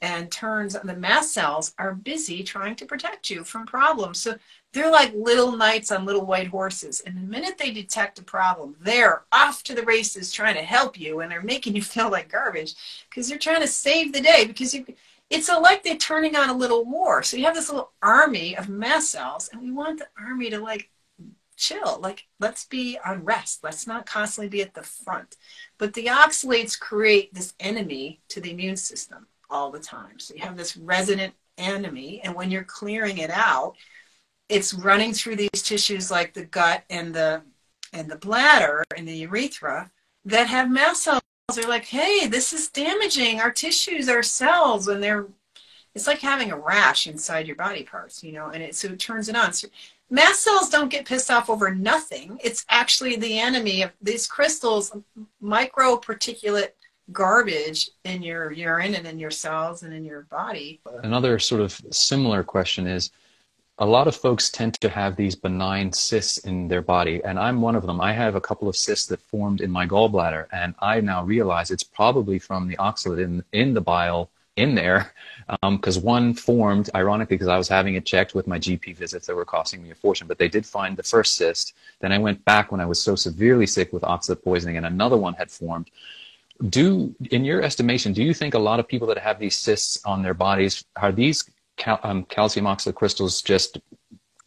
and 0.00 0.30
turns 0.30 0.76
the 0.82 0.94
mast 0.94 1.34
cells 1.34 1.74
are 1.78 1.94
busy 1.94 2.42
trying 2.42 2.76
to 2.76 2.86
protect 2.86 3.30
you 3.30 3.44
from 3.44 3.66
problems. 3.66 4.18
So 4.18 4.36
they're 4.72 4.90
like 4.90 5.14
little 5.14 5.56
knights 5.56 5.90
on 5.90 6.04
little 6.04 6.26
white 6.26 6.48
horses. 6.48 7.00
And 7.00 7.16
the 7.16 7.20
minute 7.22 7.56
they 7.58 7.70
detect 7.70 8.18
a 8.18 8.22
problem, 8.22 8.76
they're 8.80 9.24
off 9.32 9.62
to 9.64 9.74
the 9.74 9.82
races 9.82 10.32
trying 10.32 10.56
to 10.56 10.62
help 10.62 10.98
you 10.98 11.20
and 11.20 11.30
they're 11.30 11.42
making 11.42 11.74
you 11.74 11.82
feel 11.94 12.10
like 12.10 12.30
garbage 12.30 12.74
because 13.08 13.28
they're 13.28 13.38
trying 13.38 13.62
to 13.62 13.68
save 13.68 14.12
the 14.12 14.20
day 14.20 14.44
because 14.46 14.74
you, 14.74 14.84
it's 15.30 15.48
like 15.48 15.82
they're 15.82 15.96
turning 15.96 16.36
on 16.36 16.48
a 16.48 16.56
little 16.56 16.84
war. 16.84 17.22
So 17.22 17.36
you 17.36 17.44
have 17.44 17.54
this 17.54 17.70
little 17.70 17.92
army 18.02 18.56
of 18.56 18.68
mast 18.68 19.10
cells 19.10 19.48
and 19.52 19.62
we 19.62 19.70
want 19.70 19.98
the 19.98 20.08
army 20.18 20.50
to 20.50 20.58
like 20.58 20.90
chill. 21.58 21.98
Like, 22.00 22.26
let's 22.40 22.64
be 22.64 22.98
on 23.04 23.24
rest. 23.24 23.62
Let's 23.62 23.86
not 23.86 24.06
constantly 24.06 24.48
be 24.48 24.62
at 24.62 24.74
the 24.74 24.82
front. 24.82 25.36
But 25.76 25.92
the 25.92 26.06
oxalates 26.06 26.78
create 26.78 27.34
this 27.34 27.52
enemy 27.60 28.20
to 28.28 28.40
the 28.40 28.52
immune 28.52 28.76
system 28.76 29.26
all 29.50 29.70
the 29.70 29.80
time. 29.80 30.18
So 30.18 30.34
you 30.34 30.42
have 30.42 30.56
this 30.56 30.76
resident 30.76 31.34
enemy, 31.58 32.20
and 32.22 32.34
when 32.34 32.50
you're 32.50 32.64
clearing 32.64 33.18
it 33.18 33.30
out, 33.30 33.74
it's 34.48 34.74
running 34.74 35.12
through 35.12 35.36
these 35.36 35.62
tissues 35.62 36.10
like 36.10 36.34
the 36.34 36.44
gut 36.44 36.84
and 36.90 37.14
the 37.14 37.42
and 37.92 38.10
the 38.10 38.16
bladder 38.16 38.84
and 38.96 39.08
the 39.08 39.16
urethra 39.16 39.90
that 40.24 40.46
have 40.46 40.70
mast 40.70 41.02
cells. 41.04 41.22
They're 41.54 41.66
like, 41.68 41.86
hey, 41.86 42.26
this 42.26 42.52
is 42.52 42.68
damaging 42.68 43.40
our 43.40 43.50
tissues, 43.50 44.08
our 44.08 44.22
cells, 44.22 44.88
and 44.88 45.02
they're 45.02 45.26
it's 45.94 46.06
like 46.06 46.20
having 46.20 46.52
a 46.52 46.58
rash 46.58 47.06
inside 47.06 47.46
your 47.46 47.56
body 47.56 47.82
parts, 47.82 48.22
you 48.22 48.32
know, 48.32 48.50
and 48.50 48.62
it 48.62 48.74
so 48.74 48.88
it 48.88 48.98
turns 48.98 49.28
it 49.28 49.36
on. 49.36 49.52
So 49.52 49.68
Mast 50.10 50.42
cells 50.42 50.70
don't 50.70 50.88
get 50.88 51.04
pissed 51.04 51.30
off 51.30 51.50
over 51.50 51.74
nothing. 51.74 52.38
It's 52.42 52.64
actually 52.70 53.16
the 53.16 53.38
enemy 53.38 53.82
of 53.82 53.90
these 54.00 54.26
crystals, 54.26 54.96
microparticulate 55.42 56.70
garbage 57.12 57.90
in 58.04 58.22
your 58.22 58.50
urine 58.52 58.94
and 58.94 59.06
in 59.06 59.18
your 59.18 59.30
cells 59.30 59.82
and 59.82 59.92
in 59.92 60.04
your 60.04 60.22
body. 60.22 60.80
Another 61.02 61.38
sort 61.38 61.60
of 61.60 61.78
similar 61.90 62.42
question 62.42 62.86
is 62.86 63.10
a 63.80 63.86
lot 63.86 64.08
of 64.08 64.16
folks 64.16 64.50
tend 64.50 64.74
to 64.80 64.88
have 64.88 65.14
these 65.14 65.36
benign 65.36 65.92
cysts 65.92 66.38
in 66.38 66.66
their 66.66 66.82
body, 66.82 67.22
and 67.24 67.38
I'm 67.38 67.60
one 67.60 67.76
of 67.76 67.86
them. 67.86 68.00
I 68.00 68.12
have 68.12 68.34
a 68.34 68.40
couple 68.40 68.68
of 68.68 68.76
cysts 68.76 69.06
that 69.06 69.20
formed 69.20 69.60
in 69.60 69.70
my 69.70 69.86
gallbladder, 69.86 70.46
and 70.52 70.74
I 70.80 71.00
now 71.00 71.22
realize 71.22 71.70
it's 71.70 71.84
probably 71.84 72.40
from 72.40 72.66
the 72.66 72.76
oxalate 72.76 73.22
in, 73.22 73.44
in 73.52 73.74
the 73.74 73.80
bile 73.80 74.30
in 74.56 74.74
there 74.74 75.12
because 75.70 75.98
um, 75.98 76.02
one 76.02 76.34
formed, 76.34 76.90
ironically, 76.94 77.36
because 77.36 77.48
I 77.48 77.56
was 77.56 77.68
having 77.68 77.94
it 77.94 78.04
checked 78.04 78.34
with 78.34 78.48
my 78.48 78.58
GP 78.58 78.96
visits 78.96 79.28
that 79.28 79.36
were 79.36 79.44
costing 79.44 79.84
me 79.84 79.92
a 79.92 79.94
fortune, 79.94 80.26
but 80.26 80.38
they 80.38 80.48
did 80.48 80.66
find 80.66 80.96
the 80.96 81.04
first 81.04 81.36
cyst. 81.36 81.74
Then 82.00 82.10
I 82.10 82.18
went 82.18 82.44
back 82.44 82.72
when 82.72 82.80
I 82.80 82.86
was 82.86 83.00
so 83.00 83.14
severely 83.14 83.66
sick 83.66 83.92
with 83.92 84.02
oxalate 84.02 84.42
poisoning, 84.42 84.76
and 84.76 84.86
another 84.86 85.16
one 85.16 85.34
had 85.34 85.52
formed. 85.52 85.88
Do, 86.68 87.14
in 87.30 87.44
your 87.44 87.62
estimation, 87.62 88.12
do 88.12 88.24
you 88.24 88.34
think 88.34 88.54
a 88.54 88.58
lot 88.58 88.80
of 88.80 88.88
people 88.88 89.06
that 89.06 89.18
have 89.18 89.38
these 89.38 89.56
cysts 89.56 90.04
on 90.04 90.24
their 90.24 90.34
bodies 90.34 90.84
are 90.96 91.12
these 91.12 91.48
cal- 91.78 92.00
um, 92.02 92.24
calcium 92.24 92.66
oxalate 92.66 92.94
crystals 92.94 93.40
just 93.42 93.78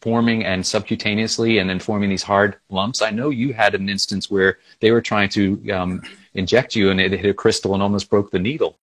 forming 0.00 0.44
and 0.44 0.62
subcutaneously 0.62 1.60
and 1.60 1.70
then 1.70 1.78
forming 1.78 2.10
these 2.10 2.22
hard 2.22 2.56
lumps? 2.70 3.02
I 3.02 3.10
know 3.10 3.30
you 3.30 3.52
had 3.52 3.74
an 3.74 3.88
instance 3.88 4.30
where 4.30 4.58
they 4.80 4.90
were 4.90 5.00
trying 5.00 5.28
to 5.30 5.70
um, 5.72 6.02
inject 6.34 6.76
you 6.76 6.90
and 6.90 7.00
it 7.00 7.12
hit 7.12 7.30
a 7.30 7.34
crystal 7.34 7.74
and 7.74 7.82
almost 7.82 8.10
broke 8.10 8.30
the 8.30 8.38
needle. 8.38 8.78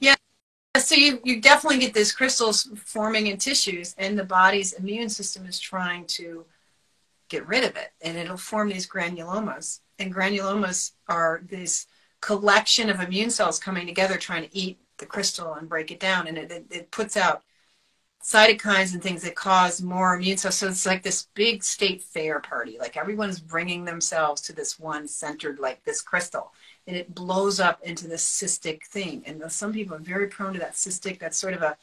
Yeah, 0.00 0.16
so 0.76 0.94
you, 0.94 1.20
you 1.24 1.40
definitely 1.40 1.78
get 1.78 1.94
these 1.94 2.12
crystals 2.12 2.68
forming 2.76 3.28
in 3.28 3.38
tissues 3.38 3.94
and 3.98 4.18
the 4.18 4.24
body's 4.24 4.72
immune 4.74 5.08
system 5.08 5.46
is 5.46 5.58
trying 5.58 6.06
to 6.06 6.44
get 7.28 7.46
rid 7.46 7.64
of 7.64 7.76
it 7.76 7.92
and 8.02 8.16
it'll 8.16 8.36
form 8.36 8.68
these 8.68 8.88
granulomas 8.88 9.80
and 9.98 10.14
granulomas 10.14 10.92
are 11.08 11.42
this 11.48 11.86
collection 12.20 12.88
of 12.88 13.00
immune 13.00 13.30
cells 13.30 13.58
coming 13.58 13.86
together 13.86 14.16
trying 14.16 14.42
to 14.42 14.56
eat 14.56 14.78
the 14.98 15.06
crystal 15.06 15.54
and 15.54 15.68
break 15.68 15.90
it 15.90 16.00
down 16.00 16.26
and 16.26 16.38
it, 16.38 16.50
it, 16.50 16.66
it 16.70 16.90
puts 16.90 17.16
out 17.16 17.42
cytokines 18.26 18.92
and 18.92 19.02
things 19.02 19.22
that 19.22 19.36
cause 19.36 19.80
more 19.80 20.16
immune 20.16 20.36
cells 20.36 20.56
so 20.56 20.66
it's 20.66 20.84
like 20.84 21.02
this 21.02 21.28
big 21.34 21.62
state 21.62 22.02
fair 22.02 22.40
party 22.40 22.76
like 22.80 22.96
everyone's 22.96 23.38
bringing 23.38 23.84
themselves 23.84 24.42
to 24.42 24.52
this 24.52 24.80
one 24.80 25.06
centered 25.06 25.60
like 25.60 25.82
this 25.84 26.02
crystal 26.02 26.52
and 26.86 26.96
it 26.96 27.14
blows 27.14 27.58
up 27.58 27.80
into 27.82 28.06
this 28.06 28.24
cystic 28.24 28.84
thing. 28.86 29.22
And 29.26 29.42
some 29.50 29.72
people 29.72 29.96
are 29.96 30.00
very 30.00 30.28
prone 30.28 30.52
to 30.52 30.58
that 30.60 30.74
cystic. 30.74 31.18
That's 31.18 31.36
sort 31.36 31.54
of 31.54 31.62
a, 31.62 31.76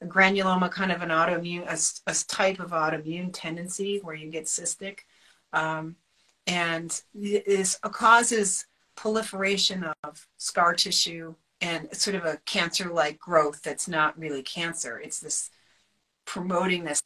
a 0.00 0.06
granuloma, 0.06 0.70
kind 0.70 0.92
of 0.92 1.02
an 1.02 1.08
autoimmune, 1.08 1.66
a, 1.66 2.10
a, 2.10 2.14
type 2.28 2.60
of 2.60 2.70
autoimmune 2.70 3.30
tendency 3.32 3.98
where 4.02 4.14
you 4.14 4.30
get 4.30 4.44
cystic. 4.44 5.00
Um, 5.52 5.96
and 6.46 7.00
this 7.14 7.78
causes 7.82 8.66
proliferation 8.94 9.86
of 10.04 10.26
scar 10.36 10.74
tissue 10.74 11.34
and 11.60 11.88
sort 11.96 12.16
of 12.16 12.24
a 12.24 12.38
cancer-like 12.44 13.18
growth 13.18 13.62
that's 13.62 13.88
not 13.88 14.18
really 14.18 14.42
cancer. 14.42 14.98
It's 14.98 15.20
this 15.20 15.50
promoting 16.32 16.82
this 16.82 17.02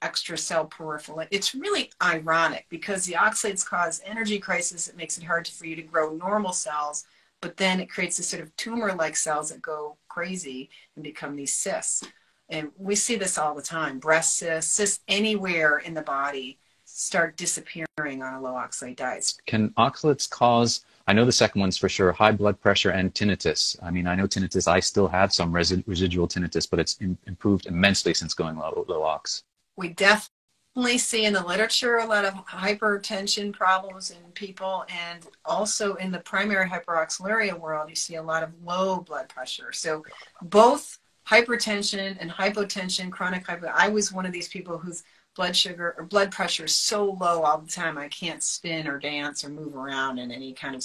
extra 0.00 0.38
cell 0.38 0.64
peripheral. 0.64 1.26
It's 1.32 1.56
really 1.56 1.90
ironic 2.00 2.66
because 2.70 3.04
the 3.04 3.14
oxalates 3.14 3.66
cause 3.66 4.00
energy 4.06 4.38
crisis. 4.38 4.86
It 4.86 4.96
makes 4.96 5.18
it 5.18 5.24
hard 5.24 5.48
for 5.48 5.66
you 5.66 5.74
to 5.74 5.82
grow 5.82 6.14
normal 6.14 6.52
cells, 6.52 7.04
but 7.40 7.56
then 7.56 7.80
it 7.80 7.90
creates 7.90 8.16
this 8.16 8.28
sort 8.28 8.44
of 8.44 8.54
tumor-like 8.56 9.16
cells 9.16 9.50
that 9.50 9.60
go 9.60 9.96
crazy 10.06 10.70
and 10.94 11.02
become 11.02 11.34
these 11.34 11.52
cysts. 11.52 12.04
And 12.48 12.70
we 12.78 12.94
see 12.94 13.16
this 13.16 13.38
all 13.38 13.56
the 13.56 13.62
time. 13.62 13.98
Breast 13.98 14.36
cysts, 14.36 14.72
cysts 14.72 15.00
anywhere 15.08 15.78
in 15.78 15.94
the 15.94 16.02
body 16.02 16.60
start 16.84 17.36
disappearing 17.36 18.22
on 18.22 18.34
a 18.34 18.40
low 18.40 18.52
oxalate 18.52 18.96
diet. 18.96 19.34
Can 19.46 19.70
oxalates 19.70 20.30
cause 20.30 20.84
I 21.10 21.12
know 21.12 21.24
the 21.24 21.32
second 21.32 21.60
one's 21.60 21.76
for 21.76 21.88
sure 21.88 22.12
high 22.12 22.30
blood 22.30 22.60
pressure 22.60 22.90
and 22.90 23.12
tinnitus. 23.12 23.76
I 23.82 23.90
mean, 23.90 24.06
I 24.06 24.14
know 24.14 24.28
tinnitus, 24.28 24.68
I 24.68 24.78
still 24.78 25.08
have 25.08 25.32
some 25.32 25.50
residual 25.50 26.28
tinnitus, 26.28 26.70
but 26.70 26.78
it's 26.78 26.98
improved 27.26 27.66
immensely 27.66 28.14
since 28.14 28.32
going 28.32 28.56
low, 28.56 28.84
low 28.86 29.02
ox. 29.02 29.42
We 29.76 29.88
definitely 29.88 30.98
see 30.98 31.24
in 31.24 31.32
the 31.32 31.44
literature 31.44 31.96
a 31.96 32.06
lot 32.06 32.24
of 32.24 32.34
hypertension 32.46 33.52
problems 33.52 34.12
in 34.12 34.30
people 34.34 34.84
and 34.88 35.26
also 35.44 35.94
in 35.94 36.12
the 36.12 36.20
primary 36.20 36.70
hyperoxaluria 36.70 37.58
world 37.58 37.90
you 37.90 37.96
see 37.96 38.14
a 38.14 38.22
lot 38.22 38.44
of 38.44 38.50
low 38.62 39.00
blood 39.00 39.28
pressure. 39.28 39.72
So 39.72 40.04
both 40.42 41.00
hypertension 41.26 42.16
and 42.20 42.30
hypotension 42.30 43.10
chronic 43.10 43.46
hypo 43.46 43.70
i 43.74 43.88
was 43.88 44.10
one 44.10 44.26
of 44.26 44.32
these 44.32 44.48
people 44.48 44.78
whose 44.78 45.04
blood 45.36 45.56
sugar 45.56 45.94
or 45.96 46.04
blood 46.04 46.30
pressure 46.30 46.64
is 46.64 46.74
so 46.74 47.16
low 47.20 47.42
all 47.42 47.58
the 47.58 47.70
time 47.70 47.96
i 47.96 48.08
can't 48.08 48.42
spin 48.42 48.88
or 48.88 48.98
dance 48.98 49.44
or 49.44 49.48
move 49.48 49.74
around 49.76 50.18
in 50.18 50.30
any 50.30 50.52
kind 50.52 50.74
of 50.74 50.84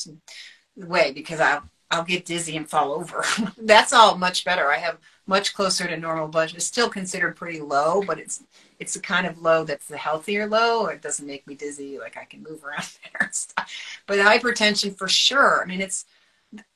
way 0.76 1.12
because 1.12 1.40
i 1.40 1.60
I'll 1.92 2.04
get 2.04 2.26
dizzy 2.26 2.58
and 2.58 2.70
fall 2.70 2.92
over. 2.92 3.24
That's 3.58 3.94
all 3.94 4.18
much 4.18 4.44
better. 4.44 4.72
I 4.72 4.78
have 4.78 4.98
much 5.28 5.54
closer 5.54 5.88
to 5.88 5.98
normal 5.98 6.28
blood. 6.28 6.54
It's 6.56 6.66
still 6.66 6.90
considered 6.90 7.36
pretty 7.36 7.62
low, 7.62 8.04
but 8.06 8.20
it's 8.20 8.44
it's 8.80 8.94
the 8.94 9.00
kind 9.00 9.26
of 9.26 9.42
low 9.42 9.64
that's 9.64 9.88
the 9.88 9.98
healthier 9.98 10.48
low, 10.48 10.88
it 10.88 11.02
doesn't 11.02 11.26
make 11.26 11.48
me 11.48 11.56
dizzy. 11.56 11.98
Like 11.98 12.18
I 12.18 12.26
can 12.26 12.44
move 12.44 12.64
around 12.64 12.84
there 13.04 13.22
and 13.22 13.34
stuff. 13.34 13.72
But 14.06 14.20
hypertension 14.20 14.98
for 14.98 15.08
sure. 15.08 15.64
I 15.64 15.66
mean, 15.66 15.82
it's 15.82 16.06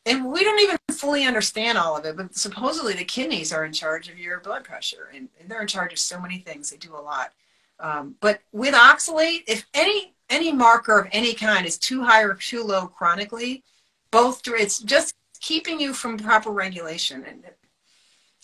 and 0.05 0.31
we 0.31 0.43
don't 0.43 0.59
even 0.61 0.77
fully 0.91 1.25
understand 1.25 1.77
all 1.77 1.97
of 1.97 2.05
it. 2.05 2.15
But 2.15 2.35
supposedly 2.35 2.93
the 2.93 3.03
kidneys 3.03 3.51
are 3.51 3.65
in 3.65 3.73
charge 3.73 4.09
of 4.09 4.17
your 4.17 4.39
blood 4.39 4.63
pressure, 4.63 5.09
and, 5.13 5.29
and 5.39 5.49
they're 5.49 5.61
in 5.61 5.67
charge 5.67 5.91
of 5.91 5.99
so 5.99 6.19
many 6.19 6.39
things. 6.39 6.69
They 6.69 6.77
do 6.77 6.95
a 6.95 7.01
lot. 7.01 7.33
Um, 7.79 8.15
but 8.19 8.41
with 8.51 8.73
oxalate, 8.73 9.43
if 9.47 9.65
any 9.73 10.13
any 10.29 10.51
marker 10.51 10.99
of 10.99 11.07
any 11.11 11.33
kind 11.33 11.65
is 11.65 11.77
too 11.77 12.03
high 12.03 12.23
or 12.23 12.35
too 12.35 12.63
low 12.63 12.87
chronically, 12.87 13.63
both 14.11 14.41
it's 14.45 14.79
just 14.79 15.15
keeping 15.41 15.79
you 15.79 15.93
from 15.93 16.17
proper 16.17 16.51
regulation 16.51 17.23
and 17.23 17.43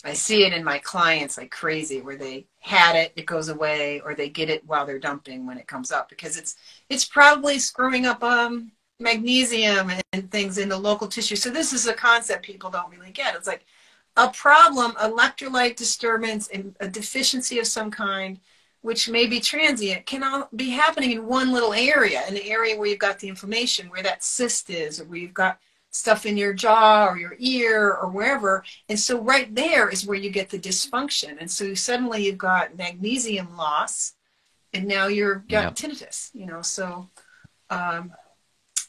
I 0.06 0.12
see 0.12 0.44
it 0.44 0.52
in 0.52 0.62
my 0.62 0.78
clients 0.78 1.36
like 1.36 1.50
crazy 1.50 2.00
where 2.00 2.16
they 2.16 2.46
had 2.60 2.94
it, 2.94 3.12
it 3.16 3.26
goes 3.26 3.48
away, 3.48 4.00
or 4.00 4.14
they 4.14 4.28
get 4.28 4.48
it 4.48 4.64
while 4.64 4.86
they're 4.86 5.00
dumping 5.00 5.46
when 5.46 5.58
it 5.58 5.66
comes 5.66 5.90
up 5.90 6.08
because 6.08 6.36
it's 6.36 6.54
it's 6.88 7.04
probably 7.04 7.58
screwing 7.58 8.06
up 8.06 8.22
um, 8.22 8.70
magnesium 9.00 9.90
and 10.12 10.30
things 10.30 10.58
in 10.58 10.68
the 10.68 10.76
local 10.76 11.08
tissue. 11.08 11.34
So 11.34 11.50
this 11.50 11.72
is 11.72 11.86
a 11.88 11.94
concept 11.94 12.44
people 12.44 12.70
don't 12.70 12.90
really 12.90 13.10
get. 13.10 13.34
It's 13.34 13.48
like 13.48 13.64
a 14.16 14.28
problem, 14.28 14.92
electrolyte 14.92 15.76
disturbance, 15.76 16.48
and 16.48 16.76
a 16.80 16.88
deficiency 16.88 17.58
of 17.58 17.66
some 17.66 17.90
kind, 17.90 18.38
which 18.86 19.08
may 19.08 19.26
be 19.26 19.40
transient, 19.40 20.06
can 20.06 20.22
all 20.22 20.48
be 20.54 20.70
happening 20.70 21.10
in 21.10 21.26
one 21.26 21.52
little 21.52 21.72
area, 21.72 22.22
in 22.28 22.34
the 22.34 22.48
area 22.48 22.78
where 22.78 22.86
you've 22.86 23.00
got 23.00 23.18
the 23.18 23.28
inflammation, 23.28 23.90
where 23.90 24.04
that 24.04 24.22
cyst 24.22 24.70
is, 24.70 25.00
or 25.00 25.04
where 25.06 25.18
you've 25.18 25.34
got 25.34 25.58
stuff 25.90 26.24
in 26.24 26.36
your 26.36 26.52
jaw 26.52 27.08
or 27.08 27.18
your 27.18 27.34
ear 27.40 27.92
or 27.92 28.08
wherever. 28.08 28.62
And 28.88 28.96
so 28.96 29.20
right 29.20 29.52
there 29.52 29.88
is 29.88 30.06
where 30.06 30.16
you 30.16 30.30
get 30.30 30.50
the 30.50 30.58
dysfunction. 30.60 31.36
And 31.40 31.50
so 31.50 31.74
suddenly 31.74 32.26
you've 32.26 32.38
got 32.38 32.76
magnesium 32.76 33.56
loss 33.56 34.12
and 34.72 34.86
now 34.86 35.08
you're 35.08 35.42
got 35.48 35.64
yep. 35.64 35.74
tinnitus, 35.74 36.30
you 36.32 36.46
know, 36.46 36.62
so 36.62 37.08
um, 37.70 38.12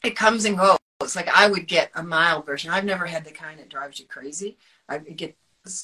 it 0.04 0.16
comes 0.16 0.46
and 0.46 0.60
goes. 0.60 0.78
Like 1.16 1.28
I 1.28 1.50
would 1.50 1.66
get 1.66 1.90
a 1.96 2.04
mild 2.04 2.46
version. 2.46 2.70
I've 2.70 2.86
never 2.86 3.08
had 3.08 3.26
the 3.26 3.32
kind 3.32 3.60
that 3.60 3.70
drives 3.70 4.00
you 4.00 4.06
crazy. 4.06 4.60
I 4.88 5.00
get, 5.00 5.36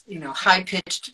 you 0.05 0.19
know, 0.19 0.33
high 0.33 0.61
pitched 0.61 1.13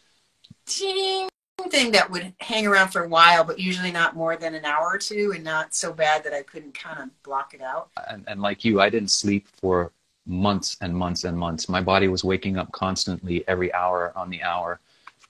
ting 0.66 1.30
thing 1.68 1.92
that 1.92 2.10
would 2.10 2.34
hang 2.40 2.68
around 2.68 2.90
for 2.90 3.04
a 3.04 3.08
while, 3.08 3.44
but 3.44 3.60
usually 3.60 3.92
not 3.92 4.16
more 4.16 4.38
than 4.38 4.56
an 4.56 4.66
hour 4.66 4.92
or 4.94 4.98
two, 4.98 5.34
and 5.36 5.44
not 5.44 5.74
so 5.74 5.92
bad 5.92 6.24
that 6.24 6.34
I 6.34 6.44
couldn't 6.44 6.74
kind 6.74 7.00
of 7.00 7.24
block 7.24 7.54
it 7.54 7.62
out. 7.62 7.90
And, 8.08 8.24
and 8.28 8.42
like 8.42 8.64
you, 8.64 8.80
I 8.80 8.90
didn't 8.90 9.12
sleep 9.12 9.48
for 9.60 9.92
months 10.26 10.78
and 10.82 10.96
months 10.96 11.24
and 11.24 11.38
months. 11.38 11.68
My 11.68 11.82
body 11.82 12.08
was 12.08 12.24
waking 12.24 12.58
up 12.58 12.72
constantly 12.72 13.44
every 13.48 13.74
hour 13.74 14.14
on 14.16 14.30
the 14.30 14.44
hour 14.44 14.80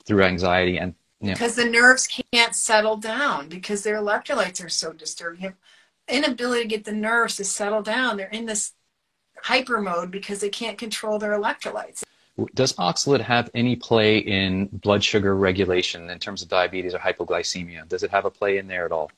through 0.06 0.24
anxiety 0.24 0.78
and 0.78 0.94
yeah. 1.22 1.34
because 1.34 1.56
the 1.56 1.66
nerves 1.66 2.08
can't 2.34 2.56
settle 2.56 2.98
down 2.98 3.50
because 3.50 3.84
their 3.84 3.96
electrolytes 3.96 4.64
are 4.64 4.70
so 4.70 4.94
disturbed. 4.94 5.40
You 5.40 5.50
have 5.50 5.56
inability 6.08 6.64
to 6.64 6.68
get 6.68 6.86
the 6.86 6.92
nerves 6.92 7.38
to 7.38 7.44
settle 7.44 7.82
down. 7.82 8.18
They're 8.18 8.28
in 8.30 8.46
this 8.46 8.74
hyper 9.44 9.82
mode 9.82 10.12
because 10.12 10.40
they 10.40 10.50
can't 10.50 10.78
control 10.78 11.20
their 11.20 11.38
electrolytes. 11.38 12.04
Does 12.54 12.74
oxalate 12.74 13.22
have 13.22 13.50
any 13.54 13.76
play 13.76 14.20
in 14.20 14.68
blood 14.68 15.04
sugar 15.04 15.36
regulation 15.36 16.10
in 16.10 16.20
terms 16.20 16.42
of 16.42 16.50
diabetes 16.50 16.94
or 16.94 17.00
hypoglycemia? 17.00 17.88
Does 17.88 18.04
it 18.04 18.12
have 18.12 18.26
a 18.26 18.30
play 18.30 18.58
in 18.58 18.68
there 18.68 18.86
at 18.86 18.92
all? 18.92 19.12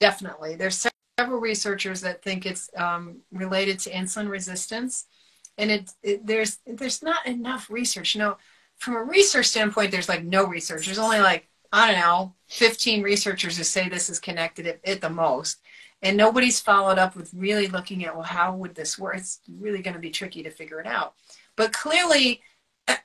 Definitely. 0.00 0.56
There's 0.56 0.86
several 1.18 1.40
researchers 1.40 2.02
that 2.02 2.22
think 2.22 2.46
it's 2.46 2.68
um, 2.76 3.18
related 3.32 3.78
to 3.80 3.90
insulin 3.90 4.28
resistance 4.28 5.06
and 5.58 5.70
it, 5.70 5.90
it, 6.02 6.26
there's 6.26 6.58
there's 6.66 7.02
not 7.02 7.26
enough 7.26 7.70
research 7.70 8.14
you 8.14 8.20
know 8.20 8.36
from 8.76 8.94
a 8.94 9.02
research 9.02 9.46
standpoint 9.46 9.90
there's 9.90 10.08
like 10.08 10.24
no 10.24 10.46
research 10.46 10.86
there's 10.86 10.98
only 10.98 11.20
like 11.20 11.48
i 11.72 11.90
don't 11.90 12.00
know 12.00 12.34
15 12.48 13.02
researchers 13.02 13.56
who 13.56 13.64
say 13.64 13.88
this 13.88 14.10
is 14.10 14.18
connected 14.18 14.66
at, 14.66 14.86
at 14.86 15.00
the 15.00 15.10
most 15.10 15.58
and 16.02 16.16
nobody's 16.16 16.60
followed 16.60 16.98
up 16.98 17.16
with 17.16 17.32
really 17.34 17.68
looking 17.68 18.04
at 18.04 18.14
well 18.14 18.24
how 18.24 18.54
would 18.54 18.74
this 18.74 18.98
work 18.98 19.16
it's 19.16 19.40
really 19.58 19.82
going 19.82 19.94
to 19.94 20.00
be 20.00 20.10
tricky 20.10 20.42
to 20.42 20.50
figure 20.50 20.80
it 20.80 20.86
out 20.86 21.14
but 21.56 21.72
clearly 21.72 22.42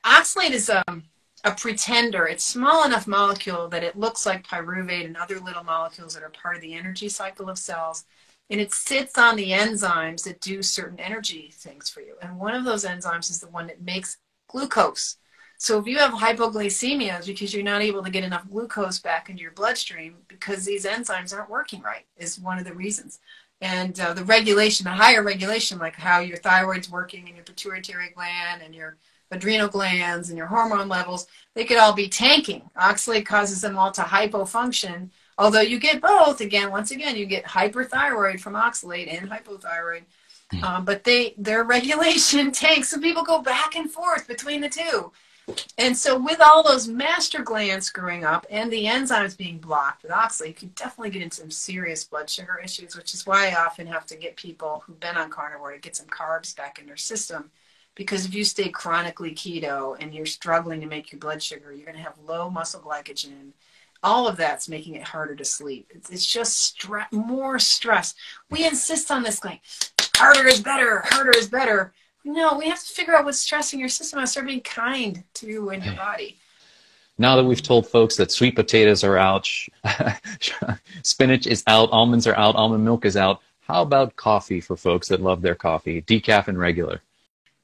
oxalate 0.04 0.50
is 0.50 0.70
um, 0.70 1.04
a 1.44 1.52
pretender 1.52 2.26
it's 2.26 2.44
small 2.44 2.84
enough 2.84 3.06
molecule 3.06 3.68
that 3.68 3.82
it 3.82 3.98
looks 3.98 4.24
like 4.24 4.46
pyruvate 4.46 5.04
and 5.04 5.16
other 5.16 5.40
little 5.40 5.64
molecules 5.64 6.14
that 6.14 6.22
are 6.22 6.30
part 6.30 6.56
of 6.56 6.62
the 6.62 6.74
energy 6.74 7.08
cycle 7.08 7.48
of 7.48 7.58
cells 7.58 8.04
and 8.52 8.60
it 8.60 8.72
sits 8.72 9.16
on 9.16 9.36
the 9.36 9.50
enzymes 9.50 10.24
that 10.24 10.40
do 10.40 10.62
certain 10.62 11.00
energy 11.00 11.50
things 11.54 11.88
for 11.88 12.02
you. 12.02 12.16
And 12.20 12.38
one 12.38 12.54
of 12.54 12.64
those 12.64 12.84
enzymes 12.84 13.30
is 13.30 13.40
the 13.40 13.48
one 13.48 13.66
that 13.68 13.80
makes 13.80 14.18
glucose. 14.46 15.16
So 15.56 15.78
if 15.78 15.86
you 15.86 15.96
have 15.98 16.12
hypoglycemia, 16.12 17.16
it's 17.16 17.26
because 17.26 17.54
you're 17.54 17.62
not 17.62 17.80
able 17.80 18.02
to 18.02 18.10
get 18.10 18.24
enough 18.24 18.46
glucose 18.50 18.98
back 18.98 19.30
into 19.30 19.40
your 19.40 19.52
bloodstream 19.52 20.16
because 20.28 20.66
these 20.66 20.84
enzymes 20.84 21.34
aren't 21.34 21.48
working 21.48 21.80
right, 21.80 22.04
is 22.18 22.38
one 22.38 22.58
of 22.58 22.64
the 22.66 22.74
reasons. 22.74 23.20
And 23.62 23.98
uh, 23.98 24.12
the 24.12 24.24
regulation, 24.24 24.84
the 24.84 24.90
higher 24.90 25.22
regulation, 25.22 25.78
like 25.78 25.94
how 25.94 26.18
your 26.18 26.36
thyroid's 26.36 26.90
working 26.90 27.28
and 27.28 27.36
your 27.36 27.44
pituitary 27.44 28.10
gland 28.14 28.60
and 28.60 28.74
your 28.74 28.98
adrenal 29.32 29.68
glands 29.68 30.28
and 30.28 30.38
your 30.38 30.46
hormone 30.46 30.88
levels, 30.88 31.26
they 31.54 31.64
could 31.64 31.78
all 31.78 31.92
be 31.92 32.08
tanking. 32.08 32.62
Oxalate 32.78 33.26
causes 33.26 33.60
them 33.60 33.76
all 33.76 33.90
to 33.90 34.02
hypofunction. 34.02 35.10
Although 35.38 35.62
you 35.62 35.80
get 35.80 36.00
both, 36.00 36.40
again, 36.40 36.70
once 36.70 36.90
again, 36.90 37.16
you 37.16 37.26
get 37.26 37.44
hyperthyroid 37.44 38.40
from 38.40 38.54
oxalate 38.54 39.12
and 39.12 39.28
hypothyroid. 39.28 40.02
Mm. 40.52 40.62
Um, 40.62 40.84
but 40.84 41.04
they 41.04 41.34
their 41.36 41.64
regulation 41.76 42.52
tanks, 42.52 42.88
so 42.88 43.00
people 43.00 43.24
go 43.24 43.42
back 43.42 43.74
and 43.74 43.90
forth 43.90 44.28
between 44.28 44.60
the 44.60 44.68
two. 44.68 45.10
And 45.76 45.96
so, 45.96 46.16
with 46.16 46.40
all 46.40 46.62
those 46.62 46.86
master 46.86 47.42
glands 47.42 47.86
screwing 47.86 48.24
up 48.24 48.46
and 48.48 48.70
the 48.70 48.84
enzymes 48.84 49.36
being 49.36 49.58
blocked 49.58 50.02
with 50.02 50.12
oxalate, 50.12 50.48
you 50.48 50.54
can 50.54 50.72
definitely 50.76 51.10
get 51.10 51.22
into 51.22 51.38
some 51.38 51.50
serious 51.50 52.04
blood 52.04 52.30
sugar 52.30 52.60
issues, 52.62 52.96
which 52.96 53.12
is 53.12 53.26
why 53.26 53.48
I 53.48 53.64
often 53.64 53.86
have 53.88 54.06
to 54.06 54.16
get 54.16 54.36
people 54.36 54.84
who've 54.86 55.00
been 55.00 55.16
on 55.16 55.30
carnivore 55.30 55.72
to 55.72 55.78
get 55.78 55.96
some 55.96 56.06
carbs 56.06 56.54
back 56.56 56.78
in 56.78 56.86
their 56.86 56.96
system. 56.96 57.50
Because 57.94 58.24
if 58.24 58.34
you 58.34 58.44
stay 58.44 58.70
chronically 58.70 59.32
keto 59.32 59.96
and 60.00 60.14
you're 60.14 60.26
struggling 60.26 60.80
to 60.80 60.86
make 60.86 61.12
your 61.12 61.18
blood 61.18 61.42
sugar, 61.42 61.72
you're 61.72 61.84
going 61.84 61.96
to 61.96 62.02
have 62.02 62.14
low 62.26 62.48
muscle 62.48 62.80
glycogen. 62.80 63.52
All 64.02 64.26
of 64.26 64.36
that's 64.36 64.68
making 64.68 64.94
it 64.94 65.02
harder 65.02 65.36
to 65.36 65.44
sleep. 65.44 65.90
It's, 65.94 66.10
it's 66.10 66.26
just 66.26 66.76
stre- 66.76 67.12
more 67.12 67.58
stress. 67.58 68.14
We 68.50 68.66
insist 68.66 69.10
on 69.10 69.22
this, 69.22 69.44
like, 69.44 69.60
harder 70.16 70.48
is 70.48 70.60
better, 70.60 71.00
harder 71.04 71.30
is 71.36 71.48
better 71.48 71.92
no, 72.24 72.56
we 72.56 72.68
have 72.68 72.80
to 72.80 72.86
figure 72.86 73.16
out 73.16 73.24
what's 73.24 73.38
stressing 73.38 73.80
your 73.80 73.88
system 73.88 74.18
and 74.18 74.28
start 74.28 74.46
being 74.46 74.60
kind 74.60 75.24
to 75.34 75.46
you 75.46 75.70
and 75.70 75.84
your 75.84 75.94
body. 75.94 76.38
Now 77.18 77.36
that 77.36 77.44
we've 77.44 77.62
told 77.62 77.86
folks 77.86 78.16
that 78.16 78.32
sweet 78.32 78.54
potatoes 78.54 79.04
are 79.04 79.18
out, 79.18 79.48
spinach 81.02 81.46
is 81.46 81.62
out, 81.66 81.90
almonds 81.90 82.26
are 82.26 82.36
out, 82.36 82.54
almond 82.54 82.84
milk 82.84 83.04
is 83.04 83.16
out, 83.16 83.40
how 83.60 83.82
about 83.82 84.16
coffee 84.16 84.60
for 84.60 84.76
folks 84.76 85.08
that 85.08 85.20
love 85.20 85.42
their 85.42 85.54
coffee, 85.54 86.02
decaf 86.02 86.48
and 86.48 86.58
regular? 86.58 87.00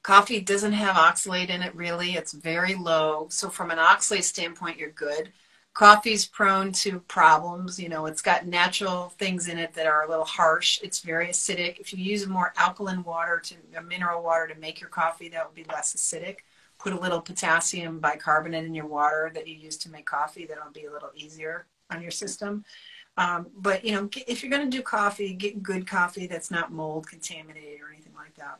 Coffee 0.09 0.41
doesn't 0.41 0.73
have 0.73 0.95
oxalate 0.95 1.49
in 1.49 1.61
it 1.61 1.75
really. 1.75 2.15
It's 2.15 2.33
very 2.33 2.73
low. 2.73 3.27
So 3.29 3.49
from 3.49 3.69
an 3.69 3.77
oxalate 3.77 4.23
standpoint, 4.23 4.79
you're 4.79 4.89
good 4.89 5.31
coffee's 5.79 6.25
prone 6.25 6.73
to 6.73 6.99
problems. 7.01 7.79
You 7.79 7.87
know, 7.87 8.05
it's 8.05 8.21
got 8.21 8.45
natural 8.45 9.13
things 9.17 9.47
in 9.47 9.57
it 9.57 9.73
that 9.75 9.85
are 9.85 10.03
a 10.03 10.09
little 10.09 10.25
harsh. 10.25 10.79
It's 10.83 10.99
very 10.99 11.27
acidic. 11.27 11.79
If 11.79 11.93
you 11.93 12.03
use 12.03 12.27
more 12.27 12.53
alkaline 12.57 13.03
water 13.03 13.39
to 13.45 13.81
mineral 13.81 14.21
water 14.21 14.45
to 14.47 14.59
make 14.59 14.81
your 14.81 14.89
coffee, 14.89 15.29
that 15.29 15.45
would 15.45 15.55
be 15.55 15.63
less 15.71 15.95
acidic. 15.95 16.39
Put 16.79 16.91
a 16.91 16.99
little 16.99 17.21
potassium 17.21 17.99
bicarbonate 17.99 18.65
in 18.65 18.75
your 18.75 18.87
water 18.87 19.31
that 19.33 19.47
you 19.47 19.55
use 19.55 19.77
to 19.77 19.89
make 19.89 20.05
coffee. 20.05 20.45
That'll 20.45 20.71
be 20.73 20.85
a 20.85 20.91
little 20.91 21.11
easier 21.15 21.65
on 21.89 22.01
your 22.01 22.11
system. 22.11 22.65
Um, 23.15 23.47
but 23.55 23.85
you 23.85 23.93
know, 23.93 24.09
if 24.27 24.43
you're 24.43 24.51
going 24.51 24.69
to 24.69 24.77
do 24.77 24.83
coffee, 24.83 25.33
get 25.33 25.63
good 25.63 25.87
coffee 25.87 26.27
that's 26.27 26.51
not 26.51 26.73
mold 26.73 27.07
contaminated 27.07 27.79
or 27.79 27.89
anything 27.89 28.15
like 28.15 28.35
that. 28.35 28.59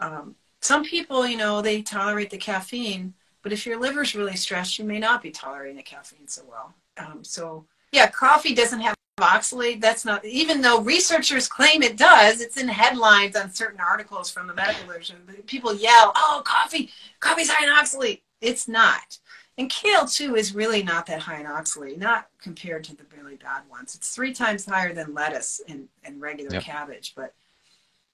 Um, 0.00 0.34
some 0.60 0.84
people, 0.84 1.26
you 1.26 1.36
know, 1.36 1.62
they 1.62 1.82
tolerate 1.82 2.30
the 2.30 2.38
caffeine 2.38 3.14
but 3.42 3.52
if 3.52 3.66
your 3.66 3.78
liver's 3.78 4.14
really 4.14 4.36
stressed, 4.36 4.78
you 4.78 4.84
may 4.84 4.98
not 4.98 5.22
be 5.22 5.30
tolerating 5.30 5.76
the 5.76 5.82
caffeine 5.82 6.28
so 6.28 6.42
well. 6.48 6.74
Um, 6.98 7.24
so 7.24 7.64
yeah, 7.92 8.08
coffee 8.08 8.54
doesn't 8.54 8.80
have 8.80 8.94
oxalate. 9.18 9.80
That's 9.80 10.04
not 10.04 10.24
even 10.24 10.60
though 10.60 10.80
researchers 10.80 11.48
claim 11.48 11.82
it 11.82 11.96
does. 11.96 12.40
It's 12.40 12.56
in 12.56 12.68
headlines 12.68 13.36
on 13.36 13.52
certain 13.52 13.80
articles 13.80 14.30
from 14.30 14.46
the 14.46 14.54
medical 14.54 14.86
literature. 14.86 15.16
People 15.46 15.74
yell, 15.74 16.12
"Oh, 16.14 16.42
coffee! 16.44 16.90
Coffee's 17.20 17.50
high 17.50 17.64
in 17.64 17.70
oxalate." 17.70 18.20
It's 18.40 18.68
not. 18.68 19.18
And 19.58 19.68
kale 19.68 20.06
too 20.06 20.36
is 20.36 20.54
really 20.54 20.82
not 20.82 21.06
that 21.06 21.20
high 21.20 21.40
in 21.40 21.46
oxalate, 21.46 21.98
not 21.98 22.28
compared 22.40 22.84
to 22.84 22.96
the 22.96 23.04
really 23.14 23.36
bad 23.36 23.62
ones. 23.68 23.94
It's 23.94 24.14
three 24.14 24.32
times 24.32 24.64
higher 24.64 24.94
than 24.94 25.12
lettuce 25.12 25.60
and, 25.68 25.88
and 26.02 26.20
regular 26.20 26.54
yep. 26.54 26.62
cabbage. 26.62 27.12
But 27.14 27.34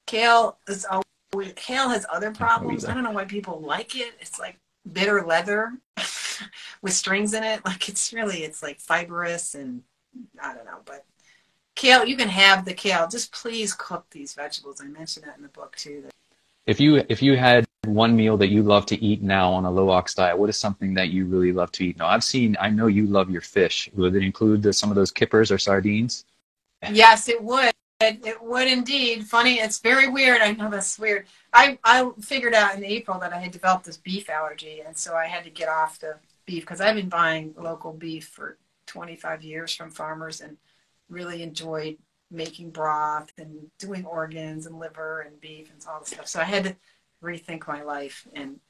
kale 0.07 0.59
is 0.67 0.85
always, 0.85 1.05
kale 1.57 1.89
has 1.89 2.07
other 2.13 2.31
problems. 2.31 2.85
I 2.85 2.95
don't 2.95 3.05
know 3.05 3.11
why 3.11 3.25
people 3.25 3.61
like 3.61 3.97
it. 3.97 4.15
It's 4.21 4.39
like 4.39 4.59
bitter 4.91 5.25
leather 5.25 5.73
with 6.83 6.93
strings 6.93 7.35
in 7.35 7.45
it. 7.45 7.65
Like 7.65 7.89
it's 7.89 8.13
really, 8.13 8.45
it's 8.45 8.63
like 8.63 8.81
fibrous 8.81 9.55
and 9.55 9.83
I 10.43 10.55
don't 10.55 10.65
know, 10.65 10.81
but 10.85 11.05
kale, 11.75 12.05
you 12.05 12.17
can 12.17 12.29
have 12.29 12.65
the 12.65 12.75
kale. 12.75 13.09
Just 13.09 13.33
please 13.33 13.75
cook 13.75 14.07
these 14.11 14.35
vegetables. 14.35 14.81
I 14.81 14.87
mentioned 14.87 15.27
that 15.27 15.37
in 15.37 15.43
the 15.43 15.49
book 15.49 15.77
too. 15.77 16.05
If 16.67 16.81
you 16.81 17.05
if 17.09 17.23
you 17.23 17.37
had 17.37 17.67
one 17.87 18.17
meal 18.17 18.37
that 18.37 18.49
you 18.49 18.63
love 18.63 18.87
to 18.87 19.03
eat 19.03 19.23
now 19.23 19.53
on 19.53 19.65
a 19.65 19.71
low 19.71 19.91
ox 19.91 20.15
diet, 20.15 20.37
what 20.37 20.49
is 20.49 20.57
something 20.57 20.95
that 20.95 21.11
you 21.11 21.27
really 21.27 21.53
love 21.53 21.71
to 21.73 21.87
eat 21.87 21.97
now? 21.97 22.09
I've 22.09 22.25
seen, 22.25 22.57
I 22.61 22.71
know 22.71 22.89
you 22.89 23.07
love 23.07 23.31
your 23.31 23.41
fish. 23.41 23.89
Would 23.95 24.17
it 24.17 24.23
include 24.23 24.63
the, 24.63 24.73
some 24.73 24.91
of 24.91 24.97
those 24.97 25.13
kippers 25.13 25.53
or 25.53 25.59
sardines? 25.59 26.25
Yes, 26.91 27.29
it 27.29 27.43
would. 27.43 27.73
It, 28.01 28.27
it 28.27 28.43
would 28.43 28.69
indeed. 28.69 29.27
Funny, 29.27 29.55
it's 29.55 29.79
very 29.79 30.09
weird. 30.09 30.43
I 30.43 30.53
know 30.53 30.71
that's 30.71 30.99
weird. 30.99 31.27
I, 31.53 31.79
I 31.83 32.11
figured 32.21 32.53
out 32.53 32.77
in 32.77 32.85
April 32.85 33.19
that 33.21 33.33
I 33.33 33.39
had 33.39 33.53
developed 33.53 33.87
this 33.87 33.97
beef 33.97 34.29
allergy, 34.29 34.83
and 34.87 34.97
so 34.97 35.15
I 35.15 35.27
had 35.27 35.45
to 35.45 35.51
get 35.51 35.69
off 35.69 35.99
the 35.99 36.17
beef 36.45 36.63
because 36.63 36.83
I've 36.83 36.97
been 36.97 37.09
buying 37.09 37.55
local 37.57 37.93
beef 37.93 38.29
for 38.29 38.59
25 38.87 39.43
years 39.43 39.75
from 39.75 39.91
farmers 39.91 40.43
and 40.43 40.59
really 41.09 41.43
enjoyed 41.43 41.97
making 42.31 42.71
broth 42.71 43.33
and 43.39 43.71
doing 43.79 44.05
organs 44.05 44.67
and 44.67 44.79
liver 44.79 45.21
and 45.21 45.41
beef 45.41 45.71
and 45.73 45.83
all 45.89 46.01
this 46.01 46.11
stuff. 46.11 46.27
So 46.27 46.41
I 46.41 46.45
had 46.45 46.65
to 46.65 46.77
rethink 47.23 47.67
my 47.67 47.83
life 47.83 48.27
and 48.35 48.61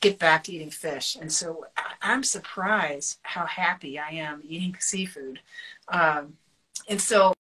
get 0.00 0.18
back 0.18 0.44
to 0.44 0.52
eating 0.52 0.70
fish. 0.70 1.16
And 1.18 1.32
so 1.32 1.64
I'm 2.02 2.22
surprised 2.22 3.18
how 3.22 3.46
happy 3.46 3.98
I 3.98 4.10
am 4.10 4.42
eating 4.44 4.76
seafood. 4.78 5.40
Um, 5.88 6.34
and 6.88 7.00
so 7.00 7.34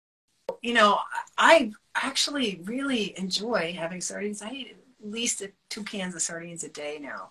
you 0.63 0.75
know, 0.75 0.99
I 1.39 1.73
actually 1.95 2.61
really 2.65 3.19
enjoy 3.19 3.75
having 3.79 4.01
sardines. 4.01 4.43
I 4.43 4.51
eat 4.51 4.77
at 5.03 5.11
least 5.11 5.43
two 5.69 5.83
cans 5.85 6.15
of 6.15 6.23
sardines 6.23 6.65
a 6.65 6.69
day 6.69 6.99
now. 7.01 7.31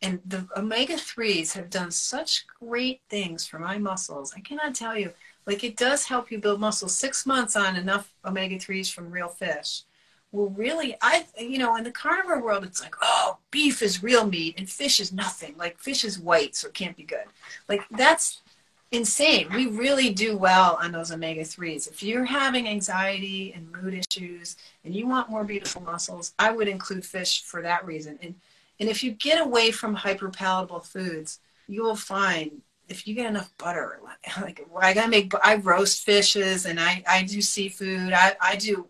And 0.00 0.20
the 0.24 0.46
omega 0.56 0.94
3s 0.94 1.52
have 1.54 1.70
done 1.70 1.90
such 1.90 2.46
great 2.60 3.00
things 3.08 3.46
for 3.46 3.58
my 3.58 3.78
muscles. 3.78 4.32
I 4.36 4.40
cannot 4.40 4.74
tell 4.74 4.96
you. 4.96 5.12
Like, 5.44 5.64
it 5.64 5.76
does 5.76 6.04
help 6.04 6.30
you 6.30 6.38
build 6.38 6.60
muscle. 6.60 6.88
Six 6.88 7.26
months 7.26 7.56
on 7.56 7.74
enough 7.74 8.12
omega 8.24 8.56
3s 8.56 8.92
from 8.92 9.10
real 9.10 9.28
fish 9.28 9.82
will 10.30 10.50
really, 10.50 10.94
I, 11.00 11.26
you 11.38 11.58
know, 11.58 11.74
in 11.76 11.84
the 11.84 11.90
carnivore 11.90 12.42
world, 12.42 12.64
it's 12.64 12.82
like, 12.82 12.94
oh, 13.00 13.38
beef 13.50 13.82
is 13.82 14.02
real 14.02 14.26
meat 14.26 14.56
and 14.58 14.68
fish 14.68 15.00
is 15.00 15.12
nothing. 15.12 15.56
Like, 15.56 15.78
fish 15.78 16.04
is 16.04 16.18
white, 16.18 16.54
so 16.54 16.68
it 16.68 16.74
can't 16.74 16.96
be 16.96 17.02
good. 17.02 17.24
Like, 17.68 17.82
that's 17.90 18.42
insane. 18.90 19.48
We 19.54 19.66
really 19.66 20.10
do 20.10 20.36
well 20.36 20.78
on 20.82 20.92
those 20.92 21.12
omega 21.12 21.42
3s. 21.42 21.88
If 21.88 22.02
you're 22.02 22.24
having 22.24 22.68
anxiety 22.68 23.52
and 23.54 23.70
mood 23.70 23.94
issues 23.94 24.56
and 24.84 24.94
you 24.94 25.06
want 25.06 25.30
more 25.30 25.44
beautiful 25.44 25.82
muscles, 25.82 26.32
I 26.38 26.52
would 26.52 26.68
include 26.68 27.04
fish 27.04 27.42
for 27.42 27.62
that 27.62 27.84
reason. 27.84 28.18
And, 28.22 28.34
and 28.80 28.88
if 28.88 29.02
you 29.02 29.12
get 29.12 29.40
away 29.40 29.70
from 29.70 29.96
hyperpalatable 29.96 30.84
foods, 30.86 31.40
you 31.66 31.82
will 31.82 31.96
find 31.96 32.62
if 32.88 33.06
you 33.06 33.14
get 33.14 33.26
enough 33.26 33.52
butter, 33.58 34.00
like, 34.40 34.66
I 34.76 34.94
gotta 34.94 35.10
make, 35.10 35.32
I 35.42 35.56
roast 35.56 36.04
fishes 36.04 36.64
and 36.64 36.80
I, 36.80 37.02
I 37.06 37.22
do 37.22 37.42
seafood. 37.42 38.12
I, 38.12 38.34
I 38.40 38.56
do, 38.56 38.86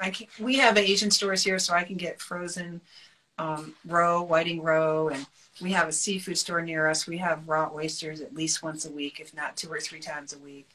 I 0.00 0.10
can, 0.10 0.28
we 0.38 0.56
have 0.56 0.78
Asian 0.78 1.10
stores 1.10 1.42
here, 1.42 1.58
so 1.58 1.74
I 1.74 1.82
can 1.82 1.96
get 1.96 2.20
frozen 2.20 2.80
um, 3.38 3.74
roe, 3.86 4.22
whiting 4.22 4.62
roe, 4.62 5.08
and 5.08 5.26
we 5.60 5.72
have 5.72 5.88
a 5.88 5.92
seafood 5.92 6.38
store 6.38 6.62
near 6.62 6.88
us. 6.88 7.06
We 7.06 7.18
have 7.18 7.48
raw 7.48 7.70
oysters 7.74 8.20
at 8.20 8.34
least 8.34 8.62
once 8.62 8.84
a 8.84 8.90
week, 8.90 9.20
if 9.20 9.34
not 9.34 9.56
two 9.56 9.70
or 9.70 9.80
three 9.80 10.00
times 10.00 10.32
a 10.32 10.38
week, 10.38 10.68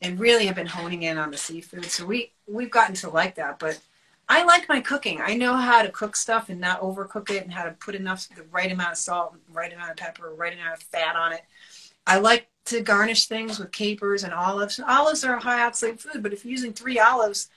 and 0.00 0.18
really 0.18 0.46
have 0.46 0.56
been 0.56 0.66
honing 0.66 1.02
in 1.02 1.18
on 1.18 1.30
the 1.30 1.36
seafood. 1.36 1.86
So 1.86 2.04
we 2.04 2.32
we've 2.46 2.70
gotten 2.70 2.94
to 2.96 3.10
like 3.10 3.36
that. 3.36 3.58
But 3.58 3.78
I 4.28 4.44
like 4.44 4.68
my 4.68 4.80
cooking. 4.80 5.20
I 5.20 5.34
know 5.34 5.54
how 5.54 5.82
to 5.82 5.90
cook 5.90 6.16
stuff 6.16 6.48
and 6.48 6.60
not 6.60 6.80
overcook 6.80 7.30
it, 7.30 7.42
and 7.44 7.52
how 7.52 7.64
to 7.64 7.72
put 7.72 7.94
enough 7.94 8.28
the 8.34 8.44
right 8.50 8.72
amount 8.72 8.92
of 8.92 8.98
salt, 8.98 9.36
right 9.52 9.72
amount 9.72 9.90
of 9.90 9.96
pepper, 9.96 10.32
right 10.34 10.52
amount 10.52 10.74
of 10.74 10.82
fat 10.82 11.16
on 11.16 11.32
it. 11.32 11.42
I 12.06 12.18
like 12.18 12.48
to 12.66 12.80
garnish 12.80 13.26
things 13.26 13.58
with 13.58 13.72
capers 13.72 14.24
and 14.24 14.32
olives. 14.32 14.80
Olives 14.80 15.24
are 15.24 15.36
a 15.36 15.42
high 15.42 15.68
oxalate 15.68 16.00
food, 16.00 16.22
but 16.22 16.32
if 16.32 16.44
you're 16.44 16.52
using 16.52 16.72
three 16.72 16.98
olives 16.98 17.48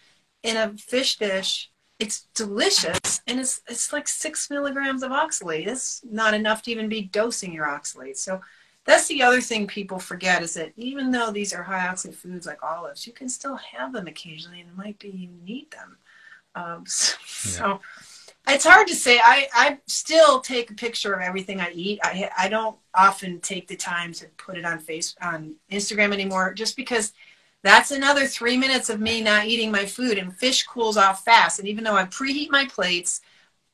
in 0.44 0.58
a 0.58 0.70
fish 0.78 1.18
dish, 1.18 1.72
it's 2.00 2.28
delicious 2.36 3.22
and 3.26 3.40
it's 3.40 3.62
it's 3.68 3.92
like 3.92 4.08
six 4.08 4.50
milligrams 4.50 5.04
of 5.04 5.12
oxalate. 5.12 5.68
It's 5.68 6.02
not 6.10 6.34
enough 6.34 6.62
to 6.64 6.72
even 6.72 6.90
be 6.90 7.02
dosing 7.02 7.54
your 7.54 7.66
oxalate. 7.66 8.18
So 8.18 8.42
that's 8.86 9.08
the 9.08 9.24
other 9.24 9.42
thing 9.42 9.68
people 9.68 10.00
forget 10.00 10.44
is 10.44 10.54
that 10.54 10.74
even 10.78 11.12
though 11.12 11.32
these 11.32 11.54
are 11.54 11.64
high 11.64 11.88
oxalate 11.88 12.16
foods 12.16 12.46
like 12.46 12.64
olives 12.64 13.06
you 13.06 13.14
can 13.14 13.28
still 13.28 13.56
have 13.56 13.92
them 13.94 14.08
occasionally 14.08 14.62
and 14.62 14.70
it 14.70 14.78
might 14.78 15.00
be 15.00 15.10
you 15.10 15.30
need 15.44 15.72
them. 15.72 15.98
Um, 16.56 16.84
so, 16.88 17.16
yeah. 17.26 17.52
so, 17.52 17.82
it's 18.50 18.66
hard 18.66 18.88
to 18.88 18.96
say. 18.96 19.20
I, 19.22 19.48
I 19.54 19.78
still 19.88 20.40
take 20.40 20.72
a 20.72 20.74
picture 20.74 21.14
of 21.14 21.22
everything 21.22 21.60
i 21.60 21.70
eat. 21.72 22.00
I, 22.02 22.30
I 22.38 22.48
don't 22.48 22.78
often 22.96 23.42
take 23.42 23.68
the 23.68 23.76
time 23.76 24.14
to 24.14 24.28
put 24.38 24.58
it 24.58 24.66
on 24.66 24.80
face 24.80 25.16
on 25.22 25.56
instagram 25.72 26.14
anymore 26.14 26.54
just 26.54 26.78
because 26.78 27.12
that's 27.68 27.92
another 27.92 28.26
three 28.26 28.58
minutes 28.58 28.90
of 28.90 29.00
me 29.00 29.22
not 29.22 29.46
eating 29.46 29.72
my 29.72 29.86
food, 29.86 30.18
and 30.18 30.36
fish 30.36 30.64
cools 30.64 30.98
off 30.98 31.24
fast. 31.26 31.60
And 31.60 31.68
even 31.68 31.84
though 31.84 31.96
I 31.96 32.06
preheat 32.06 32.50
my 32.50 32.66
plates, 32.66 33.22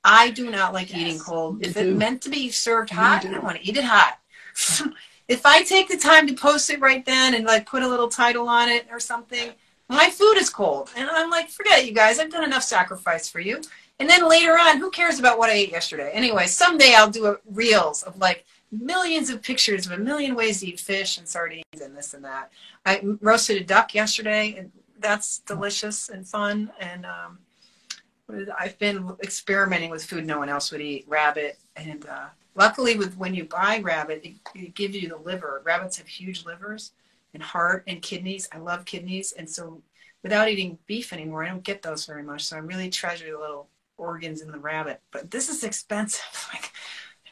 I 0.04 0.32
do 0.32 0.50
not 0.50 0.74
like 0.74 0.92
yes, 0.92 1.00
eating 1.00 1.20
cold. 1.20 1.66
If 1.66 1.78
it's 1.78 1.98
meant 1.98 2.22
to 2.24 2.30
be 2.30 2.50
served 2.50 2.90
hot, 2.90 3.26
I 3.26 3.40
want 3.40 3.58
to 3.58 3.64
eat 3.66 3.78
it 3.78 3.84
hot. 3.84 4.20
if 5.28 5.46
I 5.46 5.64
take 5.64 5.88
the 5.88 5.98
time 5.98 6.28
to 6.28 6.34
post 6.34 6.70
it 6.70 6.82
right 6.82 7.06
then 7.06 7.34
and 7.34 7.46
like 7.46 7.66
put 7.66 7.84
a 7.84 7.88
little 7.88 8.10
title 8.10 8.50
on 8.50 8.70
it 8.70 8.88
or 8.92 9.00
something, 9.00 9.52
my 9.88 10.10
food 10.10 10.36
is 10.38 10.50
cold. 10.50 10.90
And 10.96 11.10
I'm 11.10 11.30
like, 11.30 11.50
forget 11.50 11.80
it, 11.80 11.86
you 11.86 11.94
guys. 11.94 12.20
I've 12.20 12.32
done 12.32 12.44
enough 12.44 12.64
sacrifice 12.64 13.30
for 13.30 13.40
you. 13.40 13.62
And 14.00 14.10
then 14.10 14.28
later 14.28 14.58
on, 14.60 14.80
who 14.80 14.90
cares 14.90 15.20
about 15.20 15.38
what 15.38 15.50
I 15.50 15.54
ate 15.54 15.72
yesterday? 15.72 16.12
Anyway, 16.14 16.48
someday 16.48 16.96
I'll 16.96 17.10
do 17.10 17.28
a 17.28 17.38
reels 17.52 18.04
of 18.04 18.18
like 18.18 18.46
millions 18.82 19.30
of 19.30 19.42
pictures 19.42 19.86
of 19.86 19.92
a 19.92 19.98
million 19.98 20.36
ways 20.36 20.60
to 20.60 20.68
eat 20.68 20.80
fish 20.80 21.18
and 21.18 21.28
sardines 21.28 21.82
and 21.82 21.96
this 21.96 22.14
and 22.14 22.24
that. 22.24 22.52
I 22.86 23.02
roasted 23.22 23.62
a 23.62 23.64
duck 23.64 23.94
yesterday, 23.94 24.56
and 24.58 24.72
that's 25.00 25.40
delicious 25.40 26.10
and 26.10 26.28
fun. 26.28 26.72
And 26.80 27.06
um, 27.06 27.40
I've 28.58 28.78
been 28.80 29.16
experimenting 29.22 29.90
with 29.90 30.04
food 30.04 30.26
no 30.26 30.40
one 30.40 30.50
else 30.50 30.72
would 30.72 30.82
eat, 30.82 31.06
rabbit. 31.08 31.60
And 31.76 32.06
uh, 32.06 32.28
luckily, 32.56 32.98
with 32.98 33.18
when 33.18 33.34
you 33.34 33.46
buy 33.46 33.80
rabbit, 33.80 34.22
it, 34.24 34.36
it 34.56 34.76
gives 34.76 34.96
you 34.96 35.10
the 35.10 35.18
liver. 35.18 35.62
Rabbits 35.64 35.98
have 35.98 36.08
huge 36.08 36.46
livers 36.46 36.92
and 37.34 37.44
heart 37.44 37.84
and 37.88 38.02
kidneys. 38.02 38.48
I 38.52 38.58
love 38.58 38.86
kidneys, 38.86 39.34
and 39.34 39.50
so 39.50 39.82
without 40.24 40.50
eating 40.50 40.78
beef 40.88 41.14
anymore, 41.14 41.44
I 41.44 41.50
don't 41.50 41.64
get 41.64 41.82
those 41.82 42.06
very 42.06 42.24
much. 42.24 42.46
So 42.46 42.56
I 42.56 42.60
really 42.60 42.90
treasure 42.90 43.32
the 43.32 43.40
little 43.40 43.68
organs 43.98 44.42
in 44.42 44.52
the 44.52 44.60
rabbit. 44.60 45.02
But 45.12 45.30
this 45.32 45.50
is 45.50 45.64
expensive. 45.64 46.24
Like 46.54 46.72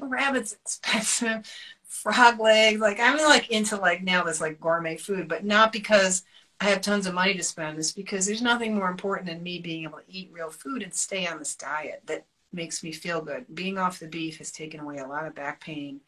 rabbit's 0.02 0.54
expensive. 0.66 1.52
Frog 1.84 2.40
legs. 2.40 2.80
Like 2.80 3.00
I'm 3.00 3.18
like 3.18 3.50
into 3.50 3.76
like 3.76 4.02
now 4.02 4.24
this 4.24 4.42
like 4.42 4.60
gourmet 4.60 4.98
food, 4.98 5.28
but 5.28 5.44
not 5.44 5.72
because 5.72 6.24
I 6.60 6.66
have 6.66 6.82
tons 6.82 7.08
of 7.08 7.14
money 7.14 7.34
to 7.36 7.44
spend. 7.44 7.78
It's 7.78 7.92
because 7.92 8.26
there's 8.26 8.42
nothing 8.42 8.76
more 8.76 8.90
important 8.90 9.28
than 9.28 9.44
me 9.44 9.60
being 9.60 9.84
able 9.84 9.98
to 9.98 10.04
eat 10.08 10.32
real 10.32 10.50
food 10.50 10.84
and 10.84 10.94
stay 10.94 11.28
on 11.28 11.40
this 11.40 11.56
diet 11.56 12.04
that 12.06 12.26
makes 12.54 12.84
me 12.84 12.92
feel 12.92 13.22
good. 13.22 13.46
Being 13.54 13.78
off 13.78 14.00
the 14.00 14.08
beef 14.08 14.38
has 14.38 14.52
taken 14.52 14.80
away 14.80 14.98
a 14.98 15.08
lot 15.08 15.26
of 15.26 15.36
back 15.36 15.62
pain 15.62 16.02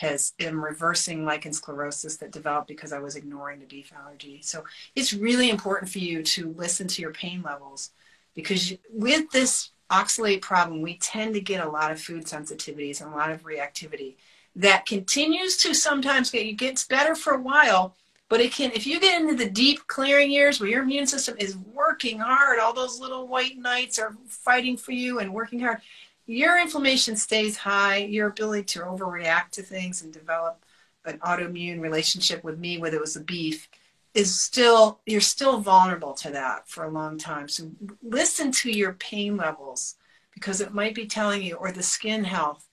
has 0.00 0.32
am 0.40 0.64
reversing 0.64 1.26
lichen 1.26 1.52
sclerosis 1.52 2.16
that 2.16 2.32
developed 2.32 2.68
because 2.68 2.90
I 2.90 2.98
was 2.98 3.16
ignoring 3.16 3.60
the 3.60 3.66
beef 3.66 3.92
allergy. 3.92 4.40
So 4.42 4.64
it's 4.96 5.12
really 5.12 5.50
important 5.50 5.90
for 5.90 5.98
you 5.98 6.22
to 6.22 6.54
listen 6.54 6.88
to 6.88 7.02
your 7.02 7.12
pain 7.12 7.42
levels 7.42 7.90
because 8.34 8.72
with 8.90 9.30
this 9.30 9.72
oxalate 9.90 10.40
problem, 10.40 10.82
we 10.82 10.96
tend 10.98 11.34
to 11.34 11.40
get 11.40 11.64
a 11.64 11.68
lot 11.68 11.90
of 11.90 12.00
food 12.00 12.24
sensitivities 12.24 13.00
and 13.00 13.12
a 13.12 13.16
lot 13.16 13.30
of 13.30 13.42
reactivity 13.42 14.14
that 14.56 14.86
continues 14.86 15.56
to 15.58 15.74
sometimes 15.74 16.30
get, 16.30 16.46
it 16.46 16.54
gets 16.54 16.84
better 16.84 17.14
for 17.14 17.34
a 17.34 17.40
while, 17.40 17.94
but 18.28 18.40
it 18.40 18.52
can, 18.52 18.70
if 18.72 18.86
you 18.86 19.00
get 19.00 19.20
into 19.20 19.34
the 19.34 19.50
deep 19.50 19.86
clearing 19.86 20.30
years 20.30 20.60
where 20.60 20.68
your 20.68 20.82
immune 20.82 21.06
system 21.06 21.36
is 21.38 21.56
working 21.56 22.18
hard, 22.18 22.58
all 22.58 22.72
those 22.72 23.00
little 23.00 23.26
white 23.26 23.58
knights 23.58 23.98
are 23.98 24.16
fighting 24.26 24.76
for 24.76 24.92
you 24.92 25.18
and 25.18 25.32
working 25.32 25.60
hard, 25.60 25.80
your 26.26 26.60
inflammation 26.60 27.16
stays 27.16 27.56
high, 27.56 27.98
your 27.98 28.28
ability 28.28 28.62
to 28.62 28.80
overreact 28.80 29.50
to 29.50 29.62
things 29.62 30.02
and 30.02 30.12
develop 30.12 30.64
an 31.04 31.18
autoimmune 31.18 31.80
relationship 31.80 32.44
with 32.44 32.58
me, 32.58 32.78
whether 32.78 32.96
it 32.96 33.00
was 33.00 33.14
the 33.14 33.20
beef, 33.20 33.68
is 34.14 34.38
still, 34.38 35.00
you're 35.06 35.20
still 35.20 35.60
vulnerable 35.60 36.14
to 36.14 36.30
that 36.30 36.68
for 36.68 36.84
a 36.84 36.90
long 36.90 37.18
time. 37.18 37.48
So 37.48 37.70
listen 38.02 38.50
to 38.52 38.70
your 38.70 38.94
pain 38.94 39.36
levels 39.36 39.96
because 40.34 40.60
it 40.60 40.74
might 40.74 40.94
be 40.94 41.06
telling 41.06 41.42
you, 41.42 41.56
or 41.56 41.72
the 41.72 41.82
skin 41.82 42.24
health. 42.24 42.66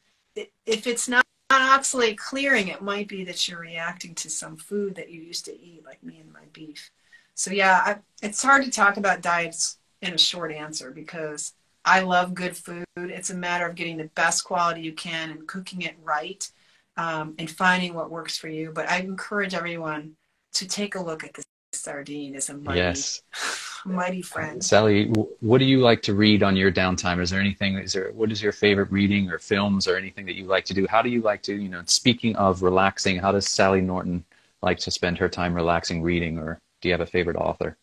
If 0.66 0.88
it's 0.88 1.08
not 1.08 1.26
oxalate 1.52 2.18
clearing, 2.18 2.68
it 2.68 2.82
might 2.82 3.08
be 3.08 3.24
that 3.26 3.48
you're 3.48 3.60
reacting 3.60 4.16
to 4.16 4.30
some 4.30 4.58
food 4.58 4.96
that 4.96 5.10
you 5.10 5.22
used 5.22 5.46
to 5.46 5.60
eat, 5.60 5.84
like 5.86 6.04
me 6.04 6.20
and 6.20 6.32
my 6.32 6.44
beef. 6.54 6.92
So 7.36 7.52
yeah, 7.52 7.82
I, 7.86 7.98
it's 8.22 8.42
hard 8.42 8.64
to 8.66 8.72
talk 8.72 8.98
about 8.98 9.22
diets 9.22 9.78
in 10.02 10.14
a 10.14 10.18
short 10.18 10.52
answer 10.52 10.92
because 10.92 11.54
I 11.86 12.02
love 12.02 12.34
good 12.34 12.58
food. 12.58 12.86
It's 12.96 13.30
a 13.30 13.36
matter 13.36 13.66
of 13.66 13.76
getting 13.76 13.98
the 13.98 14.10
best 14.16 14.44
quality 14.44 14.82
you 14.82 14.94
can 14.94 15.30
and 15.30 15.48
cooking 15.48 15.84
it 15.84 15.96
right 16.04 16.50
um, 16.98 17.36
and 17.40 17.50
finding 17.50 17.94
what 17.94 18.12
works 18.12 18.38
for 18.38 18.50
you. 18.50 18.72
But 18.74 18.90
I 18.90 19.00
encourage 19.00 19.54
everyone 19.54 20.16
to 20.54 20.68
take 20.68 20.96
a 20.96 21.02
look 21.02 21.24
at 21.24 21.34
the 21.34 21.44
sardine 21.74 22.36
is 22.36 22.50
a 22.50 22.54
mighty, 22.54 22.80
yes. 22.80 23.22
mighty 23.86 24.22
friend. 24.22 24.64
Sally, 24.64 25.08
what 25.40 25.60
do 25.60 25.66
you 25.66 25.80
like 25.80 26.02
to 26.04 26.14
read 26.14 26.44
on 26.44 26.56
your 26.56 26.72
downtime? 26.72 27.22
Is 27.22 27.30
there 27.30 27.40
anything? 27.40 27.78
Is 27.78 27.94
there 27.94 28.12
what 28.12 28.32
is 28.32 28.42
your 28.42 28.52
favorite 28.52 28.92
reading 28.92 29.30
or 29.30 29.40
films 29.40 29.88
or 29.88 29.96
anything 29.96 30.26
that 30.26 30.36
you 30.36 30.46
like 30.46 30.66
to 30.66 30.74
do? 30.74 30.88
How 30.90 31.02
do 31.02 31.10
you 31.10 31.22
like 31.22 31.42
to, 31.44 31.56
you 31.56 31.70
know, 31.70 31.82
speaking 31.86 32.36
of 32.36 32.64
relaxing, 32.64 33.18
how 33.18 33.32
does 33.32 33.48
Sally 33.48 33.82
Norton 33.82 34.24
like 34.62 34.80
to 34.80 34.92
spend 34.92 35.18
her 35.18 35.30
time 35.30 35.54
relaxing, 35.54 36.02
reading, 36.02 36.38
or 36.38 36.60
do 36.82 36.90
you 36.90 36.94
have 36.94 37.02
a 37.02 37.06
favorite 37.06 37.38
author? 37.38 37.78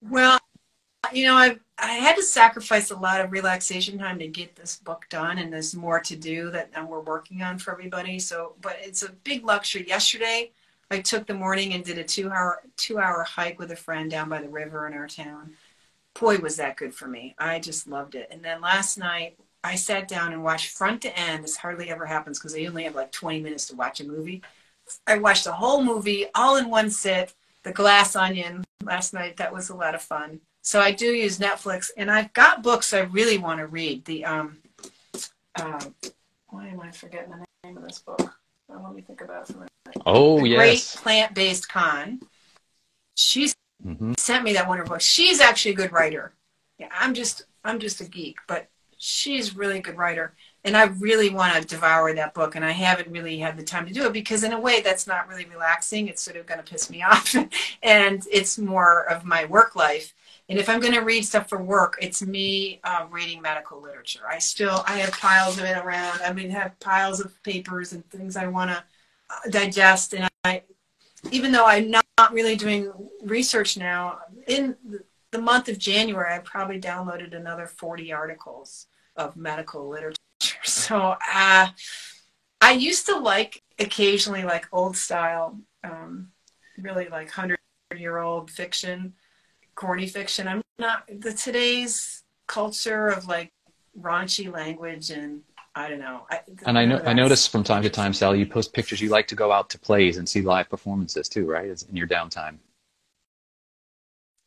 Well, 0.00 0.38
you 1.12 1.26
know, 1.26 1.34
I've 1.34 1.60
I 1.78 1.94
had 1.94 2.14
to 2.14 2.22
sacrifice 2.22 2.92
a 2.92 2.96
lot 2.96 3.20
of 3.20 3.32
relaxation 3.32 3.98
time 3.98 4.18
to 4.20 4.28
get 4.28 4.54
this 4.54 4.76
book 4.76 5.06
done, 5.10 5.38
and 5.38 5.52
there's 5.52 5.74
more 5.74 5.98
to 6.00 6.14
do 6.14 6.50
that 6.50 6.70
we're 6.88 7.00
working 7.00 7.42
on 7.42 7.58
for 7.58 7.72
everybody. 7.72 8.20
So, 8.20 8.54
but 8.60 8.76
it's 8.80 9.02
a 9.02 9.10
big 9.10 9.44
luxury. 9.44 9.86
Yesterday, 9.88 10.52
I 10.92 11.00
took 11.00 11.26
the 11.26 11.34
morning 11.34 11.74
and 11.74 11.84
did 11.84 11.98
a 11.98 12.04
two 12.04 12.30
hour 12.30 12.62
two 12.76 12.98
hour 12.98 13.22
hike 13.22 13.58
with 13.58 13.70
a 13.72 13.76
friend 13.76 14.10
down 14.10 14.28
by 14.28 14.40
the 14.40 14.48
river 14.48 14.86
in 14.86 14.94
our 14.94 15.08
town. 15.08 15.54
Boy, 16.18 16.38
was 16.38 16.56
that 16.56 16.76
good 16.76 16.94
for 16.94 17.08
me! 17.08 17.34
I 17.38 17.58
just 17.58 17.88
loved 17.88 18.14
it. 18.14 18.28
And 18.30 18.42
then 18.42 18.60
last 18.60 18.98
night, 18.98 19.38
I 19.64 19.76
sat 19.76 20.08
down 20.08 20.32
and 20.32 20.44
watched 20.44 20.70
front 20.70 21.02
to 21.02 21.18
end. 21.18 21.44
This 21.44 21.56
hardly 21.56 21.90
ever 21.90 22.06
happens 22.06 22.38
because 22.38 22.54
I 22.56 22.66
only 22.66 22.84
have 22.84 22.94
like 22.94 23.12
20 23.12 23.40
minutes 23.40 23.66
to 23.66 23.76
watch 23.76 24.00
a 24.00 24.04
movie. 24.04 24.42
I 25.06 25.18
watched 25.18 25.44
the 25.44 25.52
whole 25.52 25.82
movie 25.82 26.26
all 26.34 26.56
in 26.56 26.68
one 26.68 26.90
sit. 26.90 27.34
The 27.62 27.72
Glass 27.72 28.16
Onion 28.16 28.64
last 28.84 29.14
night. 29.14 29.36
That 29.36 29.52
was 29.52 29.70
a 29.70 29.76
lot 29.76 29.94
of 29.94 30.02
fun 30.02 30.40
so 30.62 30.80
I 30.80 30.92
do 30.92 31.06
use 31.06 31.38
Netflix, 31.38 31.90
and 31.96 32.10
I've 32.10 32.32
got 32.32 32.62
books 32.62 32.94
I 32.94 33.00
really 33.00 33.36
want 33.36 33.58
to 33.58 33.66
read. 33.66 34.04
The 34.04 34.24
um, 34.24 34.58
uh, 35.56 35.84
why 36.48 36.68
am 36.68 36.80
I 36.80 36.92
forgetting 36.92 37.30
the 37.30 37.44
name 37.64 37.76
of 37.76 37.82
this 37.82 37.98
book? 37.98 38.32
Let 38.82 38.94
me 38.94 39.02
think 39.02 39.20
about 39.20 39.50
a. 39.50 39.66
Oh 40.06 40.40
the 40.40 40.48
yes, 40.48 40.58
Great 40.58 41.02
Plant-Based 41.02 41.68
Con. 41.68 42.20
She 43.14 43.52
mm-hmm. 43.84 44.14
sent 44.18 44.44
me 44.44 44.52
that 44.54 44.68
wonderful 44.68 44.94
book. 44.94 45.00
She's 45.00 45.40
actually 45.40 45.72
a 45.72 45.76
good 45.76 45.92
writer. 45.92 46.34
Yeah, 46.78 46.88
I'm 46.92 47.14
just 47.14 47.44
I'm 47.64 47.78
just 47.78 48.00
a 48.00 48.04
geek, 48.04 48.36
but 48.48 48.68
she's 48.98 49.56
really 49.56 49.78
a 49.78 49.82
good 49.82 49.98
writer, 49.98 50.34
and 50.64 50.76
I 50.76 50.84
really 50.84 51.30
want 51.30 51.54
to 51.54 51.66
devour 51.66 52.12
that 52.14 52.34
book, 52.34 52.54
and 52.54 52.64
I 52.64 52.70
haven't 52.70 53.10
really 53.10 53.38
had 53.38 53.56
the 53.56 53.62
time 53.62 53.86
to 53.86 53.92
do 53.92 54.06
it 54.06 54.12
because 54.12 54.44
in 54.44 54.52
a 54.52 54.60
way 54.60 54.80
that's 54.80 55.06
not 55.06 55.28
really 55.28 55.44
relaxing. 55.44 56.08
It's 56.08 56.22
sort 56.22 56.36
of 56.36 56.46
going 56.46 56.62
to 56.62 56.70
piss 56.70 56.90
me 56.90 57.02
off, 57.08 57.34
and 57.82 58.26
it's 58.30 58.58
more 58.58 59.08
of 59.10 59.24
my 59.24 59.44
work 59.44 59.76
life 59.76 60.14
and 60.52 60.60
if 60.60 60.68
I'm 60.68 60.80
going 60.80 60.92
to 60.92 61.00
read 61.00 61.24
stuff 61.24 61.48
for 61.48 61.62
work, 61.62 61.96
it's 61.98 62.20
me 62.20 62.78
uh, 62.84 63.06
reading 63.10 63.40
medical 63.40 63.80
literature. 63.80 64.20
I 64.28 64.38
still 64.38 64.84
I 64.86 64.98
have 64.98 65.12
piles 65.12 65.56
of 65.56 65.64
it 65.64 65.78
around. 65.78 66.20
I 66.20 66.30
mean, 66.34 66.50
have 66.50 66.78
piles 66.78 67.20
of 67.20 67.42
papers 67.42 67.94
and 67.94 68.06
things 68.10 68.36
I 68.36 68.48
want 68.48 68.70
to 68.70 68.76
uh, 68.76 69.48
digest. 69.48 70.12
And 70.12 70.28
I, 70.44 70.64
even 71.30 71.52
though 71.52 71.64
I'm 71.64 71.90
not, 71.90 72.04
really 72.30 72.54
doing 72.54 72.92
research 73.22 73.78
now, 73.78 74.18
in 74.46 74.76
the 75.30 75.40
month 75.40 75.70
of 75.70 75.78
January, 75.78 76.34
I 76.34 76.40
probably 76.40 76.78
downloaded 76.78 77.34
another 77.34 77.66
40 77.66 78.12
articles 78.12 78.88
of 79.16 79.34
medical 79.34 79.88
literature. 79.88 80.18
So 80.64 81.16
uh, 81.32 81.68
I 82.60 82.72
used 82.72 83.06
to 83.06 83.18
like 83.18 83.62
occasionally 83.78 84.44
like 84.44 84.66
old 84.70 84.98
style, 84.98 85.58
um, 85.82 86.30
really 86.76 87.08
like 87.08 87.30
hundred 87.30 87.58
year 87.96 88.18
old 88.18 88.50
fiction 88.50 89.14
corny 89.74 90.06
fiction. 90.06 90.48
I'm 90.48 90.62
not 90.78 91.04
the 91.08 91.32
today's 91.32 92.22
culture 92.46 93.08
of 93.08 93.26
like 93.26 93.50
raunchy 93.98 94.52
language 94.52 95.10
and 95.10 95.42
I 95.74 95.88
don't 95.88 96.00
know. 96.00 96.26
I, 96.30 96.40
and 96.66 96.78
I 96.78 96.84
know 96.84 97.00
I 97.06 97.14
notice 97.14 97.46
from 97.46 97.64
time 97.64 97.82
to 97.82 97.90
time, 97.90 98.12
Sally, 98.12 98.38
you 98.38 98.46
post 98.46 98.74
pictures. 98.74 99.00
You 99.00 99.08
like 99.08 99.26
to 99.28 99.34
go 99.34 99.50
out 99.50 99.70
to 99.70 99.78
plays 99.78 100.18
and 100.18 100.28
see 100.28 100.42
live 100.42 100.68
performances 100.68 101.28
too, 101.28 101.48
right? 101.48 101.64
in 101.64 101.96
your 101.96 102.06
downtime. 102.06 102.58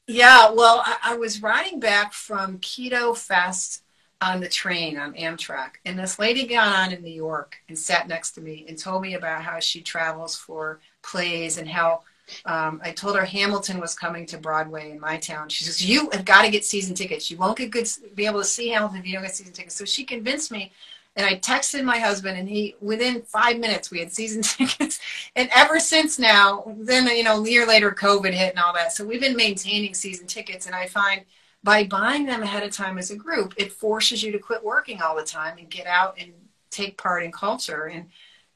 Yeah, 0.07 0.51
well, 0.51 0.84
I, 0.86 0.97
I 1.03 1.17
was 1.17 1.41
riding 1.41 1.80
back 1.80 2.13
from 2.13 2.59
Keto 2.59 3.17
Fest 3.17 3.84
on 4.21 4.39
the 4.39 4.47
train 4.47 4.99
on 4.99 5.13
Amtrak, 5.13 5.78
and 5.84 5.97
this 5.97 6.19
lady 6.19 6.45
got 6.45 6.76
on 6.76 6.93
in 6.93 7.01
New 7.01 7.09
York 7.09 7.57
and 7.67 7.78
sat 7.78 8.07
next 8.07 8.32
to 8.34 8.41
me 8.41 8.65
and 8.67 8.78
told 8.78 9.01
me 9.01 9.15
about 9.15 9.41
how 9.41 9.59
she 9.59 9.82
travels 9.82 10.36
for 10.36 10.80
plays 11.01 11.57
and 11.57 11.67
how 11.67 12.03
um, 12.45 12.82
I 12.84 12.91
told 12.91 13.15
her 13.15 13.26
Hamilton 13.26 13.80
was 13.80 13.95
coming 13.95 14.26
to 14.28 14.38
Broadway 14.38 14.91
in 14.91 14.99
my 14.99 15.17
town. 15.17 15.49
She 15.49 15.63
says, 15.63 15.84
"You 15.84 16.09
have 16.11 16.26
got 16.26 16.43
to 16.43 16.51
get 16.51 16.65
season 16.65 16.95
tickets. 16.95 17.30
You 17.30 17.38
won't 17.38 17.57
get 17.57 17.71
good, 17.71 17.88
be 18.15 18.26
able 18.26 18.39
to 18.39 18.45
see 18.45 18.69
Hamilton 18.69 18.99
if 18.99 19.05
you 19.05 19.13
don't 19.13 19.23
get 19.23 19.36
season 19.36 19.53
tickets." 19.53 19.76
So 19.76 19.86
she 19.86 20.03
convinced 20.03 20.51
me, 20.51 20.71
and 21.15 21.26
I 21.26 21.36
texted 21.39 21.84
my 21.84 21.99
husband, 21.99 22.38
and 22.38 22.49
he 22.49 22.76
within 22.82 23.21
five 23.21 23.59
minutes 23.59 23.91
we 23.91 23.99
had 23.99 24.11
season 24.11 24.41
tickets. 24.43 24.99
And 25.36 25.49
ever 25.55 25.80
since 25.80 26.19
now, 26.19 26.76
then 26.78 27.07
you 27.07 27.23
know, 27.23 27.43
a 27.43 27.49
year 27.49 27.65
later, 27.65 27.91
COVID 27.91 28.34
hit 28.34 28.51
and 28.51 28.59
all 28.59 28.73
that. 28.73 28.93
So 28.93 29.05
we've 29.05 29.21
been 29.21 29.36
maintaining 29.36 29.93
season 29.93 30.28
tickets, 30.28 30.65
and 30.65 30.76
I 30.76 30.88
find 30.88 31.26
by 31.63 31.84
buying 31.84 32.26
them 32.26 32.43
ahead 32.43 32.61
of 32.61 32.71
time 32.71 32.99
as 32.99 33.09
a 33.09 33.15
group, 33.15 33.55
it 33.57 33.71
forces 33.71 34.21
you 34.21 34.32
to 34.32 34.38
quit 34.38 34.63
working 34.63 35.01
all 35.01 35.15
the 35.15 35.23
time 35.23 35.57
and 35.57 35.67
get 35.67 35.88
out 35.88 36.15
and 36.19 36.32
take 36.69 36.95
part 36.95 37.23
in 37.23 37.32
culture 37.32 37.86
and 37.86 38.05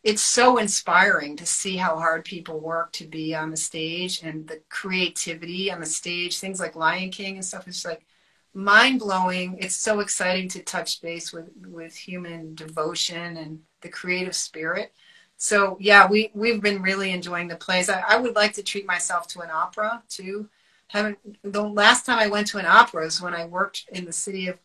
it's 0.03 0.21
so 0.21 0.57
inspiring 0.57 1.35
to 1.35 1.45
see 1.45 1.75
how 1.75 1.97
hard 1.97 2.23
people 2.23 2.59
work 2.59 2.91
to 2.93 3.05
be 3.05 3.35
on 3.35 3.51
the 3.51 3.57
stage 3.57 4.23
and 4.23 4.47
the 4.47 4.61
creativity 4.69 5.71
on 5.71 5.79
the 5.81 5.85
stage. 5.85 6.39
Things 6.39 6.59
like 6.59 6.75
lion 6.75 7.11
king 7.11 7.35
and 7.35 7.45
stuff 7.45 7.67
is 7.67 7.83
like 7.83 8.05
mind 8.53 8.99
blowing 8.99 9.55
it's 9.59 9.75
so 9.75 9.99
exciting 9.99 10.49
to 10.49 10.63
touch 10.63 11.01
base 11.01 11.31
with 11.31 11.49
with 11.67 11.95
human 11.95 12.55
devotion 12.55 13.37
and 13.37 13.59
the 13.81 13.89
creative 13.89 14.35
spirit. 14.35 14.93
So 15.37 15.77
yeah 15.79 16.07
we 16.07 16.31
we've 16.33 16.61
been 16.61 16.81
really 16.81 17.11
enjoying 17.11 17.47
the 17.47 17.55
plays. 17.55 17.89
I, 17.89 18.03
I 18.07 18.17
would 18.17 18.35
like 18.35 18.53
to 18.53 18.63
treat 18.63 18.87
myself 18.87 19.27
to 19.29 19.41
an 19.41 19.49
opera 19.51 20.01
too. 20.07 20.49
Haven't 20.87 21.19
the 21.43 21.61
last 21.63 22.05
time 22.05 22.17
i 22.19 22.27
went 22.27 22.47
to 22.47 22.57
an 22.57 22.65
opera 22.65 23.03
was 23.03 23.21
when 23.21 23.35
i 23.35 23.45
worked 23.45 23.87
in 23.91 24.05
the 24.05 24.13
city 24.13 24.47
of 24.47 24.57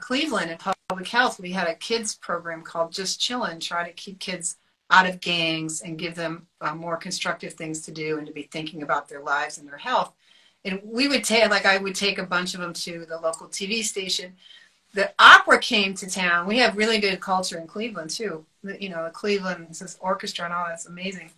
Cleveland 0.00 0.50
in 0.50 0.58
public 0.88 1.08
health, 1.08 1.38
we 1.38 1.52
had 1.52 1.68
a 1.68 1.74
kids 1.74 2.14
program 2.16 2.62
called 2.62 2.92
Just 2.92 3.20
Chillin', 3.20 3.60
try 3.60 3.86
to 3.86 3.92
keep 3.92 4.18
kids 4.18 4.56
out 4.90 5.08
of 5.08 5.20
gangs 5.20 5.80
and 5.80 5.98
give 5.98 6.14
them 6.14 6.46
uh, 6.60 6.74
more 6.74 6.96
constructive 6.96 7.54
things 7.54 7.80
to 7.82 7.90
do 7.90 8.18
and 8.18 8.26
to 8.26 8.32
be 8.32 8.42
thinking 8.42 8.82
about 8.82 9.08
their 9.08 9.22
lives 9.22 9.58
and 9.58 9.66
their 9.66 9.78
health. 9.78 10.12
And 10.64 10.80
we 10.84 11.08
would 11.08 11.24
take, 11.24 11.48
like, 11.50 11.66
I 11.66 11.78
would 11.78 11.94
take 11.94 12.18
a 12.18 12.24
bunch 12.24 12.54
of 12.54 12.60
them 12.60 12.72
to 12.72 13.04
the 13.06 13.18
local 13.18 13.48
TV 13.48 13.82
station. 13.82 14.34
The 14.94 15.12
opera 15.18 15.58
came 15.58 15.94
to 15.94 16.08
town. 16.08 16.46
We 16.46 16.58
have 16.58 16.76
really 16.76 16.98
good 16.98 17.20
culture 17.20 17.58
in 17.58 17.66
Cleveland 17.66 18.10
too. 18.10 18.44
You 18.78 18.88
know, 18.88 19.10
Cleveland 19.12 19.68
this 19.68 19.98
orchestra 20.00 20.44
and 20.46 20.54
all 20.54 20.66
that's 20.66 20.86
amazing. 20.86 21.30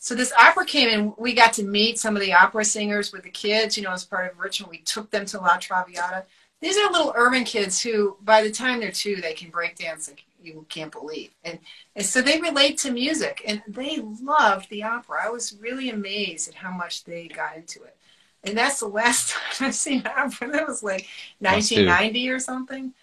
So 0.00 0.14
this 0.14 0.32
opera 0.40 0.64
came 0.64 0.88
and 0.88 1.12
we 1.18 1.34
got 1.34 1.52
to 1.54 1.64
meet 1.64 1.98
some 1.98 2.16
of 2.16 2.22
the 2.22 2.32
opera 2.32 2.64
singers 2.64 3.12
with 3.12 3.24
the 3.24 3.30
kids. 3.30 3.76
You 3.76 3.84
know, 3.84 3.90
as 3.90 4.04
part 4.04 4.30
of 4.30 4.38
Richmond, 4.38 4.70
we 4.70 4.78
took 4.78 5.10
them 5.10 5.26
to 5.26 5.40
La 5.40 5.58
Traviata. 5.58 6.24
These 6.60 6.78
are 6.78 6.90
little 6.90 7.12
urban 7.14 7.44
kids 7.44 7.80
who, 7.80 8.16
by 8.22 8.42
the 8.42 8.50
time 8.50 8.80
they're 8.80 8.90
two, 8.90 9.16
they 9.16 9.34
can 9.34 9.50
break 9.50 9.76
dance 9.76 10.08
you 10.46 10.64
can't 10.68 10.92
believe. 10.92 11.30
And, 11.44 11.58
and 11.94 12.04
so 12.04 12.22
they 12.22 12.40
relate 12.40 12.78
to 12.78 12.90
music 12.90 13.42
and 13.46 13.62
they 13.66 13.98
loved 13.98 14.70
the 14.70 14.84
opera. 14.84 15.18
I 15.24 15.30
was 15.30 15.56
really 15.60 15.90
amazed 15.90 16.48
at 16.48 16.54
how 16.54 16.70
much 16.70 17.04
they 17.04 17.28
got 17.28 17.56
into 17.56 17.82
it. 17.82 17.96
And 18.44 18.56
that's 18.56 18.80
the 18.80 18.86
last 18.86 19.30
time 19.52 19.68
I've 19.68 19.74
seen 19.74 20.06
opera. 20.06 20.48
That 20.48 20.68
was 20.68 20.82
like 20.82 21.08
1990 21.40 22.30
or 22.30 22.38
something. 22.38 22.94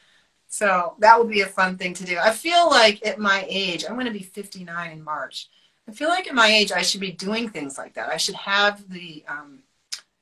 So 0.48 0.96
that 1.00 1.18
would 1.18 1.30
be 1.30 1.42
a 1.42 1.48
fun 1.48 1.78
thing 1.78 1.94
to 1.96 2.06
do. 2.06 2.18
I 2.18 2.32
feel 2.32 2.70
like 2.70 3.06
at 3.06 3.20
my 3.20 3.46
age, 3.50 3.86
I'm 3.86 3.96
going 3.96 4.06
to 4.06 4.12
be 4.12 4.20
59 4.20 4.92
in 4.92 5.04
March. 5.04 5.50
I 5.88 5.92
feel 5.92 6.10
like 6.10 6.28
at 6.28 6.36
my 6.36 6.48
age, 6.48 6.72
I 6.72 6.84
should 6.84 7.02
be 7.02 7.12
doing 7.12 7.50
things 7.50 7.78
like 7.78 7.96
that. 7.96 8.10
I 8.10 8.18
should 8.18 8.36
have 8.36 8.88
the 8.90 9.24
um, 9.28 9.64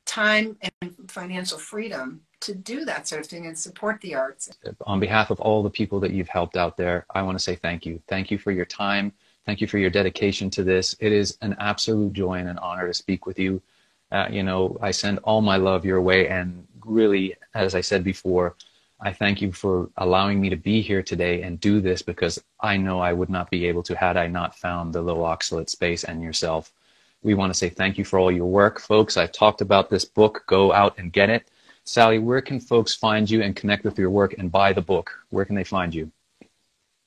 time 0.05 0.57
and 0.81 0.95
financial 1.09 1.57
freedom 1.57 2.21
to 2.41 2.55
do 2.55 2.85
that 2.85 3.07
sort 3.07 3.21
of 3.21 3.27
thing 3.27 3.45
and 3.45 3.57
support 3.57 4.01
the 4.01 4.15
arts. 4.15 4.51
On 4.85 4.99
behalf 4.99 5.29
of 5.29 5.39
all 5.39 5.63
the 5.63 5.69
people 5.69 5.99
that 6.01 6.11
you've 6.11 6.27
helped 6.27 6.57
out 6.57 6.77
there, 6.77 7.05
I 7.13 7.21
want 7.21 7.37
to 7.37 7.43
say 7.43 7.55
thank 7.55 7.85
you. 7.85 8.01
Thank 8.07 8.31
you 8.31 8.37
for 8.37 8.51
your 8.51 8.65
time. 8.65 9.13
Thank 9.45 9.61
you 9.61 9.67
for 9.67 9.77
your 9.77 9.89
dedication 9.89 10.49
to 10.51 10.63
this. 10.63 10.95
It 10.99 11.11
is 11.11 11.37
an 11.41 11.55
absolute 11.59 12.13
joy 12.13 12.35
and 12.35 12.49
an 12.49 12.57
honor 12.59 12.87
to 12.87 12.93
speak 12.93 13.25
with 13.25 13.39
you. 13.39 13.61
Uh, 14.11 14.27
you 14.29 14.43
know, 14.43 14.77
I 14.81 14.91
send 14.91 15.19
all 15.19 15.41
my 15.41 15.57
love 15.57 15.85
your 15.85 16.01
way. 16.01 16.27
And 16.27 16.67
really, 16.85 17.35
as 17.53 17.73
I 17.73 17.81
said 17.81 18.03
before, 18.03 18.55
I 18.99 19.11
thank 19.11 19.41
you 19.41 19.51
for 19.51 19.89
allowing 19.97 20.39
me 20.39 20.49
to 20.49 20.55
be 20.55 20.81
here 20.81 21.01
today 21.01 21.41
and 21.41 21.59
do 21.59 21.81
this 21.81 22.03
because 22.03 22.41
I 22.59 22.77
know 22.77 22.99
I 22.99 23.13
would 23.13 23.29
not 23.29 23.49
be 23.49 23.65
able 23.65 23.81
to 23.83 23.95
had 23.95 24.15
I 24.15 24.27
not 24.27 24.55
found 24.55 24.93
the 24.93 25.01
low 25.01 25.17
oxalate 25.17 25.69
space 25.69 26.03
and 26.03 26.21
yourself. 26.21 26.71
We 27.23 27.33
want 27.33 27.51
to 27.51 27.57
say 27.57 27.69
thank 27.69 27.97
you 27.97 28.05
for 28.05 28.19
all 28.19 28.31
your 28.31 28.45
work, 28.45 28.79
folks. 28.79 29.17
I've 29.17 29.31
talked 29.31 29.61
about 29.61 29.89
this 29.89 30.05
book. 30.05 30.43
Go 30.45 30.71
out 30.71 30.99
and 30.99 31.11
get 31.11 31.29
it. 31.29 31.47
Sally, 31.85 32.19
where 32.19 32.41
can 32.41 32.59
folks 32.59 32.93
find 32.93 33.29
you 33.29 33.41
and 33.41 33.55
connect 33.55 33.83
with 33.83 33.97
your 33.97 34.09
work 34.09 34.35
and 34.37 34.51
buy 34.51 34.73
the 34.73 34.81
book? 34.81 35.11
Where 35.29 35.45
can 35.45 35.55
they 35.55 35.63
find 35.63 35.93
you? 35.93 36.11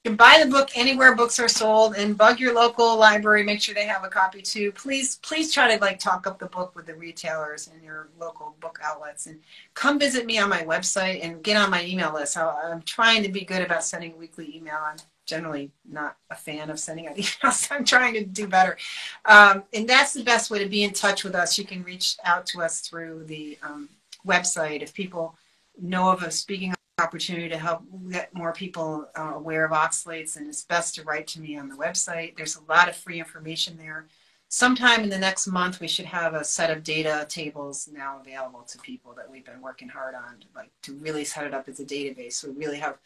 You 0.05 0.11
can 0.11 0.17
buy 0.17 0.43
the 0.45 0.51
book 0.51 0.69
anywhere 0.75 1.15
books 1.15 1.39
are 1.39 1.49
sold 1.49 1.95
and 1.97 2.19
bug 2.19 2.39
your 2.39 2.53
local 2.53 2.99
library. 2.99 3.43
Make 3.43 3.63
sure 3.63 3.75
they 3.75 3.87
have 3.87 4.05
a 4.05 4.09
copy 4.09 4.43
too. 4.43 4.71
Please, 4.73 5.17
please 5.17 5.51
try 5.51 5.75
to 5.75 5.81
like 5.81 5.99
talk 5.99 6.27
up 6.27 6.39
the 6.39 6.47
book 6.47 6.77
with 6.77 6.85
the 6.85 6.95
retailers 6.95 7.69
and 7.69 7.83
your 7.83 8.09
local 8.21 8.55
book 8.61 8.79
outlets 8.83 9.27
and 9.27 9.41
come 9.73 9.99
visit 9.99 10.27
me 10.27 10.39
on 10.39 10.51
my 10.51 10.63
website 10.63 11.25
and 11.25 11.43
get 11.43 11.57
on 11.57 11.71
my 11.71 11.83
email 11.87 12.13
list. 12.13 12.37
I'm 12.37 12.83
trying 12.83 13.23
to 13.23 13.31
be 13.31 13.47
good 13.47 13.63
about 13.63 13.83
sending 13.83 14.13
a 14.13 14.17
weekly 14.17 14.55
email. 14.55 14.77
I'm 14.79 14.99
generally 15.25 15.71
not 15.91 16.19
a 16.29 16.35
fan 16.35 16.69
of 16.69 16.79
sending 16.79 17.07
out 17.07 17.17
emails. 17.17 17.69
I'm 17.71 17.85
trying 17.85 18.13
to 18.13 18.25
do 18.25 18.47
better. 18.47 18.77
Um, 19.25 19.65
and 19.73 19.89
that's 19.89 20.13
the 20.13 20.23
best 20.23 20.51
way 20.51 20.59
to 20.59 20.69
be 20.69 20.85
in 20.85 20.93
touch 20.93 21.25
with 21.25 21.35
us. 21.35 21.57
You 21.57 21.65
can 21.65 21.83
reach 21.83 22.17
out 22.25 22.45
to 22.49 22.61
us 22.61 22.81
through 22.81 23.25
the 23.25 23.57
um, 23.63 23.89
website 24.27 24.83
if 24.83 24.95
people 24.95 25.37
know 25.81 26.11
of 26.11 26.23
a 26.23 26.31
speaking 26.31 26.75
opportunity 26.99 27.49
to 27.49 27.59
help 27.59 27.83
get 28.11 28.33
more 28.35 28.53
people 28.53 29.09
uh, 29.17 29.33
aware 29.35 29.65
of 29.65 29.73
oxalates 29.73 30.37
and 30.37 30.47
it's 30.47 30.63
best 30.63 30.95
to 30.95 31.03
write 31.03 31.27
to 31.27 31.41
me 31.41 31.57
on 31.57 31.69
the 31.69 31.75
website. 31.75 32.37
There's 32.37 32.57
a 32.57 32.73
lot 32.73 32.89
of 32.89 32.97
free 32.97 33.19
information 33.19 33.77
there. 33.77 34.07
Sometime 34.49 35.03
in 35.03 35.09
the 35.09 35.19
next 35.19 35.49
month 35.49 35.81
we 35.81 35.89
should 35.89 36.05
have 36.05 36.35
a 36.35 36.45
set 36.45 36.71
of 36.71 36.85
data 36.85 37.27
tables 37.29 37.89
now 37.93 38.21
available 38.21 38.63
to 38.63 38.79
people 38.79 39.13
that 39.17 39.29
we've 39.29 39.45
been 39.45 39.61
working 39.61 39.89
hard 39.89 40.15
on 40.15 40.45
like 40.55 40.71
to 40.83 40.95
really 40.95 41.25
set 41.25 41.45
it 41.45 41.55
up 41.55 41.69
as 41.69 41.81
a 41.81 41.85
database. 41.85 42.35
So 42.35 42.51
we 42.51 42.65
really 42.65 42.79
have 42.79 42.99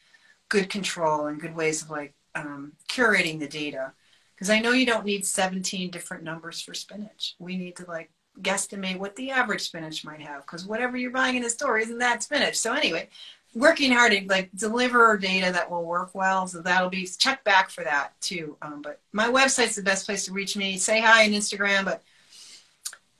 good 0.50 0.68
control 0.68 1.26
and 1.26 1.40
good 1.40 1.56
ways 1.56 1.82
of 1.82 1.88
like 1.88 2.12
um, 2.34 2.72
curating 2.90 3.38
the 3.38 3.48
data. 3.48 3.92
Because 4.34 4.50
i 4.50 4.60
know 4.60 4.70
you 4.70 4.86
don't 4.86 5.04
need 5.04 5.26
17 5.26 5.90
different 5.90 6.22
numbers 6.22 6.60
for 6.60 6.74
spinach. 6.74 7.34
We 7.38 7.56
need 7.56 7.76
to 7.76 7.86
like 7.86 8.10
guesstimate 8.42 8.98
what 8.98 9.16
the 9.16 9.30
average 9.30 9.62
spinach 9.62 10.04
might 10.04 10.20
have 10.20 10.42
because 10.42 10.64
whatever 10.64 10.96
you're 10.96 11.10
buying 11.10 11.36
in 11.36 11.42
the 11.42 11.50
store 11.50 11.78
isn't 11.78 11.98
that 11.98 12.22
spinach. 12.22 12.56
So 12.56 12.72
anyway, 12.72 13.08
working 13.54 13.92
hard 13.92 14.12
to 14.12 14.24
like 14.26 14.50
deliver 14.54 15.16
data 15.16 15.52
that 15.52 15.70
will 15.70 15.84
work 15.84 16.14
well. 16.14 16.46
So 16.46 16.60
that'll 16.60 16.90
be 16.90 17.06
check 17.06 17.44
back 17.44 17.70
for 17.70 17.84
that 17.84 18.18
too. 18.20 18.56
Um, 18.62 18.82
but 18.82 19.00
my 19.12 19.28
website's 19.28 19.76
the 19.76 19.82
best 19.82 20.06
place 20.06 20.26
to 20.26 20.32
reach 20.32 20.56
me. 20.56 20.76
Say 20.76 21.00
hi 21.00 21.24
on 21.24 21.32
Instagram, 21.32 21.84
but 21.84 22.02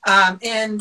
um, 0.06 0.38
and 0.42 0.80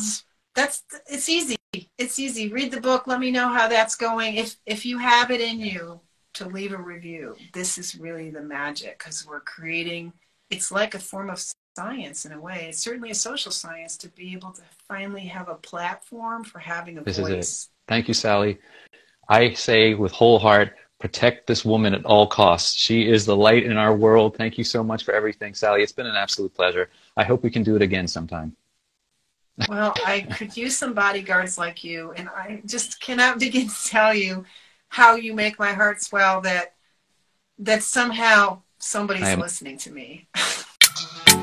that's 0.55 0.83
it's 1.07 1.29
easy. 1.29 1.57
It's 1.97 2.19
easy. 2.19 2.51
Read 2.51 2.71
the 2.71 2.81
book. 2.81 3.07
Let 3.07 3.19
me 3.19 3.31
know 3.31 3.49
how 3.49 3.67
that's 3.67 3.95
going. 3.95 4.35
If 4.35 4.57
if 4.65 4.85
you 4.85 4.97
have 4.97 5.31
it 5.31 5.41
in 5.41 5.59
you 5.59 5.99
to 6.35 6.47
leave 6.47 6.71
a 6.71 6.77
review, 6.77 7.35
this 7.53 7.77
is 7.77 7.95
really 7.95 8.29
the 8.29 8.41
magic 8.41 8.99
because 8.99 9.25
we're 9.25 9.39
creating. 9.41 10.13
It's 10.49 10.71
like 10.71 10.93
a 10.93 10.99
form 10.99 11.29
of 11.29 11.43
science 11.77 12.25
in 12.25 12.31
a 12.31 12.41
way. 12.41 12.65
It's 12.69 12.79
certainly 12.79 13.11
a 13.11 13.15
social 13.29 13.51
science 13.51 13.97
to 13.97 14.09
be 14.09 14.33
able 14.33 14.51
to 14.51 14.63
finally 14.87 15.27
have 15.27 15.47
a 15.47 15.53
platform 15.53 16.43
for 16.43 16.57
having 16.57 16.97
a 16.97 17.03
this 17.03 17.19
voice. 17.19 17.29
Is 17.29 17.69
it. 17.69 17.87
Thank 17.87 18.07
you, 18.07 18.15
Sally. 18.15 18.57
I 19.29 19.53
say 19.53 19.93
with 19.93 20.11
whole 20.11 20.39
heart, 20.39 20.75
protect 20.99 21.45
this 21.45 21.63
woman 21.63 21.93
at 21.93 22.03
all 22.03 22.25
costs. 22.25 22.73
She 22.73 23.07
is 23.07 23.27
the 23.27 23.35
light 23.35 23.63
in 23.63 23.77
our 23.77 23.95
world. 23.95 24.35
Thank 24.35 24.57
you 24.57 24.63
so 24.63 24.83
much 24.83 25.03
for 25.03 25.13
everything, 25.13 25.53
Sally. 25.53 25.83
It's 25.83 25.91
been 25.91 26.07
an 26.07 26.15
absolute 26.15 26.53
pleasure. 26.55 26.89
I 27.15 27.23
hope 27.23 27.43
we 27.43 27.51
can 27.51 27.61
do 27.61 27.75
it 27.75 27.83
again 27.83 28.07
sometime. 28.07 28.55
well, 29.69 29.93
I 30.03 30.21
could 30.21 30.57
use 30.57 30.75
some 30.75 30.95
bodyguards 30.95 31.59
like 31.59 31.83
you, 31.83 32.11
and 32.13 32.27
I 32.29 32.63
just 32.65 32.99
cannot 32.99 33.39
begin 33.45 33.67
to 33.69 33.83
tell 33.85 34.15
you 34.15 34.45
how 34.89 35.13
you 35.13 35.35
make 35.35 35.59
my 35.59 35.73
heart 35.73 36.01
swell 36.01 36.41
that 36.41 36.73
that 37.59 37.83
somehow 37.83 38.61
somebody's 38.79 39.33
am- 39.33 39.41
listening 39.41 39.77
to 39.79 39.91
me. 39.91 40.27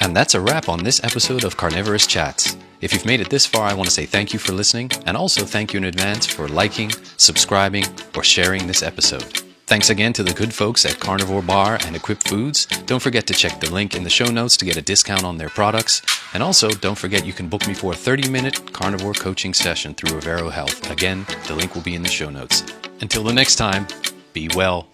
And 0.00 0.16
that's 0.16 0.34
a 0.34 0.40
wrap 0.40 0.68
on 0.68 0.84
this 0.84 1.02
episode 1.02 1.44
of 1.44 1.56
Carnivorist 1.56 2.08
Chats. 2.08 2.56
If 2.80 2.92
you've 2.92 3.06
made 3.06 3.20
it 3.20 3.30
this 3.30 3.46
far, 3.46 3.68
I 3.68 3.74
want 3.74 3.88
to 3.88 3.94
say 3.94 4.06
thank 4.06 4.32
you 4.32 4.38
for 4.38 4.52
listening, 4.52 4.90
and 5.06 5.16
also 5.16 5.44
thank 5.44 5.72
you 5.72 5.78
in 5.78 5.84
advance 5.84 6.26
for 6.26 6.48
liking, 6.48 6.90
subscribing, 7.16 7.84
or 8.14 8.22
sharing 8.22 8.66
this 8.66 8.82
episode. 8.82 9.42
Thanks 9.66 9.90
again 9.90 10.12
to 10.12 10.22
the 10.22 10.32
good 10.32 10.54
folks 10.54 10.84
at 10.84 11.00
Carnivore 11.00 11.42
Bar 11.42 11.78
and 11.84 11.96
Equip 11.96 12.22
Foods. 12.22 12.66
Don't 12.86 13.02
forget 13.02 13.26
to 13.26 13.34
check 13.34 13.58
the 13.58 13.72
link 13.72 13.96
in 13.96 14.04
the 14.04 14.10
show 14.10 14.26
notes 14.26 14.56
to 14.58 14.64
get 14.64 14.76
a 14.76 14.82
discount 14.82 15.24
on 15.24 15.38
their 15.38 15.48
products. 15.48 16.02
And 16.34 16.42
also, 16.42 16.70
don't 16.70 16.98
forget 16.98 17.26
you 17.26 17.32
can 17.32 17.48
book 17.48 17.66
me 17.66 17.74
for 17.74 17.92
a 17.92 17.96
30 17.96 18.30
minute 18.30 18.72
carnivore 18.72 19.14
coaching 19.14 19.54
session 19.54 19.94
through 19.94 20.20
Avero 20.20 20.52
Health. 20.52 20.88
Again, 20.88 21.26
the 21.48 21.54
link 21.54 21.74
will 21.74 21.82
be 21.82 21.96
in 21.96 22.02
the 22.02 22.08
show 22.08 22.30
notes. 22.30 22.62
Until 23.00 23.24
the 23.24 23.32
next 23.32 23.56
time, 23.56 23.88
be 24.32 24.48
well 24.54 24.86